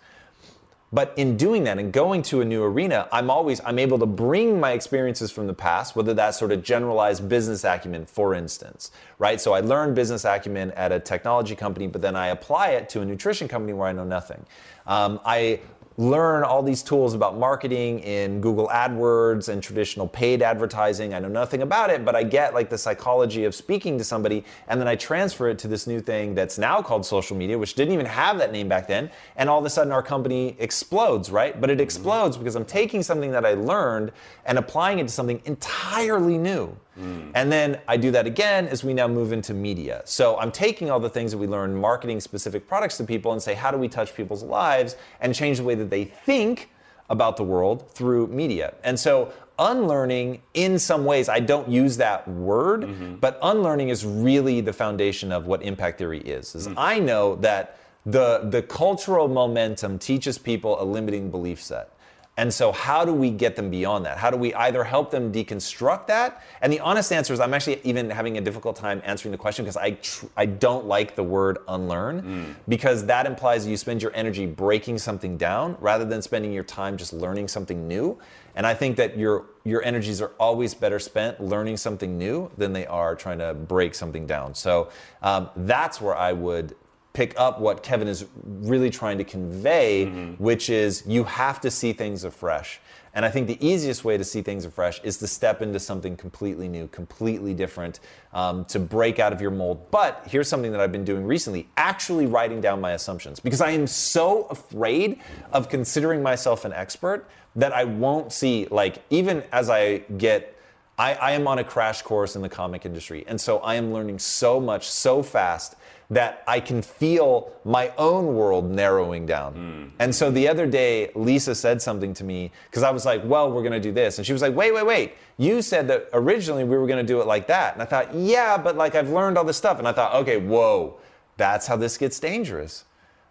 But 0.92 1.12
in 1.16 1.36
doing 1.36 1.64
that 1.64 1.78
and 1.78 1.92
going 1.92 2.22
to 2.22 2.40
a 2.40 2.44
new 2.44 2.62
arena, 2.62 3.08
I'm 3.10 3.28
always 3.28 3.60
I'm 3.64 3.80
able 3.80 3.98
to 3.98 4.06
bring 4.06 4.60
my 4.60 4.72
experiences 4.72 5.32
from 5.32 5.48
the 5.48 5.54
past, 5.54 5.96
whether 5.96 6.14
that's 6.14 6.38
sort 6.38 6.52
of 6.52 6.62
generalized 6.62 7.28
business 7.28 7.64
acumen, 7.64 8.06
for 8.06 8.32
instance, 8.32 8.92
right? 9.18 9.40
So 9.40 9.54
I 9.54 9.60
learned 9.60 9.96
business 9.96 10.24
acumen 10.24 10.70
at 10.72 10.92
a 10.92 11.00
technology 11.00 11.56
company, 11.56 11.88
but 11.88 12.00
then 12.00 12.14
I 12.14 12.28
apply 12.28 12.70
it 12.70 12.88
to 12.90 13.00
a 13.00 13.04
nutrition 13.04 13.48
company 13.48 13.72
where 13.72 13.88
I 13.88 13.92
know 13.92 14.04
nothing. 14.04 14.46
Um, 14.86 15.20
I 15.24 15.60
learn 15.96 16.42
all 16.42 16.62
these 16.62 16.82
tools 16.82 17.14
about 17.14 17.38
marketing 17.38 18.00
in 18.00 18.40
Google 18.40 18.66
AdWords 18.68 19.48
and 19.48 19.62
traditional 19.62 20.08
paid 20.08 20.42
advertising. 20.42 21.14
I 21.14 21.20
know 21.20 21.28
nothing 21.28 21.62
about 21.62 21.90
it, 21.90 22.04
but 22.04 22.16
I 22.16 22.24
get 22.24 22.52
like 22.52 22.68
the 22.68 22.78
psychology 22.78 23.44
of 23.44 23.54
speaking 23.54 23.96
to 23.98 24.04
somebody 24.04 24.44
and 24.66 24.80
then 24.80 24.88
I 24.88 24.96
transfer 24.96 25.48
it 25.48 25.58
to 25.60 25.68
this 25.68 25.86
new 25.86 26.00
thing 26.00 26.34
that's 26.34 26.58
now 26.58 26.82
called 26.82 27.06
social 27.06 27.36
media, 27.36 27.56
which 27.56 27.74
didn't 27.74 27.94
even 27.94 28.06
have 28.06 28.38
that 28.38 28.50
name 28.50 28.68
back 28.68 28.88
then. 28.88 29.08
And 29.36 29.48
all 29.48 29.60
of 29.60 29.64
a 29.64 29.70
sudden 29.70 29.92
our 29.92 30.02
company 30.02 30.56
explodes, 30.58 31.30
right? 31.30 31.60
But 31.60 31.70
it 31.70 31.74
mm-hmm. 31.74 31.82
explodes 31.82 32.36
because 32.36 32.56
I'm 32.56 32.64
taking 32.64 33.02
something 33.02 33.30
that 33.30 33.46
I 33.46 33.54
learned 33.54 34.10
and 34.46 34.58
applying 34.58 34.98
it 34.98 35.04
to 35.04 35.12
something 35.12 35.40
entirely 35.44 36.38
new. 36.38 36.76
Mm. 36.98 37.32
And 37.34 37.50
then 37.50 37.80
I 37.88 37.96
do 37.96 38.10
that 38.12 38.26
again 38.26 38.68
as 38.68 38.84
we 38.84 38.94
now 38.94 39.08
move 39.08 39.32
into 39.32 39.54
media. 39.54 40.02
So 40.04 40.38
I'm 40.38 40.52
taking 40.52 40.90
all 40.90 41.00
the 41.00 41.10
things 41.10 41.32
that 41.32 41.38
we 41.38 41.46
learn 41.46 41.74
marketing 41.74 42.20
specific 42.20 42.66
products 42.66 42.96
to 42.98 43.04
people 43.04 43.32
and 43.32 43.42
say, 43.42 43.54
how 43.54 43.70
do 43.70 43.78
we 43.78 43.88
touch 43.88 44.14
people's 44.14 44.42
lives 44.42 44.96
and 45.20 45.34
change 45.34 45.58
the 45.58 45.64
way 45.64 45.74
that 45.74 45.90
they 45.90 46.04
think 46.04 46.70
about 47.10 47.36
the 47.36 47.44
world 47.44 47.90
through 47.90 48.28
media? 48.28 48.74
And 48.84 48.98
so 48.98 49.32
unlearning 49.58 50.42
in 50.54 50.78
some 50.78 51.04
ways 51.04 51.28
i 51.28 51.38
don't 51.38 51.68
use 51.68 51.96
that 51.96 52.26
word 52.26 52.80
mm-hmm. 52.82 53.14
but 53.16 53.38
unlearning 53.42 53.88
is 53.88 54.04
really 54.04 54.60
the 54.60 54.72
foundation 54.72 55.30
of 55.30 55.46
what 55.46 55.62
impact 55.62 55.96
theory 55.96 56.18
is 56.20 56.56
is 56.56 56.66
mm. 56.66 56.74
i 56.76 56.98
know 56.98 57.36
that 57.36 57.78
the 58.04 58.40
the 58.50 58.60
cultural 58.62 59.28
momentum 59.28 59.96
teaches 59.96 60.38
people 60.38 60.82
a 60.82 60.84
limiting 60.84 61.30
belief 61.30 61.62
set 61.62 61.93
and 62.36 62.52
so, 62.52 62.72
how 62.72 63.04
do 63.04 63.12
we 63.12 63.30
get 63.30 63.54
them 63.54 63.70
beyond 63.70 64.04
that? 64.06 64.18
How 64.18 64.28
do 64.28 64.36
we 64.36 64.52
either 64.54 64.82
help 64.82 65.12
them 65.12 65.30
deconstruct 65.30 66.08
that? 66.08 66.42
And 66.60 66.72
the 66.72 66.80
honest 66.80 67.12
answer 67.12 67.32
is, 67.32 67.38
I'm 67.38 67.54
actually 67.54 67.80
even 67.84 68.10
having 68.10 68.38
a 68.38 68.40
difficult 68.40 68.74
time 68.74 69.00
answering 69.04 69.30
the 69.30 69.38
question 69.38 69.64
because 69.64 69.76
I 69.76 69.92
tr- 69.92 70.26
I 70.36 70.46
don't 70.46 70.86
like 70.86 71.14
the 71.14 71.22
word 71.22 71.58
unlearn 71.68 72.22
mm. 72.22 72.54
because 72.68 73.06
that 73.06 73.26
implies 73.26 73.68
you 73.68 73.76
spend 73.76 74.02
your 74.02 74.10
energy 74.16 74.46
breaking 74.46 74.98
something 74.98 75.36
down 75.36 75.76
rather 75.78 76.04
than 76.04 76.22
spending 76.22 76.52
your 76.52 76.64
time 76.64 76.96
just 76.96 77.12
learning 77.12 77.46
something 77.46 77.86
new. 77.86 78.18
And 78.56 78.66
I 78.66 78.74
think 78.74 78.96
that 78.96 79.16
your 79.16 79.46
your 79.62 79.84
energies 79.84 80.20
are 80.20 80.32
always 80.40 80.74
better 80.74 80.98
spent 80.98 81.40
learning 81.40 81.76
something 81.76 82.18
new 82.18 82.50
than 82.58 82.72
they 82.72 82.86
are 82.86 83.14
trying 83.14 83.38
to 83.38 83.54
break 83.54 83.94
something 83.94 84.26
down. 84.26 84.56
So 84.56 84.90
um, 85.22 85.50
that's 85.54 86.00
where 86.00 86.16
I 86.16 86.32
would 86.32 86.74
pick 87.14 87.32
up 87.38 87.60
what 87.60 87.82
Kevin 87.82 88.08
is 88.08 88.26
really 88.42 88.90
trying 88.90 89.16
to 89.18 89.24
convey, 89.24 90.06
mm-hmm. 90.06 90.42
which 90.42 90.68
is 90.68 91.04
you 91.06 91.24
have 91.24 91.60
to 91.60 91.70
see 91.70 91.92
things 91.92 92.24
afresh. 92.24 92.80
And 93.14 93.24
I 93.24 93.30
think 93.30 93.46
the 93.46 93.64
easiest 93.64 94.04
way 94.04 94.18
to 94.18 94.24
see 94.24 94.42
things 94.42 94.64
afresh 94.64 95.00
is 95.04 95.18
to 95.18 95.28
step 95.28 95.62
into 95.62 95.78
something 95.78 96.16
completely 96.16 96.66
new, 96.66 96.88
completely 96.88 97.54
different, 97.54 98.00
um, 98.32 98.64
to 98.64 98.80
break 98.80 99.20
out 99.20 99.32
of 99.32 99.40
your 99.40 99.52
mold. 99.52 99.88
But 99.92 100.26
here's 100.28 100.48
something 100.48 100.72
that 100.72 100.80
I've 100.80 100.90
been 100.90 101.04
doing 101.04 101.24
recently 101.24 101.68
actually 101.76 102.26
writing 102.26 102.60
down 102.60 102.80
my 102.80 102.92
assumptions 102.92 103.38
because 103.38 103.60
I 103.60 103.70
am 103.70 103.86
so 103.86 104.46
afraid 104.46 105.20
of 105.52 105.68
considering 105.68 106.20
myself 106.20 106.64
an 106.64 106.72
expert 106.72 107.28
that 107.54 107.72
I 107.72 107.84
won't 107.84 108.32
see, 108.32 108.66
like, 108.72 109.04
even 109.10 109.44
as 109.52 109.70
I 109.70 109.98
get 110.18 110.50
I, 110.96 111.14
I, 111.14 111.30
am 111.32 111.48
on 111.48 111.58
a 111.58 111.64
crash 111.64 112.02
course 112.02 112.36
in 112.36 112.42
the 112.42 112.48
comic 112.48 112.86
industry. 112.86 113.24
And 113.26 113.40
so 113.40 113.58
I 113.58 113.74
am 113.74 113.92
learning 113.92 114.20
so 114.20 114.60
much 114.60 114.88
so 114.88 115.24
fast 115.24 115.74
that 116.14 116.42
I 116.46 116.60
can 116.60 116.80
feel 116.80 117.52
my 117.64 117.92
own 117.98 118.34
world 118.34 118.70
narrowing 118.70 119.26
down. 119.26 119.54
Mm. 119.54 119.90
And 119.98 120.14
so 120.14 120.30
the 120.30 120.48
other 120.48 120.66
day, 120.66 121.10
Lisa 121.14 121.54
said 121.54 121.82
something 121.82 122.14
to 122.14 122.24
me 122.24 122.50
because 122.70 122.82
I 122.82 122.90
was 122.90 123.04
like, 123.04 123.22
well, 123.24 123.50
we're 123.50 123.62
going 123.62 123.72
to 123.72 123.80
do 123.80 123.92
this. 123.92 124.18
And 124.18 124.26
she 124.26 124.32
was 124.32 124.40
like, 124.40 124.54
wait, 124.54 124.72
wait, 124.72 124.86
wait. 124.86 125.14
You 125.38 125.60
said 125.60 125.88
that 125.88 126.08
originally 126.12 126.64
we 126.64 126.76
were 126.76 126.86
going 126.86 127.04
to 127.04 127.12
do 127.12 127.20
it 127.20 127.26
like 127.26 127.48
that. 127.48 127.74
And 127.74 127.82
I 127.82 127.84
thought, 127.84 128.14
yeah, 128.14 128.56
but 128.56 128.76
like 128.76 128.94
I've 128.94 129.10
learned 129.10 129.36
all 129.36 129.44
this 129.44 129.56
stuff. 129.56 129.78
And 129.78 129.88
I 129.88 129.92
thought, 129.92 130.14
okay, 130.22 130.36
whoa, 130.36 130.96
that's 131.36 131.66
how 131.66 131.76
this 131.76 131.98
gets 131.98 132.20
dangerous. 132.20 132.84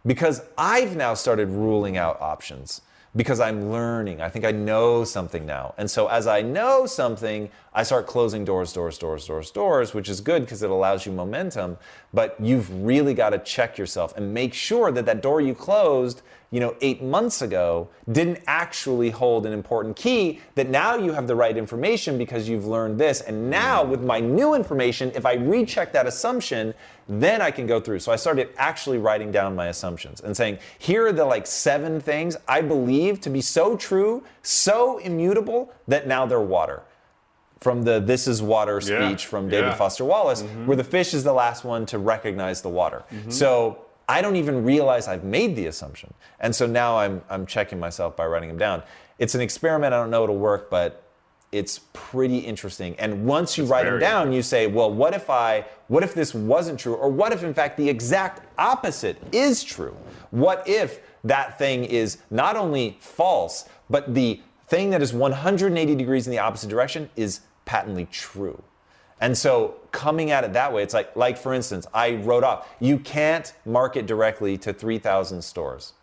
Because 0.05 0.41
I've 0.57 0.95
now 0.97 1.13
started 1.13 1.49
ruling 1.49 1.95
out 1.95 2.19
options 2.21 2.81
because 3.15 3.39
I'm 3.39 3.71
learning. 3.71 4.21
I 4.21 4.29
think 4.29 4.43
I 4.43 4.51
know 4.51 5.03
something 5.03 5.45
now. 5.45 5.73
And 5.77 5.89
so 5.89 6.07
as 6.07 6.27
I 6.27 6.41
know 6.41 6.85
something, 6.85 7.49
I 7.73 7.83
start 7.83 8.07
closing 8.07 8.45
doors, 8.45 8.71
doors, 8.73 8.97
doors, 8.97 9.25
doors, 9.25 9.51
doors, 9.51 9.93
which 9.93 10.09
is 10.09 10.21
good 10.21 10.43
because 10.43 10.61
it 10.61 10.69
allows 10.69 11.05
you 11.05 11.11
momentum. 11.11 11.77
But 12.13 12.35
you've 12.39 12.83
really 12.83 13.13
got 13.13 13.31
to 13.31 13.39
check 13.39 13.77
yourself 13.77 14.15
and 14.15 14.33
make 14.33 14.53
sure 14.53 14.91
that 14.91 15.05
that 15.05 15.21
door 15.21 15.41
you 15.41 15.55
closed 15.55 16.21
you 16.53 16.59
know, 16.59 16.75
eight 16.81 17.01
months 17.01 17.41
ago 17.41 17.89
didn't 18.11 18.39
actually 18.45 19.09
hold 19.09 19.47
an 19.47 19.53
important 19.53 19.95
key 19.95 20.39
that 20.53 20.69
now 20.69 20.95
you 20.95 21.11
have 21.11 21.25
the 21.25 21.35
right 21.35 21.57
information 21.57 22.15
because 22.15 22.47
you've 22.47 22.67
learned 22.67 22.99
this. 22.99 23.21
And 23.21 23.49
now 23.49 23.83
mm. 23.83 23.87
with 23.87 24.03
my 24.03 24.19
new 24.19 24.53
information, 24.53 25.11
if 25.15 25.25
I 25.25 25.33
recheck 25.33 25.91
that 25.93 26.05
assumption, 26.05 26.75
then 27.09 27.41
I 27.41 27.49
can 27.49 27.65
go 27.65 27.79
through. 27.79 28.01
So 28.01 28.11
I 28.11 28.17
started 28.17 28.49
actually 28.57 28.99
writing 28.99 29.31
down 29.31 29.55
my 29.55 29.69
assumptions 29.69 30.21
and 30.21 30.37
saying, 30.37 30.59
here 30.77 31.07
are 31.07 31.11
the 31.11 31.25
like 31.25 31.47
seven 31.47 31.99
things 31.99 32.37
I 32.47 32.61
believe 32.61 33.19
to 33.21 33.31
be 33.31 33.41
so 33.41 33.75
true, 33.75 34.23
so 34.43 34.99
immutable 34.99 35.73
that 35.87 36.05
now 36.05 36.27
they're 36.27 36.39
water 36.39 36.83
from 37.63 37.83
the 37.83 37.99
This 37.99 38.27
is 38.27 38.41
Water 38.41 38.81
speech 38.81 38.91
yeah, 39.23 39.29
from 39.29 39.49
David 39.49 39.69
yeah. 39.69 39.75
Foster 39.75 40.03
Wallace, 40.05 40.43
mm-hmm. 40.43 40.67
where 40.67 40.77
the 40.77 40.83
fish 40.83 41.13
is 41.13 41.23
the 41.23 41.33
last 41.33 41.63
one 41.63 41.85
to 41.87 41.97
recognize 41.97 42.61
the 42.61 42.69
water. 42.69 43.03
Mm-hmm. 43.09 43.31
So 43.31 43.85
I 44.07 44.21
don't 44.21 44.35
even 44.35 44.63
realize 44.63 45.07
I've 45.07 45.23
made 45.23 45.55
the 45.55 45.67
assumption. 45.67 46.13
And 46.41 46.53
so 46.53 46.67
now 46.67 46.97
I'm, 46.97 47.21
I'm 47.29 47.45
checking 47.45 47.79
myself 47.79 48.17
by 48.17 48.25
writing 48.25 48.49
them 48.49 48.57
down. 48.57 48.83
It's 49.17 49.33
an 49.33 49.41
experiment. 49.41 49.93
I 49.93 49.97
don't 49.97 50.11
know 50.11 50.23
it'll 50.23 50.35
work, 50.35 50.69
but 50.69 51.03
it's 51.53 51.81
pretty 51.93 52.39
interesting. 52.39 52.95
And 52.99 53.25
once 53.25 53.57
you 53.57 53.63
it's 53.63 53.71
write 53.71 53.85
them 53.85 53.99
down, 53.99 54.33
you 54.33 54.41
say, 54.41 54.67
well, 54.67 54.91
what 54.91 55.13
if 55.13 55.29
I, 55.29 55.65
what 55.87 56.03
if 56.03 56.13
this 56.13 56.33
wasn't 56.33 56.79
true? 56.79 56.95
Or 56.95 57.09
what 57.09 57.31
if, 57.31 57.43
in 57.43 57.53
fact, 57.53 57.77
the 57.77 57.87
exact 57.87 58.41
opposite 58.57 59.17
is 59.31 59.63
true? 59.63 59.95
What 60.31 60.67
if 60.67 60.99
that 61.23 61.57
thing 61.57 61.85
is 61.85 62.17
not 62.29 62.57
only 62.57 62.97
false, 62.99 63.69
but 63.89 64.13
the 64.13 64.41
thing 64.67 64.89
that 64.89 65.01
is 65.01 65.13
180 65.13 65.95
degrees 65.95 66.25
in 66.25 66.31
the 66.31 66.39
opposite 66.39 66.69
direction 66.69 67.09
is 67.15 67.41
patently 67.65 68.07
true? 68.11 68.61
And 69.21 69.37
so 69.37 69.75
coming 69.91 70.31
at 70.31 70.43
it 70.43 70.53
that 70.53 70.73
way, 70.73 70.83
it's 70.83 70.93
like, 70.93 71.15
like 71.15 71.37
for 71.37 71.53
instance, 71.53 71.87
I 71.93 72.15
wrote 72.15 72.43
off, 72.43 72.67
you 72.79 72.99
can't 72.99 73.53
market 73.65 74.05
directly 74.05 74.57
to 74.59 74.73
3,000 74.73 75.41
stores. 75.41 75.93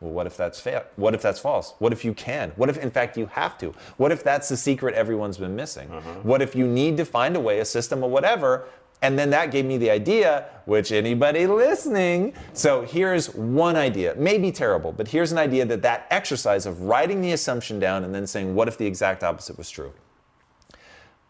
Well, 0.00 0.12
what 0.12 0.26
if 0.26 0.36
that's 0.36 0.60
fa- 0.60 0.86
what 0.96 1.14
if 1.14 1.22
that's 1.22 1.40
false? 1.40 1.74
What 1.78 1.92
if 1.92 2.04
you 2.04 2.14
can? 2.14 2.52
What 2.56 2.68
if 2.68 2.78
in 2.78 2.90
fact 2.90 3.16
you 3.16 3.26
have 3.26 3.58
to? 3.58 3.74
What 3.96 4.12
if 4.12 4.22
that's 4.22 4.48
the 4.48 4.56
secret 4.56 4.94
everyone's 4.94 5.38
been 5.38 5.56
missing? 5.56 5.90
Uh-huh. 5.90 6.14
What 6.22 6.40
if 6.40 6.54
you 6.54 6.66
need 6.66 6.96
to 6.98 7.04
find 7.04 7.34
a 7.34 7.40
way, 7.40 7.58
a 7.58 7.64
system 7.64 8.04
or 8.04 8.10
whatever? 8.10 8.68
And 9.00 9.18
then 9.18 9.30
that 9.30 9.50
gave 9.50 9.64
me 9.64 9.76
the 9.76 9.90
idea, 9.90 10.46
which 10.64 10.90
anybody 10.92 11.46
listening. 11.46 12.34
So 12.52 12.82
here's 12.82 13.34
one 13.34 13.76
idea, 13.76 14.14
maybe 14.16 14.50
terrible, 14.50 14.92
but 14.92 15.08
here's 15.08 15.30
an 15.30 15.38
idea 15.38 15.64
that 15.66 15.82
that 15.82 16.06
exercise 16.10 16.66
of 16.66 16.82
writing 16.82 17.20
the 17.20 17.32
assumption 17.32 17.78
down 17.78 18.04
and 18.04 18.14
then 18.14 18.26
saying, 18.26 18.54
what 18.54 18.66
if 18.66 18.76
the 18.76 18.86
exact 18.86 19.22
opposite 19.22 19.56
was 19.56 19.70
true? 19.70 19.92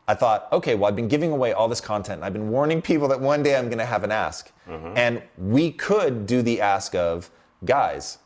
I 0.09 0.15
thought, 0.15 0.49
okay, 0.53 0.75
well, 0.75 0.89
I've 0.89 0.97
been 0.97 1.07
giving 1.07 1.33
away 1.33 1.53
all 1.53 1.69
this 1.69 1.83
content. 1.83 2.23
I've 2.23 2.33
been 2.33 2.49
warning 2.49 2.81
people 2.81 3.09
that 3.09 3.21
one 3.21 3.43
day 3.43 3.57
I'm 3.57 3.67
going 3.67 3.79
to 3.79 3.85
have 3.85 4.05
an 4.05 4.11
ask. 4.11 4.51
Mm-hmm. 4.67 4.97
And 4.97 5.23
we 5.37 5.71
could 5.71 6.27
do 6.27 6.41
the 6.41 6.63
ask 6.63 6.95
of, 6.95 7.31
guys, 7.67 8.19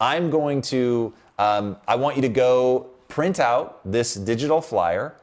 I'm 0.00 0.28
going 0.30 0.60
to, 0.62 1.14
um, 1.38 1.78
I 1.88 1.96
want 1.96 2.16
you 2.16 2.22
to 2.22 2.28
go 2.28 2.90
print 3.08 3.40
out 3.40 3.80
this 3.90 4.14
digital 4.14 4.60
flyer 4.60 5.16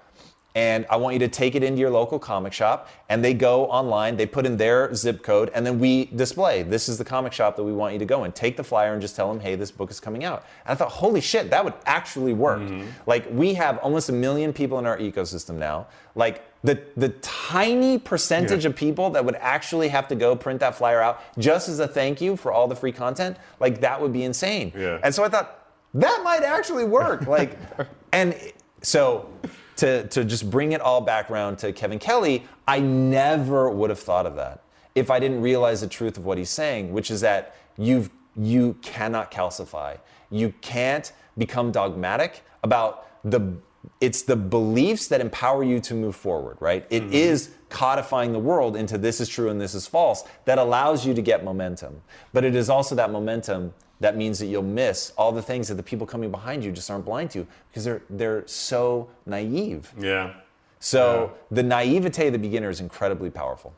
and 0.57 0.87
I 0.89 0.95
want 0.95 1.13
you 1.13 1.19
to 1.19 1.27
take 1.27 1.53
it 1.53 1.61
into 1.61 1.79
your 1.79 1.91
local 1.91 2.17
comic 2.17 2.51
shop. 2.51 2.89
And 3.09 3.23
they 3.23 3.35
go 3.35 3.67
online, 3.67 4.17
they 4.17 4.25
put 4.25 4.43
in 4.43 4.57
their 4.57 4.91
zip 4.95 5.21
code, 5.21 5.51
and 5.53 5.63
then 5.63 5.77
we 5.77 6.05
display 6.05 6.63
this 6.63 6.89
is 6.89 6.97
the 6.97 7.05
comic 7.05 7.31
shop 7.31 7.55
that 7.57 7.63
we 7.63 7.71
want 7.71 7.93
you 7.93 7.99
to 7.99 8.05
go 8.05 8.23
in. 8.23 8.31
Take 8.31 8.57
the 8.57 8.63
flyer 8.63 8.93
and 8.93 8.99
just 8.99 9.15
tell 9.15 9.31
them, 9.31 9.39
hey, 9.39 9.53
this 9.53 9.69
book 9.69 9.91
is 9.91 9.99
coming 9.99 10.23
out. 10.23 10.47
And 10.65 10.71
I 10.71 10.75
thought, 10.75 10.89
holy 10.89 11.21
shit, 11.21 11.51
that 11.51 11.63
would 11.63 11.75
actually 11.85 12.33
work. 12.33 12.61
Mm-hmm. 12.61 12.87
Like, 13.05 13.27
we 13.29 13.53
have 13.53 13.77
almost 13.77 14.09
a 14.09 14.13
million 14.13 14.51
people 14.51 14.79
in 14.79 14.87
our 14.87 14.97
ecosystem 14.97 15.59
now. 15.59 15.85
Like, 16.15 16.43
the, 16.63 16.81
the 16.95 17.09
tiny 17.21 17.99
percentage 17.99 18.63
yeah. 18.63 18.71
of 18.71 18.75
people 18.75 19.11
that 19.11 19.23
would 19.23 19.35
actually 19.35 19.89
have 19.89 20.07
to 20.07 20.15
go 20.15 20.35
print 20.35 20.59
that 20.61 20.73
flyer 20.73 20.99
out 20.99 21.21
just 21.37 21.69
as 21.69 21.79
a 21.79 21.87
thank 21.87 22.19
you 22.19 22.35
for 22.35 22.51
all 22.51 22.67
the 22.67 22.75
free 22.75 22.91
content, 22.91 23.37
like, 23.59 23.79
that 23.81 24.01
would 24.01 24.11
be 24.11 24.23
insane. 24.23 24.73
Yeah. 24.75 24.97
And 25.03 25.13
so 25.13 25.23
I 25.23 25.29
thought, 25.29 25.53
that 25.93 26.21
might 26.23 26.41
actually 26.41 26.83
work. 26.83 27.27
Like, 27.27 27.59
and 28.11 28.35
so 28.81 29.29
to, 29.77 30.07
to 30.07 30.23
just 30.23 30.49
bring 30.49 30.71
it 30.71 30.81
all 30.81 31.01
back 31.01 31.29
around 31.31 31.57
to 31.59 31.71
Kevin 31.71 31.99
Kelly, 31.99 32.45
I 32.67 32.79
never 32.79 33.69
would 33.69 33.89
have 33.89 33.99
thought 33.99 34.25
of 34.25 34.35
that 34.35 34.63
if 34.95 35.11
I 35.11 35.19
didn't 35.19 35.41
realize 35.41 35.81
the 35.81 35.87
truth 35.87 36.17
of 36.17 36.25
what 36.25 36.37
he's 36.37 36.49
saying, 36.49 36.91
which 36.91 37.11
is 37.11 37.21
that 37.21 37.55
you've, 37.77 38.09
you 38.35 38.75
cannot 38.81 39.31
calcify. 39.31 39.99
You 40.31 40.53
can't 40.61 41.11
become 41.37 41.71
dogmatic 41.71 42.43
about 42.63 43.07
the 43.23 43.57
it's 44.01 44.23
the 44.23 44.35
beliefs 44.35 45.07
that 45.07 45.21
empower 45.21 45.63
you 45.63 45.79
to 45.79 45.93
move 45.93 46.15
forward, 46.15 46.57
right? 46.59 46.85
It 46.89 47.03
mm-hmm. 47.03 47.13
is 47.13 47.51
codifying 47.69 48.33
the 48.33 48.39
world 48.39 48.75
into 48.75 48.97
this 48.97 49.21
is 49.21 49.29
true 49.29 49.49
and 49.49 49.61
this 49.61 49.73
is 49.73 49.87
false 49.87 50.23
that 50.45 50.57
allows 50.57 51.05
you 51.05 51.13
to 51.13 51.21
get 51.21 51.43
momentum. 51.43 52.01
But 52.33 52.43
it 52.43 52.55
is 52.55 52.69
also 52.69 52.95
that 52.95 53.11
momentum 53.11 53.73
that 53.99 54.15
means 54.15 54.39
that 54.39 54.45
you'll 54.47 54.61
miss 54.63 55.11
all 55.17 55.31
the 55.31 55.41
things 55.41 55.67
that 55.69 55.75
the 55.75 55.83
people 55.83 56.05
coming 56.07 56.29
behind 56.31 56.63
you 56.63 56.71
just 56.71 56.89
aren't 56.91 57.05
blind 57.05 57.31
to 57.31 57.47
because 57.69 57.83
they're 57.83 58.01
they're 58.09 58.45
so 58.47 59.09
naive. 59.25 59.91
Yeah. 59.99 60.33
So 60.79 61.33
the 61.49 61.63
naivete 61.63 62.27
of 62.27 62.33
the 62.33 62.39
beginner 62.39 62.69
is 62.69 62.79
incredibly 62.79 63.29
powerful. 63.31 63.73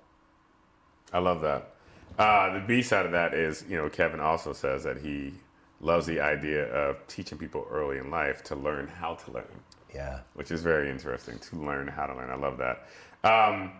I 1.13 1.19
love 1.19 1.41
that. 1.41 1.71
Uh, 2.17 2.53
the 2.53 2.59
B 2.59 2.81
side 2.81 3.05
of 3.05 3.13
that 3.13 3.33
is, 3.33 3.63
you 3.69 3.77
know, 3.77 3.87
Kevin 3.89 4.19
also 4.19 4.51
says 4.51 4.83
that 4.83 4.97
he 4.97 5.33
loves 5.79 6.05
the 6.05 6.19
idea 6.19 6.65
of 6.73 7.05
teaching 7.07 7.37
people 7.37 7.65
early 7.71 7.97
in 7.99 8.11
life 8.11 8.43
to 8.43 8.55
learn 8.55 8.87
how 8.87 9.15
to 9.15 9.31
learn, 9.31 9.61
Yeah. 9.95 10.19
which 10.33 10.51
is 10.51 10.61
very 10.61 10.89
interesting 10.89 11.39
to 11.39 11.55
learn 11.55 11.87
how 11.87 12.05
to 12.05 12.13
learn. 12.13 12.29
I 12.29 12.35
love 12.35 12.57
that. 12.57 12.85
Um, 13.23 13.71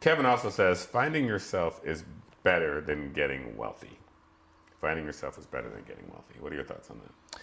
Kevin 0.00 0.26
also 0.26 0.50
says 0.50 0.84
finding 0.84 1.24
yourself 1.24 1.80
is 1.84 2.02
better 2.42 2.80
than 2.80 3.12
getting 3.12 3.56
wealthy. 3.56 3.96
Finding 4.86 5.04
yourself 5.04 5.36
is 5.36 5.46
better 5.46 5.68
than 5.68 5.82
getting 5.82 6.04
wealthy. 6.12 6.36
What 6.38 6.52
are 6.52 6.54
your 6.54 6.64
thoughts 6.64 6.90
on 6.90 7.00
that? 7.00 7.40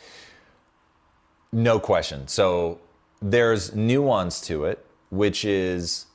No 1.52 1.78
question. 1.78 2.26
So 2.30 2.80
there's 3.22 3.76
nuance 3.76 4.40
to 4.48 4.64
it, 4.64 4.86
which 5.10 5.44
is 5.44 6.06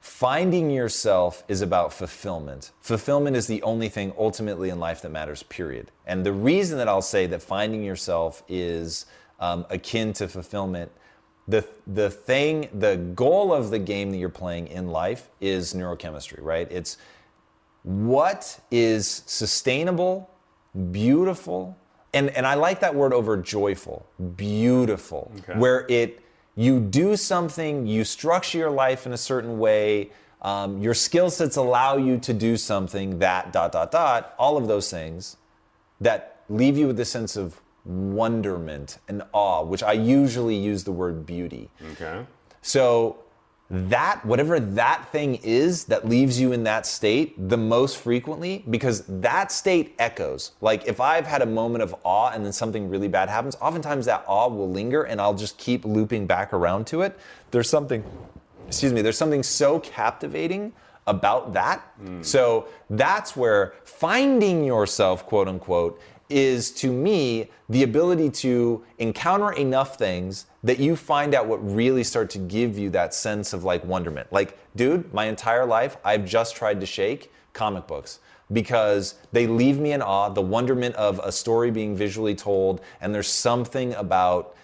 finding 0.00 0.72
yourself 0.72 1.44
is 1.46 1.62
about 1.62 1.92
fulfillment. 1.92 2.72
Fulfillment 2.80 3.36
is 3.36 3.46
the 3.46 3.62
only 3.62 3.88
thing 3.88 4.12
ultimately 4.18 4.70
in 4.70 4.80
life 4.80 5.02
that 5.02 5.10
matters, 5.10 5.44
period. 5.44 5.92
And 6.04 6.26
the 6.26 6.32
reason 6.32 6.76
that 6.78 6.88
I'll 6.88 7.00
say 7.00 7.26
that 7.26 7.40
finding 7.40 7.84
yourself 7.84 8.42
is 8.48 9.06
um, 9.38 9.66
akin 9.70 10.12
to 10.14 10.26
fulfillment. 10.26 10.90
The, 11.46 11.64
the 11.86 12.10
thing, 12.10 12.70
the 12.74 12.96
goal 12.96 13.54
of 13.54 13.70
the 13.70 13.78
game 13.78 14.10
that 14.10 14.16
you're 14.16 14.30
playing 14.30 14.66
in 14.66 14.88
life 14.88 15.28
is 15.40 15.74
neurochemistry, 15.74 16.42
right? 16.42 16.66
It's 16.72 16.98
what 17.82 18.60
is 18.70 19.22
sustainable, 19.26 20.30
beautiful, 20.92 21.76
and, 22.12 22.30
and 22.30 22.46
I 22.46 22.54
like 22.54 22.80
that 22.80 22.94
word 22.94 23.12
over 23.12 23.36
joyful, 23.36 24.06
beautiful, 24.36 25.30
Okay. 25.38 25.58
where 25.58 25.86
it 25.88 26.20
you 26.56 26.80
do 26.80 27.16
something, 27.16 27.86
you 27.86 28.04
structure 28.04 28.58
your 28.58 28.70
life 28.70 29.06
in 29.06 29.12
a 29.12 29.16
certain 29.16 29.58
way, 29.58 30.10
um, 30.42 30.78
your 30.82 30.94
skill 30.94 31.30
sets 31.30 31.56
allow 31.56 31.96
you 31.96 32.18
to 32.18 32.32
do 32.34 32.56
something 32.56 33.18
that 33.20 33.52
dot 33.52 33.72
dot 33.72 33.90
dot, 33.92 34.34
all 34.38 34.56
of 34.56 34.66
those 34.66 34.90
things 34.90 35.36
that 36.00 36.42
leave 36.48 36.76
you 36.76 36.86
with 36.88 36.96
this 36.96 37.10
sense 37.10 37.36
of 37.36 37.60
wonderment 37.84 38.98
and 39.08 39.22
awe, 39.32 39.62
which 39.62 39.82
I 39.82 39.92
usually 39.92 40.56
use 40.56 40.84
the 40.84 40.92
word 40.92 41.24
beauty. 41.24 41.70
Okay. 41.92 42.26
So 42.62 43.18
that 43.70 44.24
whatever 44.26 44.58
that 44.58 45.12
thing 45.12 45.36
is 45.44 45.84
that 45.84 46.08
leaves 46.08 46.40
you 46.40 46.50
in 46.50 46.64
that 46.64 46.84
state 46.86 47.34
the 47.48 47.56
most 47.56 47.98
frequently 47.98 48.64
because 48.68 49.04
that 49.06 49.52
state 49.52 49.94
echoes. 49.98 50.52
Like 50.60 50.88
if 50.88 51.00
I've 51.00 51.26
had 51.26 51.40
a 51.40 51.46
moment 51.46 51.82
of 51.82 51.94
awe 52.02 52.30
and 52.30 52.44
then 52.44 52.52
something 52.52 52.88
really 52.88 53.06
bad 53.06 53.28
happens, 53.28 53.56
oftentimes 53.60 54.06
that 54.06 54.24
awe 54.26 54.48
will 54.48 54.68
linger 54.68 55.02
and 55.02 55.20
I'll 55.20 55.34
just 55.34 55.56
keep 55.56 55.84
looping 55.84 56.26
back 56.26 56.52
around 56.52 56.88
to 56.88 57.02
it. 57.02 57.16
There's 57.52 57.70
something 57.70 58.04
excuse 58.66 58.92
me, 58.92 59.02
there's 59.02 59.18
something 59.18 59.42
so 59.42 59.80
captivating 59.80 60.72
about 61.06 61.52
that. 61.54 61.80
Hmm. 62.00 62.22
So 62.22 62.68
that's 62.88 63.36
where 63.36 63.74
finding 63.84 64.64
yourself, 64.64 65.26
quote 65.26 65.48
unquote, 65.48 66.00
is 66.30 66.70
to 66.72 66.92
me 66.92 67.50
the 67.68 67.82
ability 67.82 68.30
to 68.30 68.84
encounter 68.98 69.52
enough 69.52 69.96
things 69.96 70.46
that 70.62 70.78
you 70.78 70.96
find 70.96 71.34
out 71.34 71.46
what 71.46 71.58
really 71.58 72.04
start 72.04 72.30
to 72.30 72.38
give 72.38 72.78
you 72.78 72.90
that 72.90 73.14
sense 73.14 73.52
of 73.52 73.64
like 73.64 73.84
wonderment. 73.84 74.32
Like, 74.32 74.58
dude, 74.76 75.12
my 75.12 75.26
entire 75.26 75.66
life 75.66 75.96
I've 76.04 76.24
just 76.24 76.56
tried 76.56 76.80
to 76.80 76.86
shake 76.86 77.32
comic 77.52 77.86
books 77.86 78.20
because 78.52 79.14
they 79.32 79.46
leave 79.46 79.78
me 79.78 79.92
in 79.92 80.02
awe, 80.02 80.28
the 80.28 80.42
wonderment 80.42 80.94
of 80.96 81.20
a 81.22 81.30
story 81.30 81.70
being 81.70 81.94
visually 81.96 82.34
told, 82.34 82.80
and 83.00 83.14
there's 83.14 83.28
something 83.28 83.94
about 83.94 84.56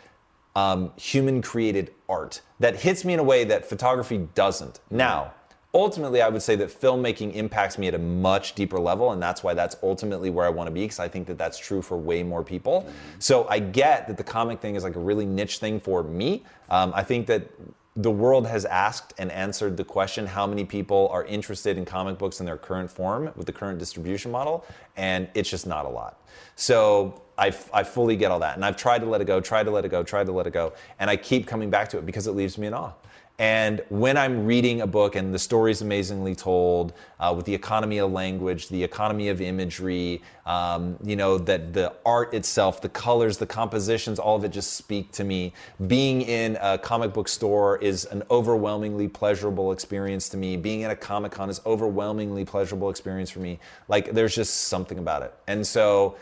um, 0.56 0.92
human 0.96 1.42
created 1.42 1.92
art 2.08 2.40
that 2.58 2.76
hits 2.76 3.04
me 3.04 3.12
in 3.12 3.20
a 3.20 3.22
way 3.22 3.44
that 3.44 3.66
photography 3.68 4.26
doesn't. 4.34 4.80
Now, 4.90 5.34
ultimately, 5.76 6.22
I 6.22 6.28
would 6.28 6.42
say 6.42 6.56
that 6.56 6.68
filmmaking 6.68 7.34
impacts 7.34 7.78
me 7.78 7.86
at 7.86 7.94
a 7.94 7.98
much 7.98 8.54
deeper 8.54 8.80
level, 8.80 9.12
and 9.12 9.22
that's 9.22 9.44
why 9.44 9.54
that's 9.54 9.76
ultimately 9.82 10.30
where 10.30 10.46
I 10.46 10.48
want 10.48 10.66
to 10.68 10.72
be 10.72 10.82
because 10.82 10.98
I 10.98 11.06
think 11.06 11.26
that 11.28 11.38
that's 11.38 11.58
true 11.58 11.82
for 11.82 11.96
way 11.98 12.22
more 12.22 12.42
people. 12.42 12.88
So 13.18 13.46
I 13.48 13.58
get 13.58 14.08
that 14.08 14.16
the 14.16 14.24
comic 14.24 14.60
thing 14.60 14.74
is 14.74 14.82
like 14.82 14.96
a 14.96 15.00
really 15.00 15.26
niche 15.26 15.58
thing 15.58 15.78
for 15.78 16.02
me. 16.02 16.44
Um, 16.70 16.92
I 16.96 17.04
think 17.04 17.26
that 17.26 17.50
the 17.94 18.10
world 18.10 18.46
has 18.46 18.64
asked 18.66 19.14
and 19.18 19.30
answered 19.32 19.76
the 19.76 19.84
question 19.84 20.26
how 20.26 20.46
many 20.46 20.64
people 20.64 21.08
are 21.10 21.24
interested 21.24 21.78
in 21.78 21.84
comic 21.84 22.18
books 22.18 22.40
in 22.40 22.46
their 22.46 22.58
current 22.58 22.90
form 22.90 23.30
with 23.36 23.46
the 23.46 23.52
current 23.52 23.78
distribution 23.78 24.30
model, 24.30 24.64
and 24.96 25.28
it's 25.34 25.48
just 25.48 25.66
not 25.66 25.84
a 25.86 25.88
lot. 25.88 26.20
So 26.56 27.22
I, 27.38 27.54
I 27.72 27.84
fully 27.84 28.16
get 28.16 28.30
all 28.30 28.40
that. 28.40 28.56
And 28.56 28.64
I've 28.64 28.76
tried 28.76 29.00
to 29.00 29.06
let 29.06 29.20
it 29.20 29.26
go, 29.26 29.40
tried 29.40 29.64
to 29.64 29.70
let 29.70 29.84
it 29.84 29.90
go, 29.90 30.02
tried 30.02 30.26
to 30.26 30.32
let 30.32 30.46
it 30.46 30.52
go, 30.52 30.74
and 30.98 31.08
I 31.08 31.16
keep 31.16 31.46
coming 31.46 31.70
back 31.70 31.88
to 31.90 31.98
it 31.98 32.06
because 32.06 32.26
it 32.26 32.32
leaves 32.32 32.58
me 32.58 32.66
in 32.66 32.74
awe. 32.74 32.92
And 33.38 33.82
when 33.90 34.16
I'm 34.16 34.46
reading 34.46 34.80
a 34.80 34.86
book 34.86 35.14
and 35.14 35.34
the 35.34 35.38
story's 35.38 35.82
amazingly 35.82 36.34
told, 36.34 36.94
uh, 37.20 37.34
with 37.36 37.44
the 37.44 37.54
economy 37.54 37.98
of 37.98 38.10
language, 38.10 38.68
the 38.70 38.82
economy 38.82 39.28
of 39.28 39.42
imagery, 39.42 40.22
um, 40.46 40.96
you 41.02 41.16
know, 41.16 41.36
that 41.36 41.74
the 41.74 41.92
art 42.06 42.32
itself, 42.32 42.80
the 42.80 42.88
colors, 42.88 43.36
the 43.36 43.46
compositions, 43.46 44.18
all 44.18 44.36
of 44.36 44.44
it 44.44 44.52
just 44.52 44.72
speak 44.72 45.12
to 45.12 45.24
me. 45.24 45.52
Being 45.86 46.22
in 46.22 46.56
a 46.62 46.78
comic 46.78 47.12
book 47.12 47.28
store 47.28 47.76
is 47.76 48.06
an 48.06 48.22
overwhelmingly 48.30 49.06
pleasurable 49.06 49.70
experience 49.70 50.30
to 50.30 50.38
me. 50.38 50.56
Being 50.56 50.84
at 50.84 50.90
a 50.90 50.96
Comic 50.96 51.32
Con 51.32 51.50
is 51.50 51.60
overwhelmingly 51.66 52.46
pleasurable 52.46 52.88
experience 52.88 53.28
for 53.28 53.40
me. 53.40 53.58
Like 53.86 54.12
there's 54.12 54.34
just 54.34 54.68
something 54.68 54.98
about 54.98 55.22
it. 55.22 55.34
And 55.46 55.66
so 55.66 56.16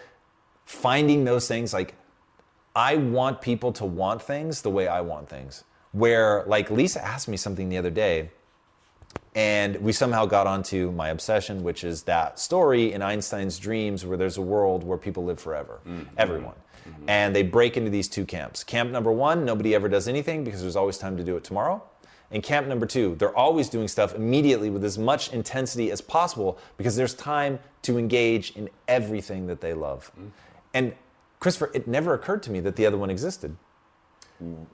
finding 0.64 1.24
those 1.24 1.46
things, 1.46 1.72
like 1.72 1.94
I 2.74 2.96
want 2.96 3.40
people 3.40 3.70
to 3.74 3.84
want 3.84 4.20
things 4.20 4.62
the 4.62 4.70
way 4.70 4.88
I 4.88 5.00
want 5.00 5.28
things. 5.28 5.62
Where, 5.94 6.42
like, 6.46 6.70
Lisa 6.70 7.02
asked 7.04 7.28
me 7.28 7.36
something 7.36 7.68
the 7.68 7.78
other 7.78 7.90
day, 7.90 8.30
and 9.36 9.76
we 9.76 9.92
somehow 9.92 10.26
got 10.26 10.48
onto 10.48 10.90
my 10.90 11.08
obsession, 11.08 11.62
which 11.62 11.84
is 11.84 12.02
that 12.02 12.38
story 12.38 12.92
in 12.92 13.00
Einstein's 13.00 13.58
dreams 13.60 14.04
where 14.04 14.16
there's 14.16 14.36
a 14.36 14.42
world 14.42 14.82
where 14.82 14.98
people 14.98 15.24
live 15.24 15.38
forever, 15.38 15.80
mm-hmm. 15.86 16.02
everyone. 16.16 16.54
Mm-hmm. 16.88 17.08
And 17.08 17.34
they 17.34 17.44
break 17.44 17.76
into 17.76 17.90
these 17.90 18.08
two 18.08 18.24
camps. 18.24 18.64
Camp 18.64 18.90
number 18.90 19.12
one, 19.12 19.44
nobody 19.44 19.74
ever 19.74 19.88
does 19.88 20.08
anything 20.08 20.42
because 20.42 20.60
there's 20.60 20.76
always 20.76 20.98
time 20.98 21.16
to 21.16 21.24
do 21.24 21.36
it 21.36 21.44
tomorrow. 21.44 21.80
And 22.30 22.42
camp 22.42 22.66
number 22.66 22.86
two, 22.86 23.14
they're 23.14 23.36
always 23.36 23.68
doing 23.68 23.86
stuff 23.86 24.16
immediately 24.16 24.70
with 24.70 24.84
as 24.84 24.98
much 24.98 25.32
intensity 25.32 25.92
as 25.92 26.00
possible 26.00 26.58
because 26.76 26.96
there's 26.96 27.14
time 27.14 27.60
to 27.82 27.98
engage 27.98 28.50
in 28.56 28.68
everything 28.88 29.46
that 29.46 29.60
they 29.60 29.74
love. 29.74 30.10
Mm-hmm. 30.12 30.28
And 30.74 30.94
Christopher, 31.38 31.70
it 31.72 31.86
never 31.86 32.14
occurred 32.14 32.42
to 32.44 32.50
me 32.50 32.58
that 32.60 32.74
the 32.74 32.84
other 32.84 32.98
one 32.98 33.10
existed 33.10 33.56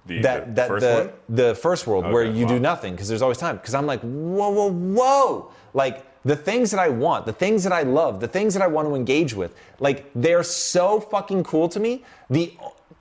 The, 0.07 0.21
that 0.23 0.47
the 0.47 0.53
that 0.55 0.69
first 0.69 0.85
the 0.87 0.95
one? 1.05 1.37
the 1.37 1.55
first 1.55 1.87
world 1.87 2.05
where 2.13 2.25
Okay, 2.25 2.39
you 2.39 2.47
do 2.47 2.59
nothing 2.59 2.93
because 2.95 3.09
there's 3.09 3.23
always 3.23 3.39
time 3.39 3.57
because 3.57 3.75
I'm 3.75 3.87
like 3.87 4.01
whoa 4.01 4.51
whoa 4.51 4.71
whoa 4.73 5.51
like 5.75 6.07
the 6.25 6.37
things 6.37 6.71
that 6.73 6.81
I 6.81 6.89
want 6.89 7.27
the 7.27 7.33
things 7.33 7.63
that 7.65 7.73
I 7.73 7.83
love 7.83 8.21
the 8.21 8.29
things 8.29 8.55
that 8.55 8.63
I 8.63 8.67
want 8.67 8.89
to 8.89 8.95
engage 8.95 9.33
with 9.35 9.55
like 9.79 10.11
they're 10.15 10.43
so 10.43 11.01
fucking 11.01 11.45
cool 11.45 11.69
to 11.69 11.81
me 11.81 12.05
the 12.29 12.57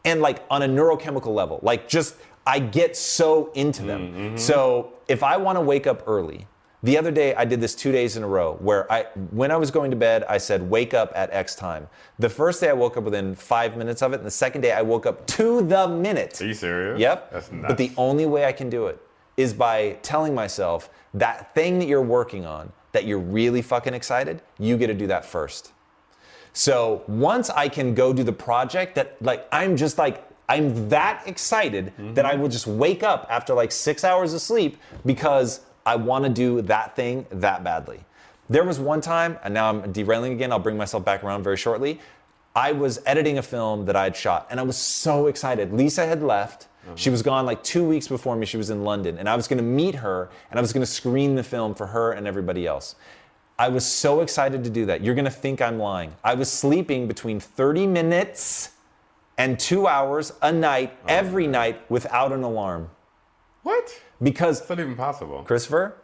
and 0.06 0.22
like 0.22 0.44
on 0.50 0.62
a 0.64 0.68
neurochemical 0.68 1.34
level 1.34 1.60
like 1.62 1.88
just 1.90 2.16
I 2.48 2.60
get 2.60 2.96
so 2.96 3.52
into 3.54 3.84
them 3.84 4.02
Mm-hmm. 4.14 4.38
so 4.38 4.94
if 5.08 5.22
I 5.24 5.38
want 5.38 5.58
to 5.58 5.62
wake 5.62 5.88
up 5.88 6.04
early 6.08 6.48
the 6.82 6.98
other 6.98 7.12
day 7.12 7.36
I 7.36 7.46
did 7.46 7.60
this 7.62 7.76
two 7.76 7.92
days 7.92 8.16
in 8.18 8.24
a 8.24 8.28
row 8.28 8.56
where 8.60 8.92
I 8.92 9.04
when 9.32 9.52
I 9.52 9.58
was 9.58 9.72
going 9.72 9.92
to 9.92 9.98
bed 9.98 10.24
I 10.30 10.38
said 10.38 10.70
wake 10.70 10.94
up 10.94 11.12
at 11.16 11.32
X 11.32 11.56
time 11.56 11.88
the 12.18 12.30
first 12.30 12.62
day 12.62 12.70
I 12.70 12.74
woke 12.74 12.98
up 12.98 13.04
within 13.04 13.36
five 13.36 13.76
minutes 13.78 14.02
of 14.02 14.14
it 14.14 14.18
and 14.18 14.26
the 14.26 14.32
second 14.32 14.62
day 14.62 14.72
I 14.72 14.82
woke 14.82 15.06
up 15.06 15.26
to 15.28 15.62
the 15.62 15.88
minute 15.88 16.42
Are 16.42 16.48
you 16.48 16.54
serious? 16.54 17.00
Yep. 17.00 17.32
That's 17.32 17.52
nuts. 17.52 17.66
But 17.68 17.78
the 17.78 17.92
only 17.98 18.26
way 18.26 18.46
I 18.46 18.52
can 18.52 18.70
do 18.70 18.88
it 18.88 19.00
is 19.38 19.54
by 19.54 19.98
telling 20.02 20.36
myself 20.36 20.90
that 21.14 21.56
thing 21.56 21.80
that 21.80 21.88
you're 21.88 22.02
working 22.02 22.46
on, 22.46 22.72
that 22.92 23.06
you're 23.06 23.20
really 23.20 23.62
fucking 23.62 23.94
excited, 23.94 24.42
you 24.58 24.78
get 24.78 24.88
to 24.88 24.94
do 24.94 25.08
that 25.08 25.24
first. 25.24 25.72
So 26.52 27.04
once 27.08 27.50
I 27.50 27.70
can 27.70 27.94
go 27.94 28.12
do 28.12 28.24
the 28.24 28.34
project 28.34 28.96
that 28.96 29.16
like 29.22 29.48
I'm 29.52 29.78
just 29.78 29.98
like 29.98 30.26
I'm 30.50 30.90
that 30.90 31.24
excited 31.28 31.88
mm-hmm. 31.88 32.16
that 32.16 32.26
I 32.26 32.36
will 32.36 32.50
just 32.50 32.68
wake 32.68 33.04
up 33.04 33.28
after 33.30 33.54
like 33.54 33.72
6 33.72 34.04
hours 34.04 34.34
of 34.34 34.42
sleep 34.42 34.78
because 35.06 35.62
I 35.86 35.96
want 35.96 36.26
to 36.26 36.30
do 36.30 36.62
that 36.64 36.96
thing 36.96 37.26
that 37.32 37.64
badly. 37.64 38.02
There 38.50 38.64
was 38.64 38.80
one 38.80 39.02
time, 39.02 39.38
and 39.44 39.54
now 39.54 39.70
I'm 39.70 39.92
derailing 39.92 40.34
again, 40.34 40.52
I'll 40.52 40.60
bring 40.60 40.78
myself 40.78 41.06
back 41.06 41.24
around 41.24 41.44
very 41.44 41.58
shortly. 41.58 42.00
I 42.56 42.72
was 42.72 43.00
editing 43.06 43.38
a 43.38 43.44
film 43.44 43.86
that 43.86 43.96
I 43.96 44.06
had 44.06 44.16
shot, 44.16 44.48
and 44.50 44.60
I 44.60 44.64
was 44.64 44.76
so 44.76 45.28
excited. 45.28 45.72
Lisa 45.72 46.06
had 46.06 46.24
left. 46.24 46.68
Uh-huh. 46.86 46.96
She 46.96 47.10
was 47.10 47.22
gone 47.22 47.46
like 47.46 47.64
two 47.64 47.84
weeks 47.84 48.08
before 48.08 48.36
me. 48.36 48.46
She 48.46 48.58
was 48.58 48.72
in 48.72 48.84
London, 48.84 49.20
and 49.20 49.30
I 49.30 49.36
was 49.36 49.48
going 49.48 49.58
to 49.58 49.64
meet 49.64 49.96
her, 49.96 50.30
and 50.50 50.58
I 50.58 50.62
was 50.62 50.74
going 50.74 50.82
to 50.82 50.92
screen 50.92 51.36
the 51.36 51.44
film 51.44 51.76
for 51.76 51.88
her 51.88 52.12
and 52.12 52.26
everybody 52.26 52.66
else. 52.66 52.96
I 53.60 53.68
was 53.68 53.86
so 53.86 54.22
excited 54.22 54.64
to 54.64 54.70
do 54.70 54.86
that. 54.88 55.04
You're 55.04 55.16
going 55.16 55.26
to 55.26 55.32
think 55.32 55.62
I'm 55.62 55.78
lying. 55.78 56.16
I 56.24 56.34
was 56.34 56.52
sleeping 56.52 57.08
between 57.08 57.40
30 57.40 57.88
minutes 57.88 58.72
and 59.38 59.60
two 59.60 59.86
hours 59.86 60.34
a 60.42 60.52
night, 60.52 60.98
oh, 61.04 61.06
every 61.08 61.46
night, 61.46 61.82
without 61.90 62.32
an 62.32 62.44
alarm. 62.44 62.90
What? 63.64 64.02
Because 64.22 64.62
It's 64.62 64.70
not 64.70 64.80
even 64.80 64.96
possible. 64.96 65.44
Christopher, 65.44 65.96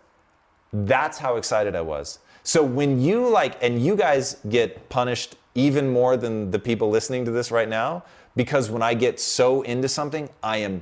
that's 0.74 1.18
how 1.18 1.38
excited 1.38 1.76
I 1.76 1.82
was. 1.82 2.20
So 2.44 2.64
when 2.64 3.02
you 3.02 3.28
like, 3.30 3.62
and 3.64 3.84
you 3.84 3.96
guys 3.96 4.38
get 4.50 4.90
punished 4.90 5.36
even 5.56 5.92
more 5.92 6.18
than 6.18 6.52
the 6.52 6.60
people 6.60 6.90
listening 6.90 7.26
to 7.26 7.32
this 7.32 7.50
right 7.50 7.68
now, 7.68 8.04
because 8.36 8.70
when 8.70 8.82
I 8.82 8.94
get 8.94 9.20
so 9.20 9.62
into 9.62 9.88
something, 9.88 10.30
I 10.44 10.58
am 10.58 10.82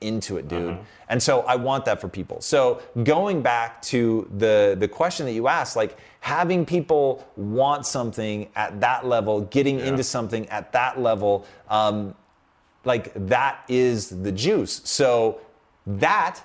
into 0.00 0.36
it, 0.36 0.46
dude. 0.48 0.78
And 1.08 1.22
so 1.22 1.40
I 1.40 1.56
want 1.56 1.84
that 1.86 2.00
for 2.00 2.08
people. 2.08 2.40
So 2.40 2.82
going 3.02 3.42
back 3.42 3.80
to 3.82 4.28
the 4.36 4.76
the 4.78 4.88
question 4.88 5.26
that 5.26 5.32
you 5.32 5.48
asked, 5.48 5.74
like 5.76 5.98
having 6.20 6.66
people 6.66 7.26
want 7.36 7.86
something 7.86 8.48
at 8.54 8.80
that 8.80 9.06
level, 9.06 9.42
getting 9.42 9.80
into 9.80 10.02
something 10.04 10.48
at 10.48 10.72
that 10.72 11.00
level, 11.00 11.46
um, 11.68 12.14
like 12.84 13.12
that 13.28 13.64
is 13.68 14.10
the 14.10 14.32
juice. 14.32 14.80
So 14.84 15.40
that 15.86 16.40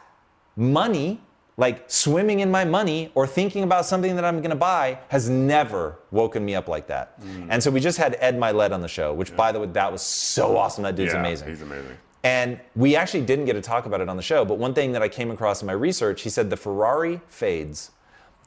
money, 0.55 1.21
like 1.57 1.89
swimming 1.89 2.39
in 2.39 2.51
my 2.51 2.65
money 2.65 3.11
or 3.15 3.25
thinking 3.27 3.63
about 3.63 3.85
something 3.85 4.15
that 4.15 4.25
I'm 4.25 4.41
gonna 4.41 4.55
buy, 4.55 4.99
has 5.09 5.29
never 5.29 5.99
woken 6.11 6.45
me 6.45 6.55
up 6.55 6.67
like 6.67 6.87
that. 6.87 7.21
Mm. 7.21 7.47
And 7.49 7.63
so 7.63 7.71
we 7.71 7.79
just 7.79 7.97
had 7.97 8.17
Ed 8.19 8.37
Mylett 8.37 8.71
on 8.71 8.81
the 8.81 8.87
show, 8.87 9.13
which 9.13 9.35
by 9.35 9.51
the 9.51 9.59
way, 9.59 9.67
that 9.67 9.91
was 9.91 10.01
so 10.01 10.57
awesome. 10.57 10.83
That 10.83 10.95
dude's 10.95 11.13
yeah, 11.13 11.19
amazing. 11.19 11.47
He's 11.49 11.61
amazing. 11.61 11.97
And 12.23 12.59
we 12.75 12.95
actually 12.95 13.25
didn't 13.25 13.45
get 13.45 13.53
to 13.53 13.61
talk 13.61 13.87
about 13.87 13.99
it 13.99 14.07
on 14.07 14.15
the 14.15 14.21
show, 14.23 14.45
but 14.45 14.59
one 14.59 14.73
thing 14.73 14.91
that 14.91 15.01
I 15.01 15.09
came 15.09 15.31
across 15.31 15.61
in 15.61 15.65
my 15.65 15.73
research, 15.73 16.21
he 16.21 16.29
said 16.29 16.49
the 16.51 16.57
Ferrari 16.57 17.19
fades. 17.27 17.91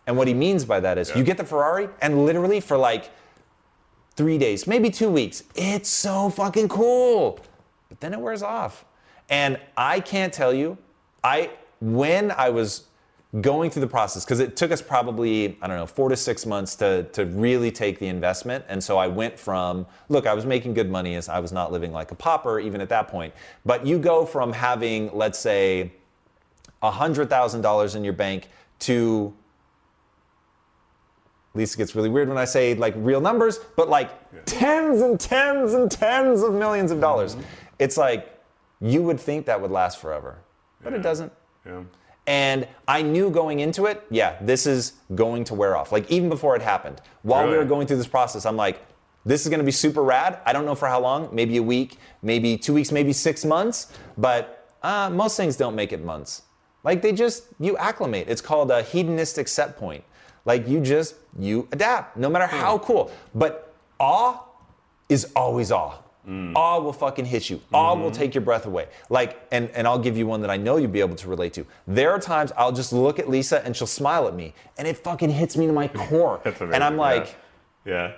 And 0.07 0.17
what 0.17 0.29
he 0.29 0.35
means 0.35 0.65
by 0.65 0.81
that 0.81 0.99
is 0.99 1.15
you 1.17 1.25
get 1.25 1.39
the 1.39 1.45
Ferrari, 1.45 1.89
and 2.01 2.25
literally 2.25 2.61
for 2.61 2.77
like 2.77 3.11
three 4.17 4.39
days, 4.39 4.67
maybe 4.67 4.91
two 4.91 5.11
weeks, 5.11 5.43
it's 5.57 5.89
so 5.89 6.31
fucking 6.31 6.69
cool. 6.69 7.41
But 7.89 8.01
then 8.01 8.13
it 8.13 8.21
wears 8.21 8.43
off. 8.43 8.85
And 9.29 9.59
I 9.77 10.01
can't 10.01 10.33
tell 10.33 10.53
you, 10.53 10.79
I 11.23 11.51
when 11.81 12.31
I 12.31 12.51
was 12.51 12.85
going 13.41 13.71
through 13.71 13.81
the 13.81 13.87
process, 13.87 14.25
because 14.25 14.39
it 14.39 14.57
took 14.57 14.71
us 14.71 14.81
probably, 14.81 15.59
I 15.61 15.67
don't 15.67 15.77
know, 15.77 15.87
four 15.87 16.09
to 16.09 16.17
six 16.17 16.47
months 16.47 16.77
to, 16.77 17.03
to 17.13 17.27
really 17.27 17.71
take 17.71 17.99
the 17.99 18.07
investment. 18.07 18.65
And 18.69 18.83
so 18.83 18.97
I 18.97 19.09
went 19.09 19.39
from, 19.39 19.87
look, 20.09 20.27
I 20.27 20.35
was 20.35 20.47
making 20.47 20.75
good 20.75 20.91
money 20.91 21.17
as 21.17 21.29
I 21.29 21.41
was 21.41 21.51
not 21.51 21.73
living 21.73 21.93
like 21.93 22.13
a 22.13 22.15
pauper 22.15 22.61
even 22.61 22.81
at 22.81 22.89
that 22.91 23.09
point. 23.09 23.35
But 23.65 23.85
you 23.85 23.99
go 23.99 24.25
from 24.25 24.53
having, 24.53 25.11
let's 25.13 25.39
say, 25.39 25.93
$100,000 26.83 27.97
in 27.97 28.05
your 28.05 28.13
bank 28.13 28.49
to 28.81 29.35
Lisa 31.55 31.77
gets 31.79 31.95
really 31.95 32.09
weird 32.09 32.29
when 32.29 32.39
I 32.39 32.45
say 32.45 32.75
like 32.75 32.95
real 32.97 33.21
numbers, 33.21 33.59
but 33.77 33.89
like 33.89 34.11
tens 34.45 35.01
and 35.01 35.19
tens 35.19 35.73
and 35.75 35.91
tens 35.91 36.43
of 36.43 36.53
millions 36.53 36.91
of 36.91 37.01
dollars. 37.01 37.35
Mm-hmm. 37.35 37.45
It's 37.79 37.97
like 37.97 38.34
you 38.85 39.03
would 39.03 39.19
think 39.19 39.47
that 39.47 39.61
would 39.61 39.71
last 39.71 39.99
forever, 39.99 40.39
but 40.83 40.93
it 40.93 41.03
doesn't. 41.03 41.33
Yeah. 41.65 41.83
And 42.27 42.69
I 42.87 43.01
knew 43.03 43.31
going 43.31 43.61
into 43.61 43.87
it, 43.87 44.05
yeah, 44.11 44.37
this 44.41 44.67
is 44.67 44.95
going 45.15 45.45
to 45.45 45.55
wear 45.55 45.77
off. 45.77 45.91
Like 45.91 46.11
even 46.11 46.29
before 46.29 46.55
it 46.55 46.63
happened, 46.63 47.01
while 47.23 47.49
we 47.49 47.57
were 47.57 47.65
going 47.65 47.87
through 47.87 47.97
this 47.97 48.07
process, 48.07 48.45
I'm 48.47 48.57
like, 48.57 48.85
this 49.25 49.43
is 49.43 49.49
going 49.49 49.59
to 49.59 49.65
be 49.65 49.73
super 49.73 50.03
rad. 50.03 50.39
I 50.45 50.53
don't 50.53 50.67
know 50.67 50.75
for 50.75 50.87
how 50.87 51.01
long, 51.01 51.31
maybe 51.33 51.57
a 51.57 51.63
week, 51.63 51.99
maybe 52.23 52.59
two 52.59 52.75
weeks, 52.75 52.93
maybe 52.93 53.13
six 53.15 53.45
months, 53.45 53.91
but 54.19 54.71
uh, 54.83 55.09
most 55.11 55.37
things 55.37 55.57
don't 55.57 55.75
make 55.75 55.93
it 55.93 56.05
months. 56.05 56.43
Like 56.83 57.01
they 57.01 57.13
just, 57.13 57.45
you 57.59 57.79
acclimate. 57.79 58.29
It's 58.29 58.43
called 58.43 58.71
a 58.71 58.83
hedonistic 58.83 59.49
set 59.49 59.79
point. 59.79 60.05
Like 60.45 60.69
you 60.69 60.81
just, 60.81 61.15
you 61.39 61.69
adapt, 61.73 62.19
no 62.19 62.29
matter 62.29 62.47
how 62.47 62.79
cool. 62.79 63.11
But 63.35 63.75
awe 63.99 64.45
is 65.09 65.33
always 65.35 65.73
awe. 65.73 65.95
Mm. 66.29 66.55
Awe 66.55 66.79
will 66.81 66.93
fucking 66.93 67.27
hit 67.27 67.51
you. 67.51 67.61
Awe 67.73 67.95
will 67.95 68.11
mm-hmm. 68.11 68.19
take 68.19 68.35
your 68.35 68.43
breath 68.43 68.67
away. 68.67 68.89
Like, 69.11 69.47
and, 69.53 69.69
and 69.71 69.87
I'll 69.87 69.99
give 69.99 70.17
you 70.17 70.27
one 70.27 70.41
that 70.41 70.51
I 70.51 70.57
know 70.57 70.77
you'll 70.79 70.91
be 70.91 71.01
able 71.01 71.17
to 71.17 71.29
relate 71.29 71.53
to. 71.55 71.67
There 71.87 72.11
are 72.13 72.19
times 72.19 72.53
I'll 72.57 72.73
just 72.73 72.93
look 72.93 73.19
at 73.19 73.29
Lisa 73.29 73.65
and 73.65 73.77
she'll 73.77 73.87
smile 73.87 74.27
at 74.27 74.35
me, 74.35 74.55
and 74.79 74.89
it 74.89 74.97
fucking 74.97 75.31
hits 75.31 75.57
me 75.57 75.67
to 75.67 75.73
my 75.73 75.89
core. 76.09 76.41
And 76.61 76.83
I'm 76.83 76.97
like, 76.97 77.37
yeah. 77.85 77.93
yeah. 77.93 78.13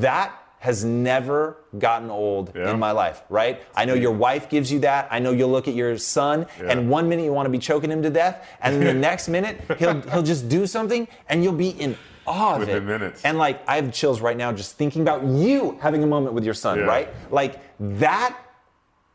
that 0.00 0.42
has 0.60 0.84
never 0.84 1.58
gotten 1.78 2.10
old 2.10 2.52
Yeah. 2.54 2.70
in 2.72 2.78
my 2.78 2.90
life, 2.90 3.22
right? 3.28 3.62
I 3.76 3.84
know 3.84 3.94
your 3.94 4.10
wife 4.10 4.48
gives 4.48 4.72
you 4.72 4.80
that. 4.80 5.06
I 5.10 5.18
know 5.18 5.30
you'll 5.30 5.50
look 5.50 5.68
at 5.68 5.74
your 5.74 5.98
son, 5.98 6.46
Yeah. 6.58 6.70
and 6.70 6.88
one 6.88 7.08
minute 7.08 7.24
you 7.24 7.32
want 7.32 7.46
to 7.46 7.50
be 7.50 7.58
choking 7.58 7.90
him 7.90 8.02
to 8.02 8.10
death, 8.10 8.44
and 8.62 8.74
then 8.76 8.84
the 8.84 9.00
next 9.08 9.28
minute 9.28 9.60
he'll 9.78 10.00
he'll 10.00 10.22
just 10.22 10.48
do 10.48 10.66
something, 10.66 11.06
and 11.28 11.44
you'll 11.44 11.52
be 11.52 11.68
in 11.68 11.96
awe 12.26 12.56
of 12.60 12.68
it. 12.68 12.82
minutes. 12.82 13.22
And 13.24 13.38
like 13.38 13.62
I 13.68 13.76
have 13.76 13.92
chills 13.92 14.20
right 14.20 14.36
now 14.36 14.52
just 14.52 14.76
thinking 14.76 15.02
about 15.02 15.24
you 15.24 15.78
having 15.80 16.02
a 16.02 16.06
moment 16.06 16.34
with 16.34 16.44
your 16.44 16.54
son, 16.54 16.78
Yeah. 16.78 16.84
right? 16.84 17.08
Like 17.30 17.60
that. 17.78 18.36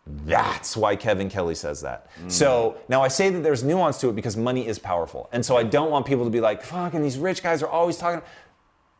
That's 0.08 0.76
why 0.76 0.96
Kevin 0.96 1.30
Kelly 1.30 1.56
says 1.56 1.82
that. 1.82 2.10
Mm. 2.24 2.32
So 2.32 2.78
now 2.90 3.02
I 3.04 3.08
say 3.08 3.30
that 3.30 3.42
there's 3.44 3.64
nuance 3.64 4.00
to 4.02 4.10
it 4.10 4.16
because 4.16 4.36
money 4.36 4.68
is 4.68 4.80
powerful. 4.80 5.30
And 5.32 5.46
so 5.46 5.56
I 5.58 5.64
don't 5.64 5.92
want 5.92 6.06
people 6.08 6.26
to 6.26 6.32
be 6.32 6.42
like, 6.42 6.64
fucking 6.64 7.02
these 7.04 7.18
rich 7.20 7.44
guys 7.44 7.62
are 7.62 7.70
always 7.70 7.98
talking. 7.98 8.22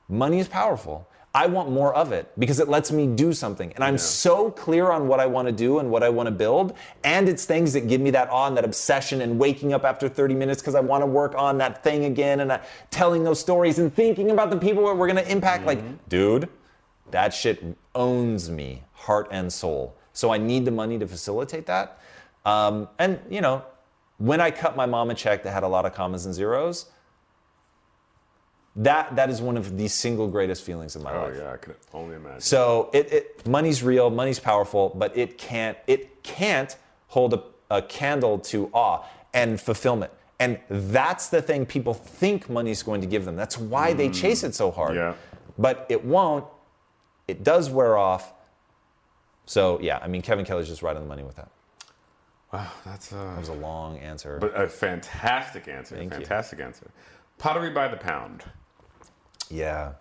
Money 0.08 0.40
is 0.40 0.48
powerful. 0.48 1.08
I 1.34 1.46
want 1.48 1.72
more 1.72 1.94
of 1.94 2.12
it 2.12 2.30
because 2.38 2.60
it 2.60 2.68
lets 2.68 2.92
me 2.92 3.08
do 3.08 3.32
something. 3.32 3.72
And 3.74 3.86
I'm 3.86 3.98
so 3.98 4.52
clear 4.52 4.92
on 4.92 5.08
what 5.08 5.22
I 5.22 5.26
want 5.26 5.48
to 5.48 5.54
do 5.54 5.80
and 5.80 5.90
what 5.90 6.04
I 6.04 6.10
want 6.10 6.28
to 6.28 6.32
build. 6.32 6.74
And 7.06 7.30
it's 7.30 7.46
things 7.46 7.72
that 7.72 7.88
give 7.88 8.02
me 8.02 8.12
that 8.12 8.30
awe 8.30 8.48
and 8.48 8.58
that 8.58 8.66
obsession, 8.66 9.22
and 9.22 9.40
waking 9.40 9.72
up 9.72 9.86
after 9.86 10.10
30 10.10 10.36
minutes 10.36 10.62
because 10.62 10.76
I 10.76 10.82
want 10.82 11.04
to 11.04 11.06
work 11.06 11.34
on 11.38 11.58
that 11.60 11.84
thing 11.84 12.06
again 12.06 12.42
and 12.42 12.52
uh, 12.52 12.60
telling 12.90 13.24
those 13.24 13.40
stories 13.40 13.80
and 13.80 13.94
thinking 13.94 14.32
about 14.32 14.50
the 14.50 14.58
people 14.58 14.86
that 14.88 14.96
we're 14.98 15.08
going 15.08 15.24
to 15.24 15.32
impact. 15.32 15.66
Like, 15.66 16.10
dude, 16.10 16.50
that 17.12 17.34
shit 17.34 17.64
owns 17.96 18.50
me, 18.50 18.84
heart 18.94 19.30
and 19.32 19.54
soul. 19.54 19.96
So 20.12 20.34
I 20.34 20.38
need 20.38 20.66
the 20.66 20.72
money 20.72 21.00
to 21.00 21.08
facilitate 21.08 21.66
that. 21.68 21.98
Um, 22.46 22.90
and, 23.00 23.20
you 23.30 23.40
know, 23.40 23.64
when 24.18 24.42
I 24.42 24.52
cut 24.52 24.76
my 24.76 24.86
mom 24.86 25.10
a 25.10 25.16
check 25.16 25.44
that 25.44 25.52
had 25.52 25.64
a 25.64 25.68
lot 25.68 25.86
of 25.86 25.94
commas 25.94 26.26
and 26.26 26.36
zeros, 26.36 26.88
that 28.76 29.16
that 29.16 29.30
is 29.30 29.42
one 29.42 29.58
of 29.58 29.78
the 29.78 29.88
single 29.88 30.28
greatest 30.28 30.64
feelings 30.64 30.96
of 30.96 31.04
my 31.04 31.14
Oh 31.14 31.24
life. 31.24 31.34
Oh 31.36 31.42
yeah, 31.42 31.52
I 31.54 31.58
could 31.58 31.76
only 31.94 32.16
imagine. 32.16 32.42
So 32.42 32.90
it, 32.94 33.12
it 33.12 33.48
money's 33.48 33.84
real, 33.84 34.10
money's 34.10 34.40
powerful, 34.40 34.94
but 34.96 35.16
it 35.18 35.38
can't 35.38 35.78
it 35.88 36.24
can't 36.24 36.76
hold 37.08 37.34
a, 37.34 37.44
a 37.70 37.82
candle 37.82 38.40
to 38.40 38.70
awe 38.74 39.04
and 39.34 39.60
fulfillment. 39.60 40.12
And 40.40 40.60
that's 40.70 41.28
the 41.30 41.42
thing 41.42 41.66
people 41.66 41.94
think 41.94 42.50
money's 42.50 42.82
going 42.82 43.02
to 43.02 43.08
give 43.08 43.26
them. 43.26 43.36
That's 43.36 43.58
why 43.60 43.94
they 43.94 44.10
chase 44.10 44.44
it 44.44 44.56
so 44.56 44.72
hard. 44.72 44.96
Yeah. 44.96 45.14
But 45.58 45.86
it 45.90 46.04
won't. 46.04 46.46
It 47.28 47.44
does 47.44 47.70
wear 47.70 47.98
off. 47.98 48.34
So 49.46 49.80
yeah, 49.82 50.00
I 50.02 50.08
mean 50.08 50.22
Kevin 50.22 50.46
Kelly's 50.46 50.68
just 50.68 50.82
right 50.82 50.96
on 50.96 51.02
the 51.02 51.08
money 51.08 51.24
with 51.24 51.36
that. 51.36 51.50
wow, 52.54 52.72
that's 52.86 53.12
uh, 53.12 53.24
That 53.24 53.40
was 53.40 53.50
a 53.50 53.54
long 53.54 53.98
answer. 54.00 54.38
but 54.40 54.60
a 54.60 54.70
fantastic 54.70 55.68
answer. 55.68 55.96
Thank 55.98 56.12
you. 56.14 56.20
fantastic 56.20 56.60
answer. 56.62 56.90
Pottery 57.38 57.72
by 57.72 57.88
the 57.90 57.98
pound. 57.98 58.44
Yeah. 59.52 59.94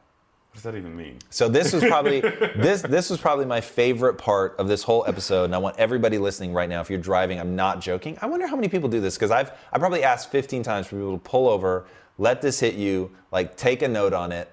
What 0.50 0.54
does 0.54 0.62
that 0.64 0.74
even 0.74 0.96
mean? 0.96 1.18
So 1.30 1.48
this 1.48 1.72
was 1.72 1.84
probably 1.84 2.20
this 2.56 2.82
this 2.82 3.08
was 3.08 3.20
probably 3.20 3.46
my 3.46 3.60
favorite 3.60 4.14
part 4.14 4.56
of 4.58 4.66
this 4.66 4.82
whole 4.82 5.04
episode, 5.06 5.44
and 5.44 5.54
I 5.54 5.58
want 5.58 5.78
everybody 5.78 6.18
listening 6.18 6.52
right 6.52 6.68
now. 6.68 6.80
If 6.80 6.90
you're 6.90 6.98
driving, 6.98 7.38
I'm 7.38 7.54
not 7.54 7.80
joking. 7.80 8.18
I 8.20 8.26
wonder 8.26 8.48
how 8.48 8.56
many 8.56 8.68
people 8.68 8.88
do 8.88 9.00
this 9.00 9.14
because 9.14 9.30
I've 9.30 9.52
I 9.72 9.78
probably 9.78 10.02
asked 10.02 10.32
15 10.32 10.64
times 10.64 10.88
for 10.88 10.96
people 10.96 11.12
to 11.12 11.22
pull 11.22 11.48
over, 11.48 11.86
let 12.18 12.42
this 12.42 12.58
hit 12.58 12.74
you, 12.74 13.12
like 13.30 13.56
take 13.56 13.82
a 13.82 13.88
note 13.88 14.12
on 14.12 14.32
it, 14.32 14.50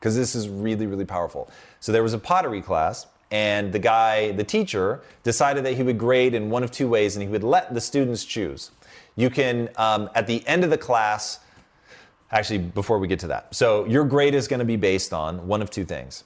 because 0.00 0.16
this 0.16 0.34
is 0.34 0.48
really 0.48 0.86
really 0.86 1.04
powerful. 1.04 1.50
So 1.80 1.92
there 1.92 2.02
was 2.02 2.14
a 2.14 2.18
pottery 2.18 2.62
class, 2.62 3.06
and 3.30 3.74
the 3.74 3.78
guy, 3.78 4.32
the 4.32 4.44
teacher, 4.44 5.02
decided 5.22 5.66
that 5.66 5.74
he 5.74 5.82
would 5.82 5.98
grade 5.98 6.32
in 6.32 6.48
one 6.48 6.62
of 6.62 6.70
two 6.70 6.88
ways, 6.88 7.14
and 7.14 7.22
he 7.22 7.28
would 7.28 7.44
let 7.44 7.74
the 7.74 7.80
students 7.82 8.24
choose. 8.24 8.70
You 9.16 9.28
can 9.28 9.68
um, 9.76 10.08
at 10.14 10.26
the 10.26 10.46
end 10.46 10.64
of 10.64 10.70
the 10.70 10.78
class. 10.78 11.40
Actually, 12.34 12.58
before 12.58 12.98
we 12.98 13.06
get 13.06 13.20
to 13.20 13.28
that, 13.28 13.54
so 13.54 13.84
your 13.86 14.04
grade 14.04 14.34
is 14.34 14.48
going 14.48 14.58
to 14.58 14.64
be 14.64 14.74
based 14.74 15.12
on 15.12 15.46
one 15.46 15.62
of 15.62 15.70
two 15.70 15.84
things. 15.84 16.24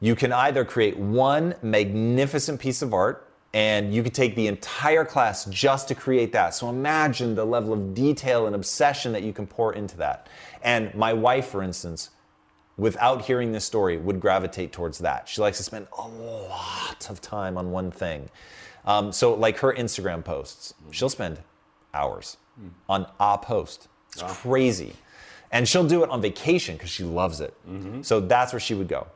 You 0.00 0.16
can 0.16 0.32
either 0.32 0.64
create 0.64 0.96
one 0.96 1.54
magnificent 1.60 2.58
piece 2.58 2.80
of 2.80 2.94
art, 2.94 3.28
and 3.52 3.94
you 3.94 4.02
could 4.02 4.14
take 4.14 4.36
the 4.36 4.46
entire 4.46 5.04
class 5.04 5.44
just 5.44 5.86
to 5.88 5.94
create 5.94 6.32
that. 6.32 6.54
So 6.54 6.70
imagine 6.70 7.34
the 7.34 7.44
level 7.44 7.74
of 7.74 7.92
detail 7.92 8.46
and 8.46 8.54
obsession 8.54 9.12
that 9.12 9.22
you 9.22 9.34
can 9.34 9.46
pour 9.46 9.74
into 9.74 9.98
that. 9.98 10.28
And 10.62 10.94
my 10.94 11.12
wife, 11.12 11.48
for 11.48 11.62
instance, 11.62 12.08
without 12.78 13.26
hearing 13.26 13.52
this 13.52 13.66
story, 13.66 13.98
would 13.98 14.18
gravitate 14.18 14.72
towards 14.72 15.00
that. 15.00 15.28
She 15.28 15.42
likes 15.42 15.58
to 15.58 15.62
spend 15.62 15.88
a 15.98 16.08
lot 16.08 17.10
of 17.10 17.20
time 17.20 17.58
on 17.58 17.70
one 17.70 17.90
thing. 17.90 18.30
Um, 18.86 19.12
so, 19.12 19.34
like 19.34 19.58
her 19.58 19.74
Instagram 19.74 20.24
posts, 20.24 20.72
she'll 20.90 21.10
spend 21.10 21.40
hours 21.92 22.38
on 22.88 23.06
a 23.20 23.36
post. 23.36 23.88
It's 24.14 24.22
crazy. 24.22 24.94
And 25.50 25.68
she'll 25.68 25.86
do 25.86 26.04
it 26.04 26.10
on 26.10 26.20
vacation 26.22 26.76
because 26.76 26.90
she 26.90 27.02
loves 27.02 27.40
it. 27.40 27.54
Mm-hmm. 27.68 28.02
So 28.02 28.20
that's 28.20 28.52
where 28.52 28.60
she 28.60 28.74
would 28.74 28.88
go. 28.88 29.08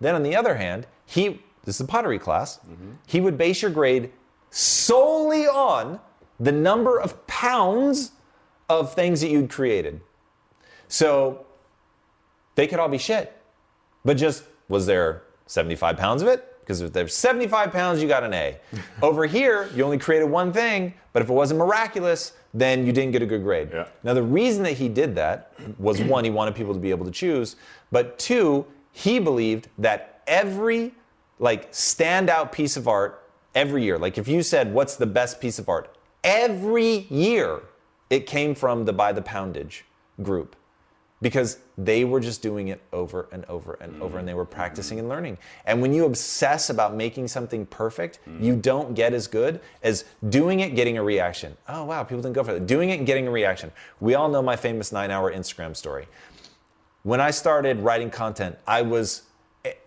Then 0.00 0.14
on 0.14 0.22
the 0.22 0.36
other 0.36 0.56
hand, 0.56 0.86
he 1.06 1.40
this 1.64 1.76
is 1.76 1.80
a 1.80 1.86
pottery 1.86 2.18
class. 2.18 2.58
Mm-hmm. 2.58 2.90
He 3.06 3.20
would 3.20 3.38
base 3.38 3.62
your 3.62 3.70
grade 3.70 4.12
solely 4.50 5.46
on 5.46 5.98
the 6.38 6.52
number 6.52 7.00
of 7.00 7.26
pounds 7.26 8.12
of 8.68 8.94
things 8.94 9.20
that 9.20 9.30
you'd 9.30 9.50
created. 9.50 10.00
So 10.88 11.46
they 12.54 12.66
could 12.66 12.78
all 12.78 12.88
be 12.88 12.98
shit. 12.98 13.40
But 14.04 14.16
just 14.16 14.44
was 14.68 14.86
there 14.86 15.22
75 15.46 15.96
pounds 15.96 16.22
of 16.22 16.28
it? 16.28 16.53
Because 16.64 16.80
if 16.80 16.92
there's 16.94 17.14
75 17.14 17.72
pounds, 17.72 18.00
you 18.00 18.08
got 18.08 18.24
an 18.24 18.32
A. 18.32 18.56
Over 19.02 19.26
here, 19.26 19.68
you 19.74 19.84
only 19.84 19.98
created 19.98 20.24
one 20.24 20.52
thing, 20.52 20.94
but 21.12 21.22
if 21.22 21.28
it 21.28 21.32
wasn't 21.32 21.58
miraculous, 21.58 22.32
then 22.54 22.86
you 22.86 22.92
didn't 22.92 23.12
get 23.12 23.20
a 23.20 23.26
good 23.26 23.42
grade. 23.42 23.68
Yeah. 23.72 23.88
Now, 24.02 24.14
the 24.14 24.22
reason 24.22 24.62
that 24.62 24.72
he 24.72 24.88
did 24.88 25.14
that 25.16 25.52
was 25.78 26.00
one, 26.00 26.24
he 26.24 26.30
wanted 26.30 26.54
people 26.54 26.72
to 26.72 26.80
be 26.80 26.90
able 26.90 27.04
to 27.04 27.10
choose, 27.10 27.56
but 27.92 28.18
two, 28.18 28.64
he 28.92 29.18
believed 29.18 29.68
that 29.78 30.22
every 30.26 30.92
like 31.38 31.70
standout 31.72 32.50
piece 32.50 32.76
of 32.76 32.88
art 32.88 33.28
every 33.54 33.84
year, 33.84 33.98
like 33.98 34.16
if 34.16 34.26
you 34.26 34.42
said, 34.42 34.72
what's 34.72 34.96
the 34.96 35.06
best 35.06 35.40
piece 35.40 35.58
of 35.58 35.68
art? 35.68 35.94
Every 36.22 37.06
year, 37.10 37.60
it 38.08 38.26
came 38.26 38.54
from 38.54 38.84
the 38.84 38.92
by 38.92 39.12
the 39.12 39.22
poundage 39.22 39.84
group 40.22 40.56
because 41.24 41.56
they 41.78 42.04
were 42.04 42.20
just 42.20 42.42
doing 42.42 42.68
it 42.68 42.82
over 42.92 43.30
and 43.32 43.46
over 43.46 43.78
and 43.80 44.00
over 44.02 44.18
and 44.18 44.28
they 44.28 44.34
were 44.34 44.44
practicing 44.44 44.98
and 44.98 45.08
learning. 45.08 45.38
And 45.64 45.80
when 45.80 45.94
you 45.94 46.04
obsess 46.04 46.68
about 46.68 46.94
making 46.94 47.28
something 47.28 47.64
perfect, 47.64 48.18
you 48.38 48.54
don't 48.54 48.92
get 48.94 49.14
as 49.14 49.26
good 49.26 49.62
as 49.82 50.04
doing 50.28 50.60
it, 50.60 50.74
getting 50.74 50.98
a 50.98 51.02
reaction. 51.02 51.56
Oh, 51.66 51.84
wow, 51.84 52.02
people 52.04 52.20
didn't 52.20 52.34
go 52.34 52.44
for 52.44 52.52
that. 52.52 52.66
Doing 52.66 52.90
it 52.90 52.98
and 52.98 53.06
getting 53.06 53.26
a 53.26 53.30
reaction. 53.30 53.72
We 54.00 54.14
all 54.14 54.28
know 54.28 54.42
my 54.42 54.54
famous 54.54 54.92
nine 54.92 55.10
hour 55.10 55.32
Instagram 55.32 55.74
story. 55.74 56.08
When 57.04 57.22
I 57.22 57.30
started 57.30 57.80
writing 57.80 58.10
content, 58.10 58.58
I 58.66 58.82
was 58.82 59.22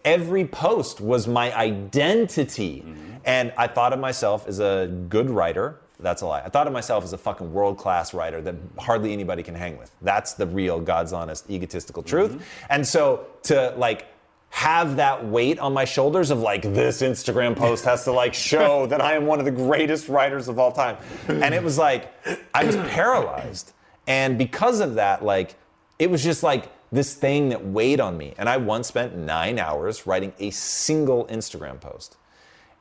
every 0.03 0.45
post 0.45 0.99
was 0.99 1.27
my 1.27 1.55
identity. 1.55 2.83
Mm-hmm. 2.83 3.17
And 3.25 3.53
I 3.59 3.67
thought 3.67 3.93
of 3.93 3.99
myself 3.99 4.47
as 4.47 4.59
a 4.59 4.87
good 5.07 5.29
writer. 5.29 5.79
That's 5.99 6.21
a 6.21 6.27
lie. 6.27 6.41
I 6.41 6.49
thought 6.49 6.67
of 6.67 6.73
myself 6.73 7.03
as 7.03 7.13
a 7.13 7.17
fucking 7.17 7.51
world 7.51 7.77
class 7.77 8.13
writer 8.13 8.41
that 8.41 8.55
hardly 8.77 9.13
anybody 9.13 9.41
can 9.41 9.55
hang 9.55 9.77
with. 9.77 9.91
That's 10.01 10.33
the 10.33 10.45
real, 10.45 10.79
God's 10.79 11.11
honest, 11.11 11.49
egotistical 11.49 12.03
truth. 12.03 12.33
Mm-hmm. 12.33 12.65
And 12.69 12.87
so 12.87 13.25
to 13.43 13.73
like 13.77 14.07
have 14.49 14.95
that 14.97 15.25
weight 15.25 15.59
on 15.59 15.73
my 15.73 15.85
shoulders 15.85 16.31
of 16.31 16.39
like 16.39 16.61
this 16.61 17.01
Instagram 17.01 17.55
post 17.55 17.83
has 17.85 18.03
to 18.03 18.11
like 18.11 18.33
show 18.33 18.85
that 18.87 19.01
I 19.01 19.15
am 19.15 19.25
one 19.25 19.39
of 19.39 19.45
the 19.45 19.51
greatest 19.51 20.07
writers 20.07 20.47
of 20.47 20.59
all 20.59 20.71
time. 20.71 20.97
And 21.27 21.53
it 21.53 21.63
was 21.63 21.77
like 21.77 22.13
I 22.53 22.63
was 22.63 22.75
paralyzed. 22.75 23.73
And 24.05 24.37
because 24.37 24.79
of 24.79 24.95
that, 24.95 25.23
like 25.23 25.55
it 25.97 26.09
was 26.09 26.23
just 26.23 26.43
like 26.43 26.71
this 26.91 27.15
thing 27.15 27.49
that 27.49 27.65
weighed 27.65 27.99
on 27.99 28.17
me. 28.17 28.33
And 28.37 28.47
I 28.47 28.57
once 28.57 28.87
spent 28.87 29.15
nine 29.15 29.59
hours 29.59 30.05
writing 30.05 30.33
a 30.39 30.51
single 30.51 31.25
Instagram 31.25 31.81
post. 31.81 32.17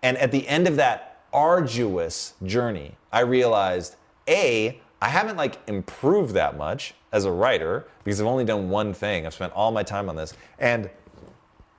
And 0.03 0.17
at 0.19 0.31
the 0.31 0.47
end 0.47 0.69
of 0.69 0.77
that 0.77 1.16
arduous 1.33 2.35
journey, 2.45 2.97
I 3.13 3.21
realized 3.21 3.97
A, 4.29 4.81
I 5.01 5.09
haven't 5.09 5.37
like 5.37 5.59
improved 5.69 6.35
that 6.35 6.57
much 6.57 6.95
as 7.13 7.25
a 7.25 7.31
writer 7.33 7.87
because 8.05 8.21
I've 8.21 8.27
only 8.27 8.45
done 8.45 8.69
one 8.71 8.93
thing. 8.95 9.27
I've 9.27 9.35
spent 9.35 9.53
all 9.53 9.71
my 9.73 9.83
time 9.83 10.09
on 10.09 10.17
this. 10.17 10.35
And 10.59 10.89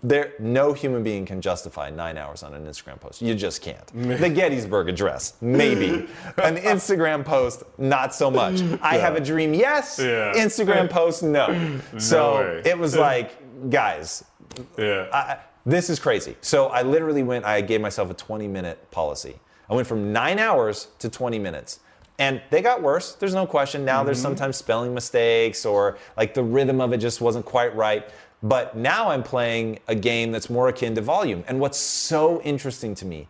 there, 0.04 0.34
no 0.40 0.74
human 0.74 1.02
being 1.04 1.26
can 1.26 1.42
justify 1.42 1.90
nine 1.90 2.18
hours 2.18 2.44
on 2.44 2.54
an 2.54 2.66
Instagram 2.66 3.00
post. 3.00 3.22
You 3.22 3.34
just 3.34 3.62
can't. 3.64 3.88
the 4.20 4.30
Gettysburg 4.30 4.90
Address, 4.90 5.34
maybe. 5.42 6.08
an 6.38 6.56
Instagram 6.58 7.26
post, 7.26 7.64
not 7.80 8.14
so 8.14 8.30
much. 8.30 8.62
I 8.82 8.98
have 8.98 9.16
a 9.16 9.20
dream, 9.20 9.54
yes. 9.56 9.98
Yeah. 10.00 10.34
Instagram 10.36 10.90
post, 10.90 11.24
no. 11.40 11.80
so 11.98 12.36
way. 12.36 12.62
it 12.66 12.78
was 12.78 12.96
like, 12.96 13.70
guys, 13.72 14.24
Yeah. 14.78 15.08
I, 15.12 15.38
this 15.68 15.90
is 15.90 16.00
crazy. 16.00 16.38
So 16.40 16.68
I 16.68 16.82
literally 16.82 17.24
went, 17.24 17.44
I 17.44 17.60
gave 17.60 17.82
myself 17.82 18.10
a 18.10 18.14
20 18.14 18.48
minute 18.48 18.90
policy. 18.90 19.36
I 19.70 19.76
went 19.76 19.86
from 19.86 20.14
nine 20.14 20.40
hours 20.40 20.88
to 21.00 21.10
20 21.10 21.38
minutes. 21.40 21.82
And 22.20 22.42
they 22.50 22.62
got 22.62 22.82
worse, 22.82 23.14
there's 23.14 23.36
no 23.36 23.46
question. 23.46 23.84
Now 23.84 24.04
there's 24.04 24.18
mm-hmm. 24.18 24.28
sometimes 24.28 24.56
spelling 24.56 24.94
mistakes 24.94 25.66
or 25.66 25.98
like 26.16 26.34
the 26.34 26.42
rhythm 26.42 26.80
of 26.80 26.94
it 26.94 26.98
just 26.98 27.20
wasn't 27.20 27.46
quite 27.46 27.76
right. 27.76 28.10
But 28.42 28.78
now 28.78 29.10
I'm 29.10 29.24
playing 29.24 29.80
a 29.90 29.94
game 29.94 30.32
that's 30.32 30.50
more 30.50 30.70
akin 30.70 30.96
to 30.96 31.02
volume. 31.02 31.44
And 31.48 31.60
what's 31.60 31.78
so 31.78 32.42
interesting 32.44 32.96
to 32.96 33.06
me, 33.06 33.28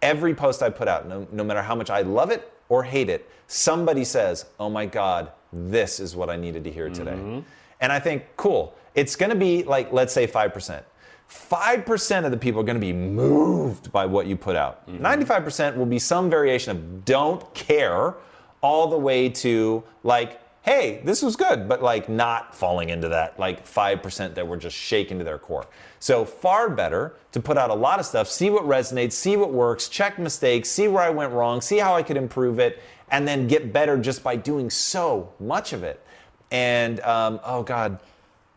every 0.00 0.32
post 0.32 0.62
I 0.62 0.70
put 0.70 0.86
out, 0.86 1.08
no, 1.08 1.26
no 1.32 1.42
matter 1.42 1.60
how 1.60 1.74
much 1.74 1.90
I 1.90 2.02
love 2.02 2.30
it 2.30 2.52
or 2.68 2.84
hate 2.84 3.10
it, 3.10 3.28
somebody 3.48 4.04
says, 4.04 4.46
oh 4.60 4.70
my 4.70 4.86
God, 4.86 5.32
this 5.52 5.98
is 5.98 6.14
what 6.14 6.30
I 6.30 6.36
needed 6.36 6.62
to 6.64 6.70
hear 6.70 6.88
today. 6.88 7.12
Mm-hmm. 7.12 7.40
And 7.80 7.92
I 7.92 7.98
think, 7.98 8.24
cool. 8.36 8.74
It's 8.94 9.16
gonna 9.16 9.34
be 9.34 9.64
like, 9.64 9.92
let's 9.92 10.12
say 10.12 10.26
5%. 10.28 10.84
5% 11.30 12.24
of 12.24 12.30
the 12.30 12.36
people 12.36 12.60
are 12.60 12.64
going 12.64 12.76
to 12.76 12.80
be 12.80 12.92
moved 12.92 13.90
by 13.90 14.06
what 14.06 14.26
you 14.26 14.36
put 14.36 14.56
out. 14.56 14.86
95% 14.88 15.76
will 15.76 15.86
be 15.86 15.98
some 15.98 16.30
variation 16.30 16.70
of 16.70 17.04
don't 17.04 17.52
care 17.54 18.14
all 18.60 18.88
the 18.88 18.98
way 18.98 19.28
to 19.28 19.82
like 20.02 20.40
hey, 20.64 21.02
this 21.04 21.20
was 21.20 21.36
good, 21.36 21.68
but 21.68 21.82
like 21.82 22.08
not 22.08 22.54
falling 22.54 22.88
into 22.88 23.10
that 23.10 23.38
like 23.38 23.66
5% 23.66 24.34
that 24.34 24.48
were 24.48 24.56
just 24.56 24.74
shaken 24.74 25.18
to 25.18 25.24
their 25.24 25.38
core. 25.38 25.66
So 26.00 26.24
far 26.24 26.70
better 26.70 27.14
to 27.32 27.40
put 27.40 27.58
out 27.58 27.68
a 27.68 27.74
lot 27.74 28.00
of 28.00 28.06
stuff, 28.06 28.28
see 28.28 28.48
what 28.48 28.64
resonates, 28.64 29.12
see 29.12 29.36
what 29.36 29.52
works, 29.52 29.88
check 29.88 30.18
mistakes, 30.18 30.70
see 30.70 30.88
where 30.88 31.02
I 31.02 31.10
went 31.10 31.32
wrong, 31.32 31.60
see 31.60 31.78
how 31.78 31.94
I 31.94 32.02
could 32.02 32.16
improve 32.16 32.58
it, 32.58 32.82
and 33.10 33.28
then 33.28 33.46
get 33.46 33.72
better 33.72 33.98
just 33.98 34.24
by 34.24 34.36
doing 34.36 34.70
so 34.70 35.32
much 35.38 35.74
of 35.74 35.82
it. 35.82 36.02
And 36.50 36.98
um, 37.00 37.40
oh 37.44 37.62
God, 37.62 38.00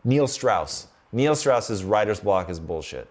Neil 0.02 0.26
Strauss. 0.26 0.87
Neil 1.12 1.34
Strauss's 1.34 1.84
writer's 1.84 2.20
block 2.20 2.50
is 2.50 2.60
bullshit. 2.60 3.08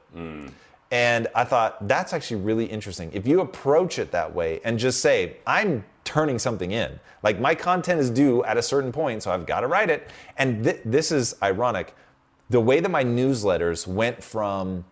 And 0.89 1.27
I 1.35 1.43
thought 1.43 1.85
that's 1.87 2.13
actually 2.13 2.41
really 2.41 2.65
interesting. 2.65 3.11
If 3.13 3.27
you 3.27 3.41
approach 3.41 3.99
it 3.99 4.11
that 4.11 4.33
way 4.33 4.61
and 4.63 4.79
just 4.79 5.01
say, 5.01 5.37
I'm 5.45 5.83
turning 6.05 6.39
something 6.39 6.71
in, 6.71 6.99
like 7.23 7.39
my 7.39 7.55
content 7.55 7.99
is 7.99 8.09
due 8.09 8.43
at 8.45 8.55
a 8.55 8.61
certain 8.61 8.91
point, 8.93 9.23
so 9.23 9.31
I've 9.31 9.45
got 9.45 9.61
to 9.61 9.67
write 9.67 9.89
it. 9.89 10.09
And 10.37 10.63
th- 10.63 10.79
this 10.85 11.11
is 11.11 11.35
ironic. 11.43 11.93
The 12.49 12.61
way 12.61 12.79
that 12.79 12.89
my 12.89 13.03
newsletters 13.03 13.85
went 13.85 14.23
from 14.23 14.85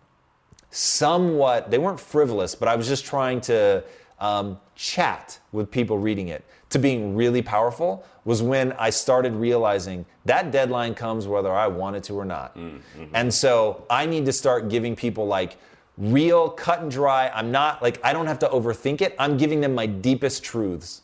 somewhat, 0.70 1.70
they 1.70 1.78
weren't 1.78 2.00
frivolous, 2.00 2.54
but 2.54 2.68
I 2.68 2.76
was 2.76 2.86
just 2.86 3.06
trying 3.06 3.40
to 3.42 3.82
um, 4.20 4.60
chat 4.74 5.38
with 5.52 5.70
people 5.70 5.96
reading 5.96 6.28
it 6.28 6.44
to 6.70 6.78
being 6.78 7.14
really 7.14 7.42
powerful 7.42 8.04
was 8.24 8.42
when 8.42 8.72
I 8.72 8.90
started 8.90 9.34
realizing 9.34 10.04
that 10.24 10.50
deadline 10.50 10.94
comes 10.94 11.26
whether 11.26 11.52
I 11.52 11.68
wanted 11.68 12.02
to 12.04 12.14
or 12.14 12.24
not. 12.24 12.56
Mm, 12.56 12.80
mm-hmm. 12.98 13.04
And 13.14 13.32
so 13.32 13.84
I 13.88 14.06
need 14.06 14.26
to 14.26 14.32
start 14.32 14.68
giving 14.68 14.96
people 14.96 15.26
like 15.26 15.58
real 15.96 16.50
cut 16.50 16.80
and 16.80 16.90
dry. 16.90 17.30
I'm 17.32 17.50
not 17.50 17.82
like, 17.82 18.00
I 18.04 18.12
don't 18.12 18.26
have 18.26 18.40
to 18.40 18.48
overthink 18.48 19.00
it. 19.00 19.14
I'm 19.18 19.36
giving 19.36 19.60
them 19.60 19.74
my 19.74 19.86
deepest 19.86 20.42
truths. 20.42 21.02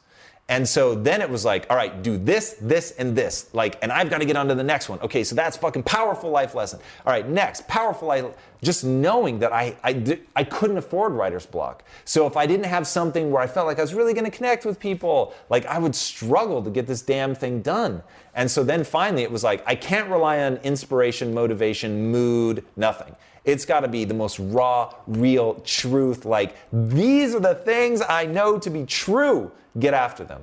And 0.49 0.69
so 0.69 0.95
then 0.95 1.23
it 1.23 1.31
was 1.31 1.45
like, 1.45 1.67
all 1.71 1.77
right, 1.77 2.03
do 2.03 2.19
this, 2.19 2.57
this, 2.61 2.91
and 2.99 3.17
this. 3.17 3.49
Like, 3.55 3.79
and 3.81 3.93
I've 3.93 4.11
got 4.11 4.19
to 4.19 4.25
get 4.25 4.37
on 4.37 4.49
to 4.49 4.55
the 4.55 4.65
next 4.65 4.89
one. 4.89 5.01
Okay, 5.01 5.25
so 5.25 5.35
that's 5.35 5.57
fucking 5.57 5.85
powerful 5.85 6.31
life 6.31 6.55
lesson. 6.55 6.81
All 7.07 7.13
right, 7.13 7.27
next, 7.27 7.67
powerful 7.69 8.09
life. 8.09 8.27
Just 8.61 8.85
knowing 8.85 9.39
that 9.39 9.53
I, 9.53 9.77
I, 9.83 10.19
I 10.37 10.45
couldn't 10.45 10.77
afford 10.77 11.13
writer's 11.13 11.47
block. 11.47 11.85
So 12.05 12.27
if 12.27 12.37
I 12.37 12.47
didn't 12.47 12.67
have 12.67 12.87
something 12.87 13.31
where 13.31 13.41
I 13.41 13.47
felt 13.47 13.67
like 13.67 13.79
I 13.79 13.83
was 13.83 13.95
really 13.95 14.15
going 14.15 14.25
to 14.25 14.37
connect 14.37 14.67
with 14.67 14.79
people, 14.79 15.33
like 15.49 15.65
I 15.67 15.79
would 15.79 15.95
struggle 15.95 16.63
to 16.63 16.71
get 16.71 16.87
this 16.87 17.03
damn 17.03 17.35
thing 17.35 17.63
done. 17.63 18.03
And 18.35 18.51
so 18.51 18.63
then 18.63 18.85
finally 18.85 19.23
it 19.23 19.31
was 19.31 19.45
like, 19.45 19.63
I 19.67 19.75
can't 19.75 20.11
rely 20.11 20.41
on 20.43 20.57
inspiration, 20.59 21.33
motivation, 21.33 22.11
mood, 22.11 22.65
nothing. 22.77 23.17
It's 23.45 23.65
got 23.65 23.81
to 23.81 23.89
be 23.89 24.05
the 24.05 24.15
most 24.15 24.39
raw, 24.39 24.95
real 25.07 25.55
truth. 25.65 26.25
Like, 26.25 26.57
these 26.73 27.35
are 27.35 27.41
the 27.41 27.55
things 27.55 28.01
I 28.09 28.27
know 28.27 28.59
to 28.59 28.71
be 28.71 28.85
true. 28.85 29.51
Get 29.79 29.95
after 29.95 30.25
them. 30.25 30.43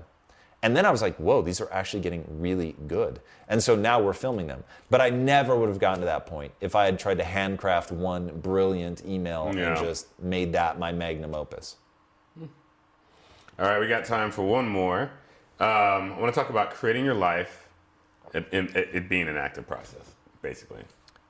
And 0.61 0.75
then 0.75 0.85
I 0.85 0.91
was 0.91 1.01
like, 1.01 1.15
whoa, 1.15 1.41
these 1.41 1.61
are 1.61 1.71
actually 1.71 2.01
getting 2.01 2.25
really 2.27 2.75
good. 2.87 3.21
And 3.47 3.63
so 3.63 3.77
now 3.77 4.01
we're 4.01 4.11
filming 4.13 4.47
them. 4.47 4.65
But 4.89 4.99
I 4.99 5.09
never 5.09 5.55
would 5.55 5.69
have 5.69 5.79
gotten 5.79 6.01
to 6.01 6.05
that 6.05 6.25
point 6.25 6.51
if 6.59 6.75
I 6.75 6.85
had 6.85 6.99
tried 6.99 7.17
to 7.19 7.23
handcraft 7.23 7.91
one 7.91 8.27
brilliant 8.41 9.05
email 9.05 9.49
Yeah. 9.55 9.69
and 9.69 9.77
just 9.85 10.07
made 10.19 10.51
that 10.53 10.77
my 10.77 10.91
magnum 10.91 11.33
opus. 11.33 11.77
All 12.37 13.65
right, 13.65 13.79
we 13.79 13.87
got 13.87 14.05
time 14.05 14.31
for 14.31 14.43
one 14.43 14.67
more. 14.67 15.03
Um, 15.59 16.13
I 16.13 16.17
want 16.19 16.33
to 16.33 16.39
talk 16.39 16.49
about 16.49 16.71
creating 16.71 17.03
your 17.03 17.13
life, 17.13 17.67
it, 18.33 18.47
it, 18.53 18.75
it 18.75 19.09
being 19.09 19.27
an 19.27 19.35
active 19.35 19.67
process, 19.67 20.13
basically. 20.41 20.81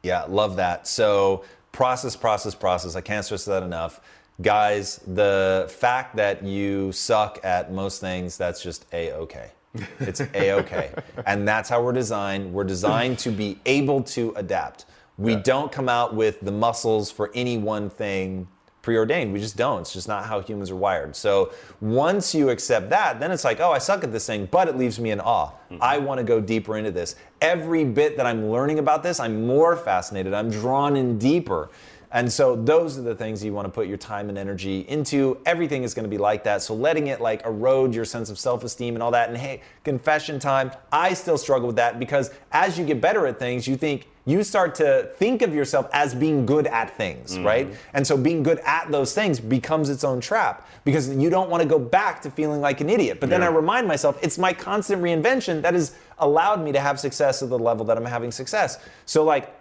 Yeah, 0.03 0.24
love 0.24 0.55
that. 0.57 0.88
So, 0.88 1.43
process, 1.72 2.15
process, 2.15 2.55
process. 2.55 2.95
I 2.95 3.01
can't 3.01 3.26
stress 3.26 3.45
that 3.45 3.63
enough. 3.63 4.01
Guys, 4.41 5.01
the 5.05 5.67
fact 5.70 6.15
that 6.15 6.43
you 6.43 6.91
suck 6.91 7.39
at 7.43 7.74
most 7.74 7.99
things, 7.99 8.38
that's 8.38 8.63
just 8.63 8.86
a 8.93 9.11
okay. 9.13 9.51
It's 9.99 10.22
a 10.22 10.53
okay. 10.53 10.93
and 11.26 11.47
that's 11.47 11.70
how 11.70 11.84
we're 11.84 11.93
designed. 11.93 12.53
We're 12.53 12.63
designed 12.63 13.20
to 13.20 13.32
be 13.32 13.59
able 13.65 14.03
to 14.03 14.34
adapt. 14.36 14.86
We 15.17 15.36
don't 15.36 15.72
come 15.72 15.89
out 15.89 16.15
with 16.15 16.39
the 16.39 16.51
muscles 16.51 17.11
for 17.11 17.30
any 17.36 17.57
one 17.57 17.89
thing 17.89 18.47
preordained. 18.89 19.31
We 19.31 19.39
just 19.39 19.55
don't. 19.55 19.81
It's 19.81 19.93
just 19.93 20.07
not 20.07 20.25
how 20.25 20.41
humans 20.41 20.71
are 20.71 20.75
wired. 20.75 21.15
So 21.15 21.53
once 21.79 22.33
you 22.33 22.49
accept 22.49 22.89
that, 22.89 23.19
then 23.19 23.29
it's 23.29 23.43
like, 23.43 23.59
oh, 23.59 23.71
I 23.71 23.77
suck 23.77 24.03
at 24.03 24.11
this 24.11 24.25
thing, 24.25 24.47
but 24.49 24.67
it 24.67 24.77
leaves 24.77 24.99
me 24.99 25.11
in 25.11 25.19
awe. 25.19 25.51
Mm-hmm. 25.51 25.77
I 25.79 25.99
want 25.99 26.17
to 26.17 26.23
go 26.23 26.41
deeper 26.41 26.75
into 26.75 26.89
this. 26.89 27.15
Every 27.39 27.85
bit 27.85 28.17
that 28.17 28.25
I'm 28.25 28.49
learning 28.49 28.79
about 28.79 29.03
this, 29.03 29.19
I'm 29.19 29.45
more 29.45 29.77
fascinated. 29.77 30.33
I'm 30.33 30.49
drawn 30.49 30.97
in 30.97 31.19
deeper. 31.19 31.69
And 32.11 32.33
so 32.33 32.55
those 32.55 32.97
are 32.97 33.03
the 33.03 33.13
things 33.13 33.43
you 33.43 33.53
want 33.53 33.67
to 33.67 33.71
put 33.71 33.85
your 33.85 33.97
time 33.97 34.29
and 34.29 34.39
energy 34.39 34.79
into. 34.87 35.37
Everything 35.45 35.83
is 35.83 35.93
going 35.93 36.05
to 36.05 36.09
be 36.09 36.17
like 36.17 36.43
that. 36.45 36.63
So 36.63 36.73
letting 36.73 37.05
it 37.05 37.21
like 37.21 37.45
erode 37.45 37.93
your 37.93 38.05
sense 38.05 38.31
of 38.31 38.39
self-esteem 38.39 38.95
and 38.95 39.03
all 39.03 39.11
that. 39.11 39.29
And 39.29 39.37
hey, 39.37 39.61
confession 39.83 40.39
time, 40.39 40.71
I 40.91 41.13
still 41.13 41.37
struggle 41.37 41.67
with 41.67 41.75
that 41.75 41.99
because 41.99 42.31
as 42.51 42.79
you 42.79 42.85
get 42.85 43.01
better 43.01 43.27
at 43.27 43.37
things, 43.37 43.67
you 43.67 43.77
think 43.77 44.07
you 44.30 44.43
start 44.43 44.75
to 44.75 45.09
think 45.17 45.41
of 45.41 45.53
yourself 45.55 45.89
as 45.93 46.13
being 46.13 46.45
good 46.45 46.67
at 46.67 46.95
things, 46.95 47.36
Mm-hmm. 47.36 47.45
right? 47.45 47.73
And 47.93 48.05
so 48.05 48.15
being 48.17 48.43
good 48.43 48.59
at 48.65 48.91
those 48.91 49.13
things 49.13 49.39
becomes 49.39 49.89
its 49.89 50.03
own 50.03 50.21
trap 50.21 50.67
because 50.84 51.09
you 51.15 51.30
don't 51.30 51.49
want 51.49 51.63
to 51.63 51.67
go 51.69 51.80
back 51.80 52.21
to 52.23 52.32
feeling 52.32 52.61
like 52.61 52.82
an 52.82 52.89
idiot. 52.89 53.19
But 53.19 53.30
then 53.30 53.41
Yeah. 53.41 53.47
I 53.47 53.51
remind 53.51 53.88
myself 53.88 54.17
it's 54.21 54.38
my 54.38 54.53
constant 54.53 55.01
reinvention 55.01 55.61
that 55.63 55.73
has 55.73 55.95
allowed 56.19 56.61
me 56.63 56.71
to 56.73 56.80
have 56.80 56.99
success 56.99 57.41
at 57.41 57.49
the 57.49 57.57
level 57.59 57.86
that 57.86 57.97
I'm 57.97 58.05
having 58.05 58.32
success. 58.32 58.77
So 59.05 59.23
like 59.23 59.53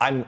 I'm 0.00 0.24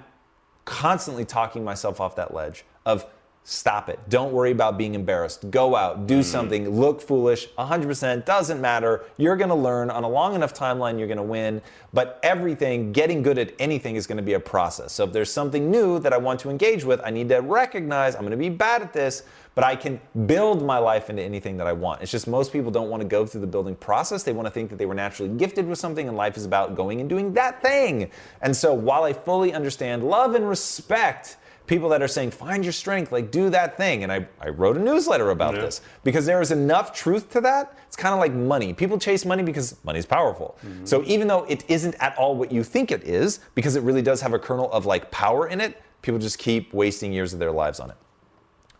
constantly 0.64 1.24
talking 1.24 1.64
myself 1.64 2.00
off 2.00 2.14
that 2.16 2.34
ledge 2.34 2.64
of 2.86 3.04
stop 3.48 3.88
it. 3.88 3.98
Don't 4.10 4.30
worry 4.30 4.50
about 4.50 4.76
being 4.76 4.94
embarrassed. 4.94 5.50
Go 5.50 5.74
out, 5.74 6.06
do 6.06 6.16
mm-hmm. 6.16 6.22
something, 6.22 6.68
look 6.68 7.00
foolish. 7.00 7.48
100% 7.56 8.26
doesn't 8.26 8.60
matter. 8.60 9.06
You're 9.16 9.36
going 9.36 9.48
to 9.48 9.54
learn 9.54 9.88
on 9.88 10.04
a 10.04 10.08
long 10.08 10.34
enough 10.34 10.52
timeline, 10.52 10.98
you're 10.98 11.08
going 11.08 11.16
to 11.16 11.22
win. 11.22 11.62
But 11.94 12.20
everything, 12.22 12.92
getting 12.92 13.22
good 13.22 13.38
at 13.38 13.54
anything 13.58 13.96
is 13.96 14.06
going 14.06 14.18
to 14.18 14.22
be 14.22 14.34
a 14.34 14.40
process. 14.40 14.92
So 14.92 15.04
if 15.04 15.14
there's 15.14 15.32
something 15.32 15.70
new 15.70 15.98
that 16.00 16.12
I 16.12 16.18
want 16.18 16.40
to 16.40 16.50
engage 16.50 16.84
with, 16.84 17.00
I 17.02 17.08
need 17.08 17.30
to 17.30 17.38
recognize 17.38 18.14
I'm 18.14 18.20
going 18.20 18.32
to 18.32 18.36
be 18.36 18.50
bad 18.50 18.82
at 18.82 18.92
this, 18.92 19.22
but 19.54 19.64
I 19.64 19.76
can 19.76 19.98
build 20.26 20.62
my 20.62 20.76
life 20.76 21.08
into 21.08 21.22
anything 21.22 21.56
that 21.56 21.66
I 21.66 21.72
want. 21.72 22.02
It's 22.02 22.12
just 22.12 22.28
most 22.28 22.52
people 22.52 22.70
don't 22.70 22.90
want 22.90 23.00
to 23.00 23.08
go 23.08 23.24
through 23.24 23.40
the 23.40 23.46
building 23.46 23.76
process. 23.76 24.24
They 24.24 24.34
want 24.34 24.44
to 24.44 24.52
think 24.52 24.68
that 24.68 24.76
they 24.76 24.84
were 24.84 24.94
naturally 24.94 25.34
gifted 25.34 25.66
with 25.66 25.78
something 25.78 26.06
and 26.06 26.18
life 26.18 26.36
is 26.36 26.44
about 26.44 26.76
going 26.76 27.00
and 27.00 27.08
doing 27.08 27.32
that 27.32 27.62
thing. 27.62 28.10
And 28.42 28.54
so 28.54 28.74
while 28.74 29.04
I 29.04 29.14
fully 29.14 29.54
understand 29.54 30.04
love 30.04 30.34
and 30.34 30.46
respect, 30.46 31.38
people 31.68 31.88
that 31.90 32.02
are 32.02 32.08
saying, 32.08 32.32
find 32.32 32.64
your 32.64 32.72
strength, 32.72 33.12
like 33.12 33.30
do 33.30 33.50
that 33.50 33.76
thing. 33.76 34.02
And 34.02 34.10
I, 34.10 34.26
I 34.40 34.48
wrote 34.48 34.76
a 34.76 34.80
newsletter 34.80 35.30
about 35.30 35.54
Yeah. 35.54 35.60
this 35.60 35.80
because 36.02 36.26
there 36.26 36.40
is 36.40 36.50
enough 36.50 36.92
truth 36.92 37.30
to 37.32 37.40
that. 37.42 37.76
It's 37.86 37.96
kind 37.96 38.12
of 38.12 38.18
like 38.18 38.32
money. 38.32 38.72
People 38.72 38.98
chase 38.98 39.24
money 39.24 39.42
because 39.42 39.76
money 39.84 39.98
is 39.98 40.06
powerful. 40.06 40.58
Mm-hmm. 40.66 40.84
So 40.86 41.04
even 41.04 41.28
though 41.28 41.44
it 41.44 41.64
isn't 41.68 41.94
at 42.00 42.16
all 42.18 42.34
what 42.34 42.50
you 42.50 42.64
think 42.64 42.90
it 42.90 43.04
is, 43.04 43.40
because 43.54 43.76
it 43.76 43.82
really 43.82 44.02
does 44.02 44.20
have 44.22 44.32
a 44.32 44.38
kernel 44.38 44.72
of 44.72 44.86
like 44.86 45.10
power 45.10 45.46
in 45.46 45.60
it, 45.60 45.80
people 46.02 46.18
just 46.18 46.38
keep 46.38 46.72
wasting 46.72 47.12
years 47.12 47.32
of 47.32 47.38
their 47.38 47.52
lives 47.52 47.78
on 47.78 47.90
it. 47.90 47.96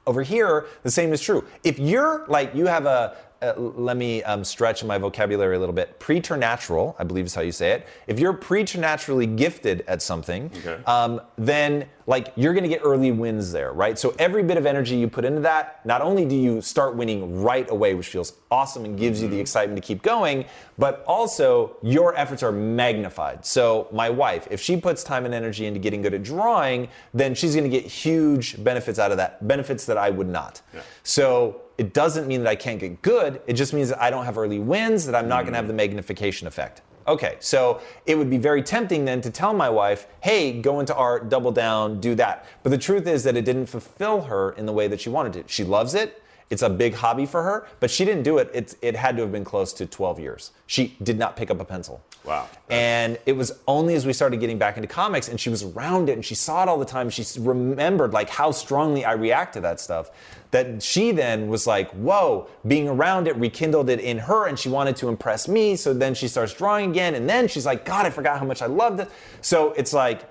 Over 0.07 0.23
here, 0.23 0.67
the 0.83 0.91
same 0.91 1.13
is 1.13 1.21
true. 1.21 1.45
If 1.65 1.79
you're 1.79 2.25
like, 2.29 2.55
you 2.55 2.67
have 2.67 2.87
a, 2.87 3.17
uh, 3.41 3.53
let 3.57 3.97
me 3.97 4.23
um, 4.25 4.43
stretch 4.45 4.83
my 4.83 4.99
vocabulary 4.99 5.57
a 5.57 5.59
little 5.59 5.75
bit. 5.75 5.99
Preternatural, 6.01 6.97
I 6.99 7.05
believe 7.05 7.27
is 7.27 7.35
how 7.35 7.43
you 7.43 7.53
say 7.53 7.71
it. 7.73 7.87
If 8.07 8.19
you're 8.19 8.33
preternaturally 8.33 9.27
gifted 9.27 9.85
at 9.87 10.03
something, 10.03 10.51
Okay. 10.59 10.83
um, 10.87 11.21
then 11.37 11.87
like 12.07 12.33
you're 12.37 12.55
going 12.55 12.65
to 12.65 12.69
get 12.69 12.81
early 12.83 13.13
wins 13.13 13.53
there, 13.53 13.73
right? 13.73 13.99
So 13.99 14.15
every 14.19 14.43
bit 14.43 14.57
of 14.57 14.67
energy 14.67 14.97
you 14.97 15.09
put 15.09 15.25
into 15.25 15.41
that, 15.43 15.85
not 15.87 16.01
only 16.01 16.25
do 16.25 16.35
you 16.35 16.61
start 16.63 16.97
winning 16.97 17.43
right 17.43 17.71
away, 17.71 17.95
which 17.95 18.09
feels 18.09 18.33
awesome 18.51 18.85
and 18.85 18.99
gives 18.99 19.21
you 19.23 19.29
the 19.29 19.39
excitement 19.39 19.81
to 19.81 19.87
keep 19.87 20.03
going, 20.03 20.47
but 20.79 21.05
also 21.07 21.77
your 21.83 22.17
efforts 22.17 22.43
are 22.43 22.51
magnified. 22.53 23.45
So 23.45 23.89
my 23.93 24.11
wife, 24.11 24.49
if 24.51 24.61
she 24.61 24.77
puts 24.77 25.05
time 25.05 25.27
and 25.27 25.35
energy 25.35 25.67
into 25.67 25.79
getting 25.79 26.03
good 26.03 26.15
at 26.15 26.23
drawing, 26.23 26.89
then 27.13 27.35
she's 27.35 27.55
going 27.55 27.71
to 27.71 27.81
get 27.81 27.85
huge 27.89 28.63
benefits 28.65 28.99
out 28.99 29.11
of 29.11 29.19
that, 29.19 29.47
benefits 29.47 29.85
that 29.85 29.99
I 29.99 30.11
would 30.11 30.29
not. 30.29 30.63
So 31.03 31.61
it 31.79 31.95
doesn't 31.95 32.27
mean 32.27 32.43
that 32.43 32.51
I 32.51 32.57
can't 32.57 32.81
get 32.81 33.01
good. 33.03 33.41
It 33.47 33.55
just 33.55 33.73
means 33.73 33.89
that 33.89 34.03
I 34.03 34.11
don't 34.11 34.25
have 34.25 34.37
early 34.37 34.59
wins, 34.59 35.07
that 35.07 35.15
I'm 35.15 35.29
not 35.29 35.43
going 35.43 35.53
to 35.53 35.57
have 35.57 35.69
the 35.69 35.73
mm. 35.73 35.77
magnification 35.77 36.49
effect. 36.49 36.83
Okay, 37.07 37.37
so 37.41 37.81
it 38.05 38.19
would 38.19 38.29
be 38.29 38.37
very 38.37 38.63
tempting 38.63 39.07
then 39.07 39.23
to 39.23 39.31
tell 39.31 39.55
my 39.55 39.71
wife, 39.71 40.07
hey, 40.21 40.61
go 40.61 40.81
into 40.81 40.95
art, 40.95 41.31
double 41.31 41.51
down, 41.51 42.01
do 42.01 42.15
that. 42.17 42.45
But 42.63 42.71
the 42.71 42.79
truth 42.79 43.07
is 43.07 43.25
that 43.25 43.35
it 43.35 43.47
didn't 43.47 43.67
fulfill 43.67 44.23
her 44.23 44.51
in 44.51 44.67
the 44.67 44.73
way 44.73 44.89
that 44.89 45.01
she 45.01 45.09
wanted 45.09 45.33
to. 45.35 45.45
She 45.47 45.65
loves 45.65 45.95
it. 45.95 46.23
It's 46.51 46.63
a 46.63 46.69
big 46.69 46.95
hobby 46.95 47.25
for 47.25 47.43
her, 47.43 47.67
but 47.81 47.91
she 47.91 48.05
didn't 48.05 48.25
do 48.25 48.39
it. 48.39 48.51
It's, 48.53 48.77
it 48.83 48.97
had 48.97 49.17
to 49.17 49.23
have 49.23 49.33
been 49.33 49.45
close 49.45 49.73
to 49.75 49.87
12 49.87 50.19
years. 50.19 50.51
She 50.67 50.97
did 51.03 51.19
not 51.19 51.37
pick 51.37 51.51
up 51.51 51.61
a 51.61 51.65
pencil. 51.65 52.03
Wow. 52.29 52.47
And 52.69 53.19
it 53.25 53.33
was 53.33 53.53
only 53.67 53.95
as 53.95 54.05
we 54.05 54.13
started 54.13 54.39
getting 54.39 54.59
back 54.59 54.77
into 54.77 54.87
comics 54.87 55.29
and 55.29 55.41
she 55.41 55.49
was 55.49 55.63
around 55.63 56.11
it 56.11 56.13
and 56.13 56.23
she 56.23 56.35
saw 56.35 56.63
it 56.63 56.69
all 56.69 56.79
the 56.79 56.85
time. 56.85 57.09
She 57.09 57.25
remembered 57.41 58.13
like 58.13 58.29
how 58.29 58.51
strongly 58.51 59.03
I 59.03 59.13
react 59.13 59.55
to 59.55 59.61
that 59.63 59.81
stuff. 59.81 60.11
That 60.51 60.83
she 60.83 61.11
then 61.11 61.49
was 61.49 61.67
like, 61.67 61.91
whoa, 61.93 62.49
being 62.67 62.87
around 62.87 63.29
it 63.29 63.37
rekindled 63.37 63.89
it 63.89 63.99
in 63.99 64.19
her 64.19 64.47
and 64.47 64.59
she 64.59 64.69
wanted 64.69 64.97
to 64.97 65.09
impress 65.09 65.49
me. 65.49 65.75
So 65.75 65.95
then 65.95 66.15
she 66.15 66.29
starts 66.29 66.53
drawing 66.53 66.91
again. 66.91 67.15
And 67.15 67.29
then 67.29 67.49
she's 67.49 67.65
like, 67.65 67.87
God, 67.87 68.05
I 68.05 68.11
forgot 68.11 68.39
how 68.39 68.45
much 68.45 68.61
I 68.61 68.67
loved 68.67 69.01
it. 69.01 69.11
So 69.41 69.73
it's 69.73 69.95
like, 69.95 70.29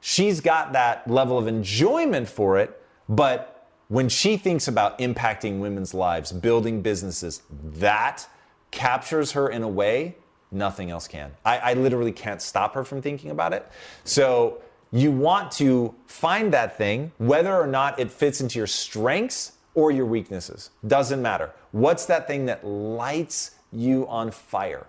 she's 0.00 0.40
got 0.40 0.72
that 0.72 1.10
level 1.10 1.36
of 1.36 1.48
enjoyment 1.48 2.28
for 2.28 2.58
it, 2.58 2.80
but 3.08 3.68
when 3.88 4.08
she 4.08 4.36
thinks 4.36 4.68
about 4.68 4.98
impacting 5.00 5.58
women's 5.58 5.94
lives, 5.94 6.30
building 6.30 6.82
businesses, 6.82 7.42
that 7.50 8.28
captures 8.70 9.32
her 9.32 9.48
in 9.48 9.64
a 9.64 9.68
way 9.68 10.14
nothing 10.50 10.90
else 10.90 11.08
can. 11.08 11.32
I, 11.44 11.58
I 11.58 11.72
literally 11.74 12.12
can't 12.12 12.40
stop 12.40 12.74
her 12.74 12.84
from 12.84 13.02
thinking 13.02 13.30
about 13.30 13.52
it. 13.52 13.66
So 14.04 14.60
you 14.90 15.10
want 15.10 15.52
to 15.52 15.94
find 16.06 16.52
that 16.54 16.78
thing, 16.78 17.12
whether 17.18 17.54
or 17.54 17.66
not 17.66 17.98
it 17.98 18.10
fits 18.10 18.40
into 18.40 18.58
your 18.58 18.66
strengths 18.66 19.52
or 19.74 19.90
your 19.90 20.06
weaknesses. 20.06 20.70
Doesn't 20.86 21.20
matter. 21.20 21.52
What's 21.72 22.06
that 22.06 22.26
thing 22.26 22.46
that 22.46 22.66
lights 22.66 23.52
you 23.72 24.08
on 24.08 24.30
fire? 24.30 24.86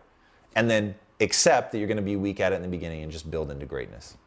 And 0.56 0.70
then 0.70 0.96
accept 1.20 1.72
that 1.72 1.80
you're 1.80 1.88
going 1.88 1.98
to 1.98 2.04
be 2.04 2.16
weak 2.16 2.40
at 2.40 2.54
it 2.54 2.56
in 2.56 2.62
the 2.62 2.68
beginning 2.68 3.04
and 3.04 3.12
just 3.12 3.30
build 3.30 3.52
into 3.52 3.66
greatness. 3.66 4.18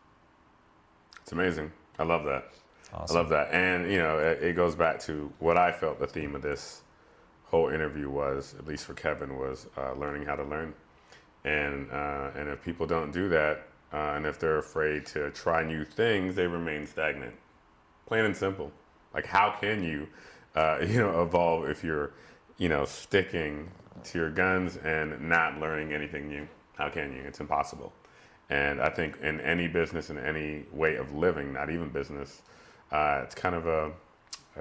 It's 1.23 1.33
amazing. 1.33 1.73
I 1.99 2.05
love 2.05 2.25
that. 2.25 2.53
Awesome. 2.93 3.17
I 3.17 3.21
love 3.21 3.29
that. 3.31 3.53
And, 3.53 3.91
you 3.91 3.99
know, 3.99 4.19
it, 4.19 4.43
it 4.43 4.57
goes 4.57 4.75
back 4.75 5.01
to 5.01 5.33
what 5.39 5.57
I 5.57 5.73
felt 5.73 5.99
the 5.99 6.07
theme 6.07 6.35
of 6.35 6.43
this 6.43 6.83
whole 7.45 7.69
interview 7.69 8.11
was, 8.11 8.55
at 8.59 8.67
least 8.67 8.85
for 8.85 8.95
Kevin, 8.95 9.39
was 9.39 9.67
uh, 9.77 9.95
learning 9.95 10.27
how 10.27 10.37
to 10.37 10.45
learn. 10.45 10.75
And, 11.45 11.91
uh, 11.91 12.31
and 12.37 12.49
if 12.49 12.63
people 12.63 12.87
don't 12.87 13.13
do 13.13 13.29
that, 13.31 13.67
uh, 13.93 14.15
and 14.17 14.27
if 14.27 14.39
they're 14.39 14.59
afraid 14.59 15.07
to 15.07 15.31
try 15.31 15.65
new 15.65 15.85
things, 15.85 16.35
they 16.35 16.47
remain 16.47 16.87
stagnant. 16.87 17.35
Plain 18.07 18.25
and 18.25 18.37
simple. 18.37 18.73
Like, 19.13 19.27
how 19.27 19.55
can 19.61 19.83
you, 19.83 20.09
uh, 20.55 20.79
you 20.87 20.99
know, 20.99 21.23
evolve 21.23 21.69
if 21.69 21.85
you're, 21.85 22.13
you 22.59 22.69
know, 22.69 22.85
sticking 22.85 23.71
to 24.05 24.19
your 24.19 24.31
guns 24.31 24.77
and 24.79 25.29
not 25.29 25.59
learning 25.59 25.93
anything 25.93 26.29
new? 26.29 26.47
How 26.77 26.89
can 26.89 27.13
you? 27.13 27.23
It's 27.23 27.41
impossible. 27.41 27.93
And 28.51 28.81
I 28.81 28.89
think 28.89 29.19
in 29.21 29.41
any 29.41 29.69
business, 29.69 30.11
in 30.11 30.19
any 30.19 30.65
way 30.73 30.97
of 30.97 31.15
living, 31.15 31.53
not 31.53 31.71
even 31.71 31.89
business, 31.89 32.43
uh, 32.91 33.23
it's 33.25 33.35
kind 33.35 33.55
of 33.55 33.67
a, 33.67 33.93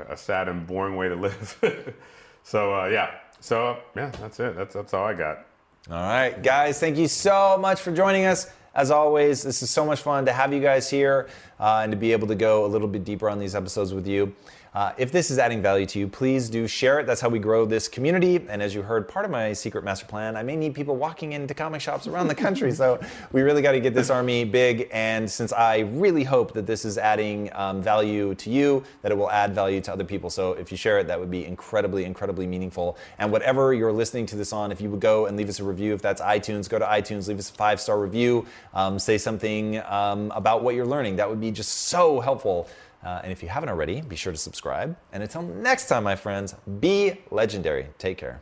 a 0.10 0.16
sad 0.16 0.48
and 0.48 0.66
boring 0.66 0.96
way 0.96 1.10
to 1.10 1.16
live. 1.16 1.96
so 2.44 2.74
uh, 2.74 2.86
yeah, 2.88 3.16
so 3.40 3.78
yeah, 3.96 4.10
that's 4.12 4.40
it. 4.40 4.56
That's 4.56 4.74
that's 4.74 4.94
all 4.94 5.06
I 5.06 5.14
got. 5.14 5.46
All 5.90 5.96
right, 5.96 6.44
guys, 6.44 6.80
thank 6.80 6.96
you 6.98 7.08
so 7.08 7.58
much 7.60 7.82
for 7.82 7.92
joining 7.92 8.26
us. 8.26 8.52
As 8.76 8.92
always, 8.92 9.42
this 9.42 9.64
is 9.64 9.72
so 9.72 9.84
much 9.84 10.00
fun 10.02 10.28
to 10.28 10.32
have 10.32 10.54
you 10.54 10.60
guys 10.60 10.88
here 10.88 11.28
uh, 11.60 11.80
and 11.82 11.92
to 11.92 11.98
be 11.98 12.12
able 12.12 12.28
to 12.28 12.36
go 12.36 12.66
a 12.66 12.68
little 12.68 12.88
bit 12.88 13.04
deeper 13.04 13.28
on 13.28 13.40
these 13.40 13.56
episodes 13.56 13.92
with 13.92 14.06
you. 14.06 14.36
Uh, 14.74 14.94
if 14.98 15.12
this 15.12 15.30
is 15.30 15.38
adding 15.38 15.62
value 15.62 15.86
to 15.86 16.00
you, 16.00 16.08
please 16.08 16.50
do 16.50 16.66
share 16.66 17.02
it. 17.02 17.06
That's 17.06 17.20
how 17.20 17.28
we 17.28 17.40
grow 17.40 17.66
this 17.66 17.90
community. 17.90 18.46
And 18.48 18.62
as 18.62 18.74
you 18.74 18.82
heard, 18.82 19.06
part 19.06 19.26
of 19.26 19.32
my 19.32 19.52
secret 19.52 19.84
master 19.84 20.06
plan, 20.06 20.38
I 20.38 20.44
may 20.44 20.56
need 20.56 20.74
people 20.74 20.96
walking 20.96 21.34
into 21.34 21.54
comic 21.54 21.82
shops 21.82 22.08
around 22.08 22.30
the 22.30 22.36
country. 22.36 22.72
so 22.72 22.98
we 23.34 23.42
really 23.42 23.62
got 23.62 23.74
to 23.74 23.82
get 23.82 23.94
this 23.94 24.10
army 24.10 24.46
big. 24.46 24.88
And 24.94 25.30
since 25.30 25.52
I 25.52 25.80
really 25.80 26.24
hope 26.24 26.54
that 26.54 26.68
this 26.68 26.86
is 26.86 26.98
adding 26.98 27.50
um, 27.52 27.82
value 27.82 28.34
to 28.36 28.50
you, 28.50 28.82
that 29.02 29.12
it 29.12 29.16
will 29.16 29.30
add 29.30 29.54
value 29.54 29.82
to 29.82 29.92
other 29.92 30.06
people. 30.06 30.30
So 30.30 30.54
if 30.54 30.72
you 30.72 30.78
share 30.78 31.00
it, 31.00 31.08
that 31.08 31.20
would 31.20 31.32
be 31.32 31.46
incredibly, 31.46 32.06
incredibly 32.06 32.48
meaningful. 32.48 32.98
And 33.20 33.30
whatever 33.30 33.74
you're 33.74 33.92
listening 33.92 34.26
to 34.28 34.38
this 34.38 34.54
on, 34.54 34.72
if 34.72 34.80
you 34.80 34.90
would 34.90 35.02
go 35.02 35.26
and 35.26 35.36
leave 35.36 35.50
us 35.50 35.60
a 35.60 35.66
review, 35.66 35.94
if 35.94 36.02
that's 36.02 36.22
iTunes, 36.22 36.70
go 36.70 36.80
to 36.80 36.86
iTunes, 36.86 37.28
leave 37.28 37.40
us 37.40 37.50
a 37.50 37.54
five 37.54 37.82
star 37.82 38.00
review, 38.00 38.46
um, 38.74 39.00
say 39.00 39.18
something 39.18 39.80
um, 39.80 40.32
about 40.32 40.64
what 40.64 40.76
you're 40.76 40.86
learning. 40.86 41.18
That 41.18 41.30
would 41.30 41.42
be 41.42 41.52
just 41.52 41.72
so 41.72 42.22
helpful. 42.22 42.70
Uh, 43.04 43.22
and 43.24 43.32
if 43.32 43.42
you 43.42 43.50
haven't 43.50 43.70
already, 43.70 44.02
be 44.02 44.16
sure 44.16 44.32
to 44.32 44.38
subscribe. 44.38 44.96
And 45.12 45.24
until 45.24 45.42
next 45.42 45.88
time, 45.88 46.04
my 46.04 46.16
friends, 46.16 46.56
be 46.80 47.20
legendary. 47.32 47.88
Take 47.98 48.18
care. 48.18 48.42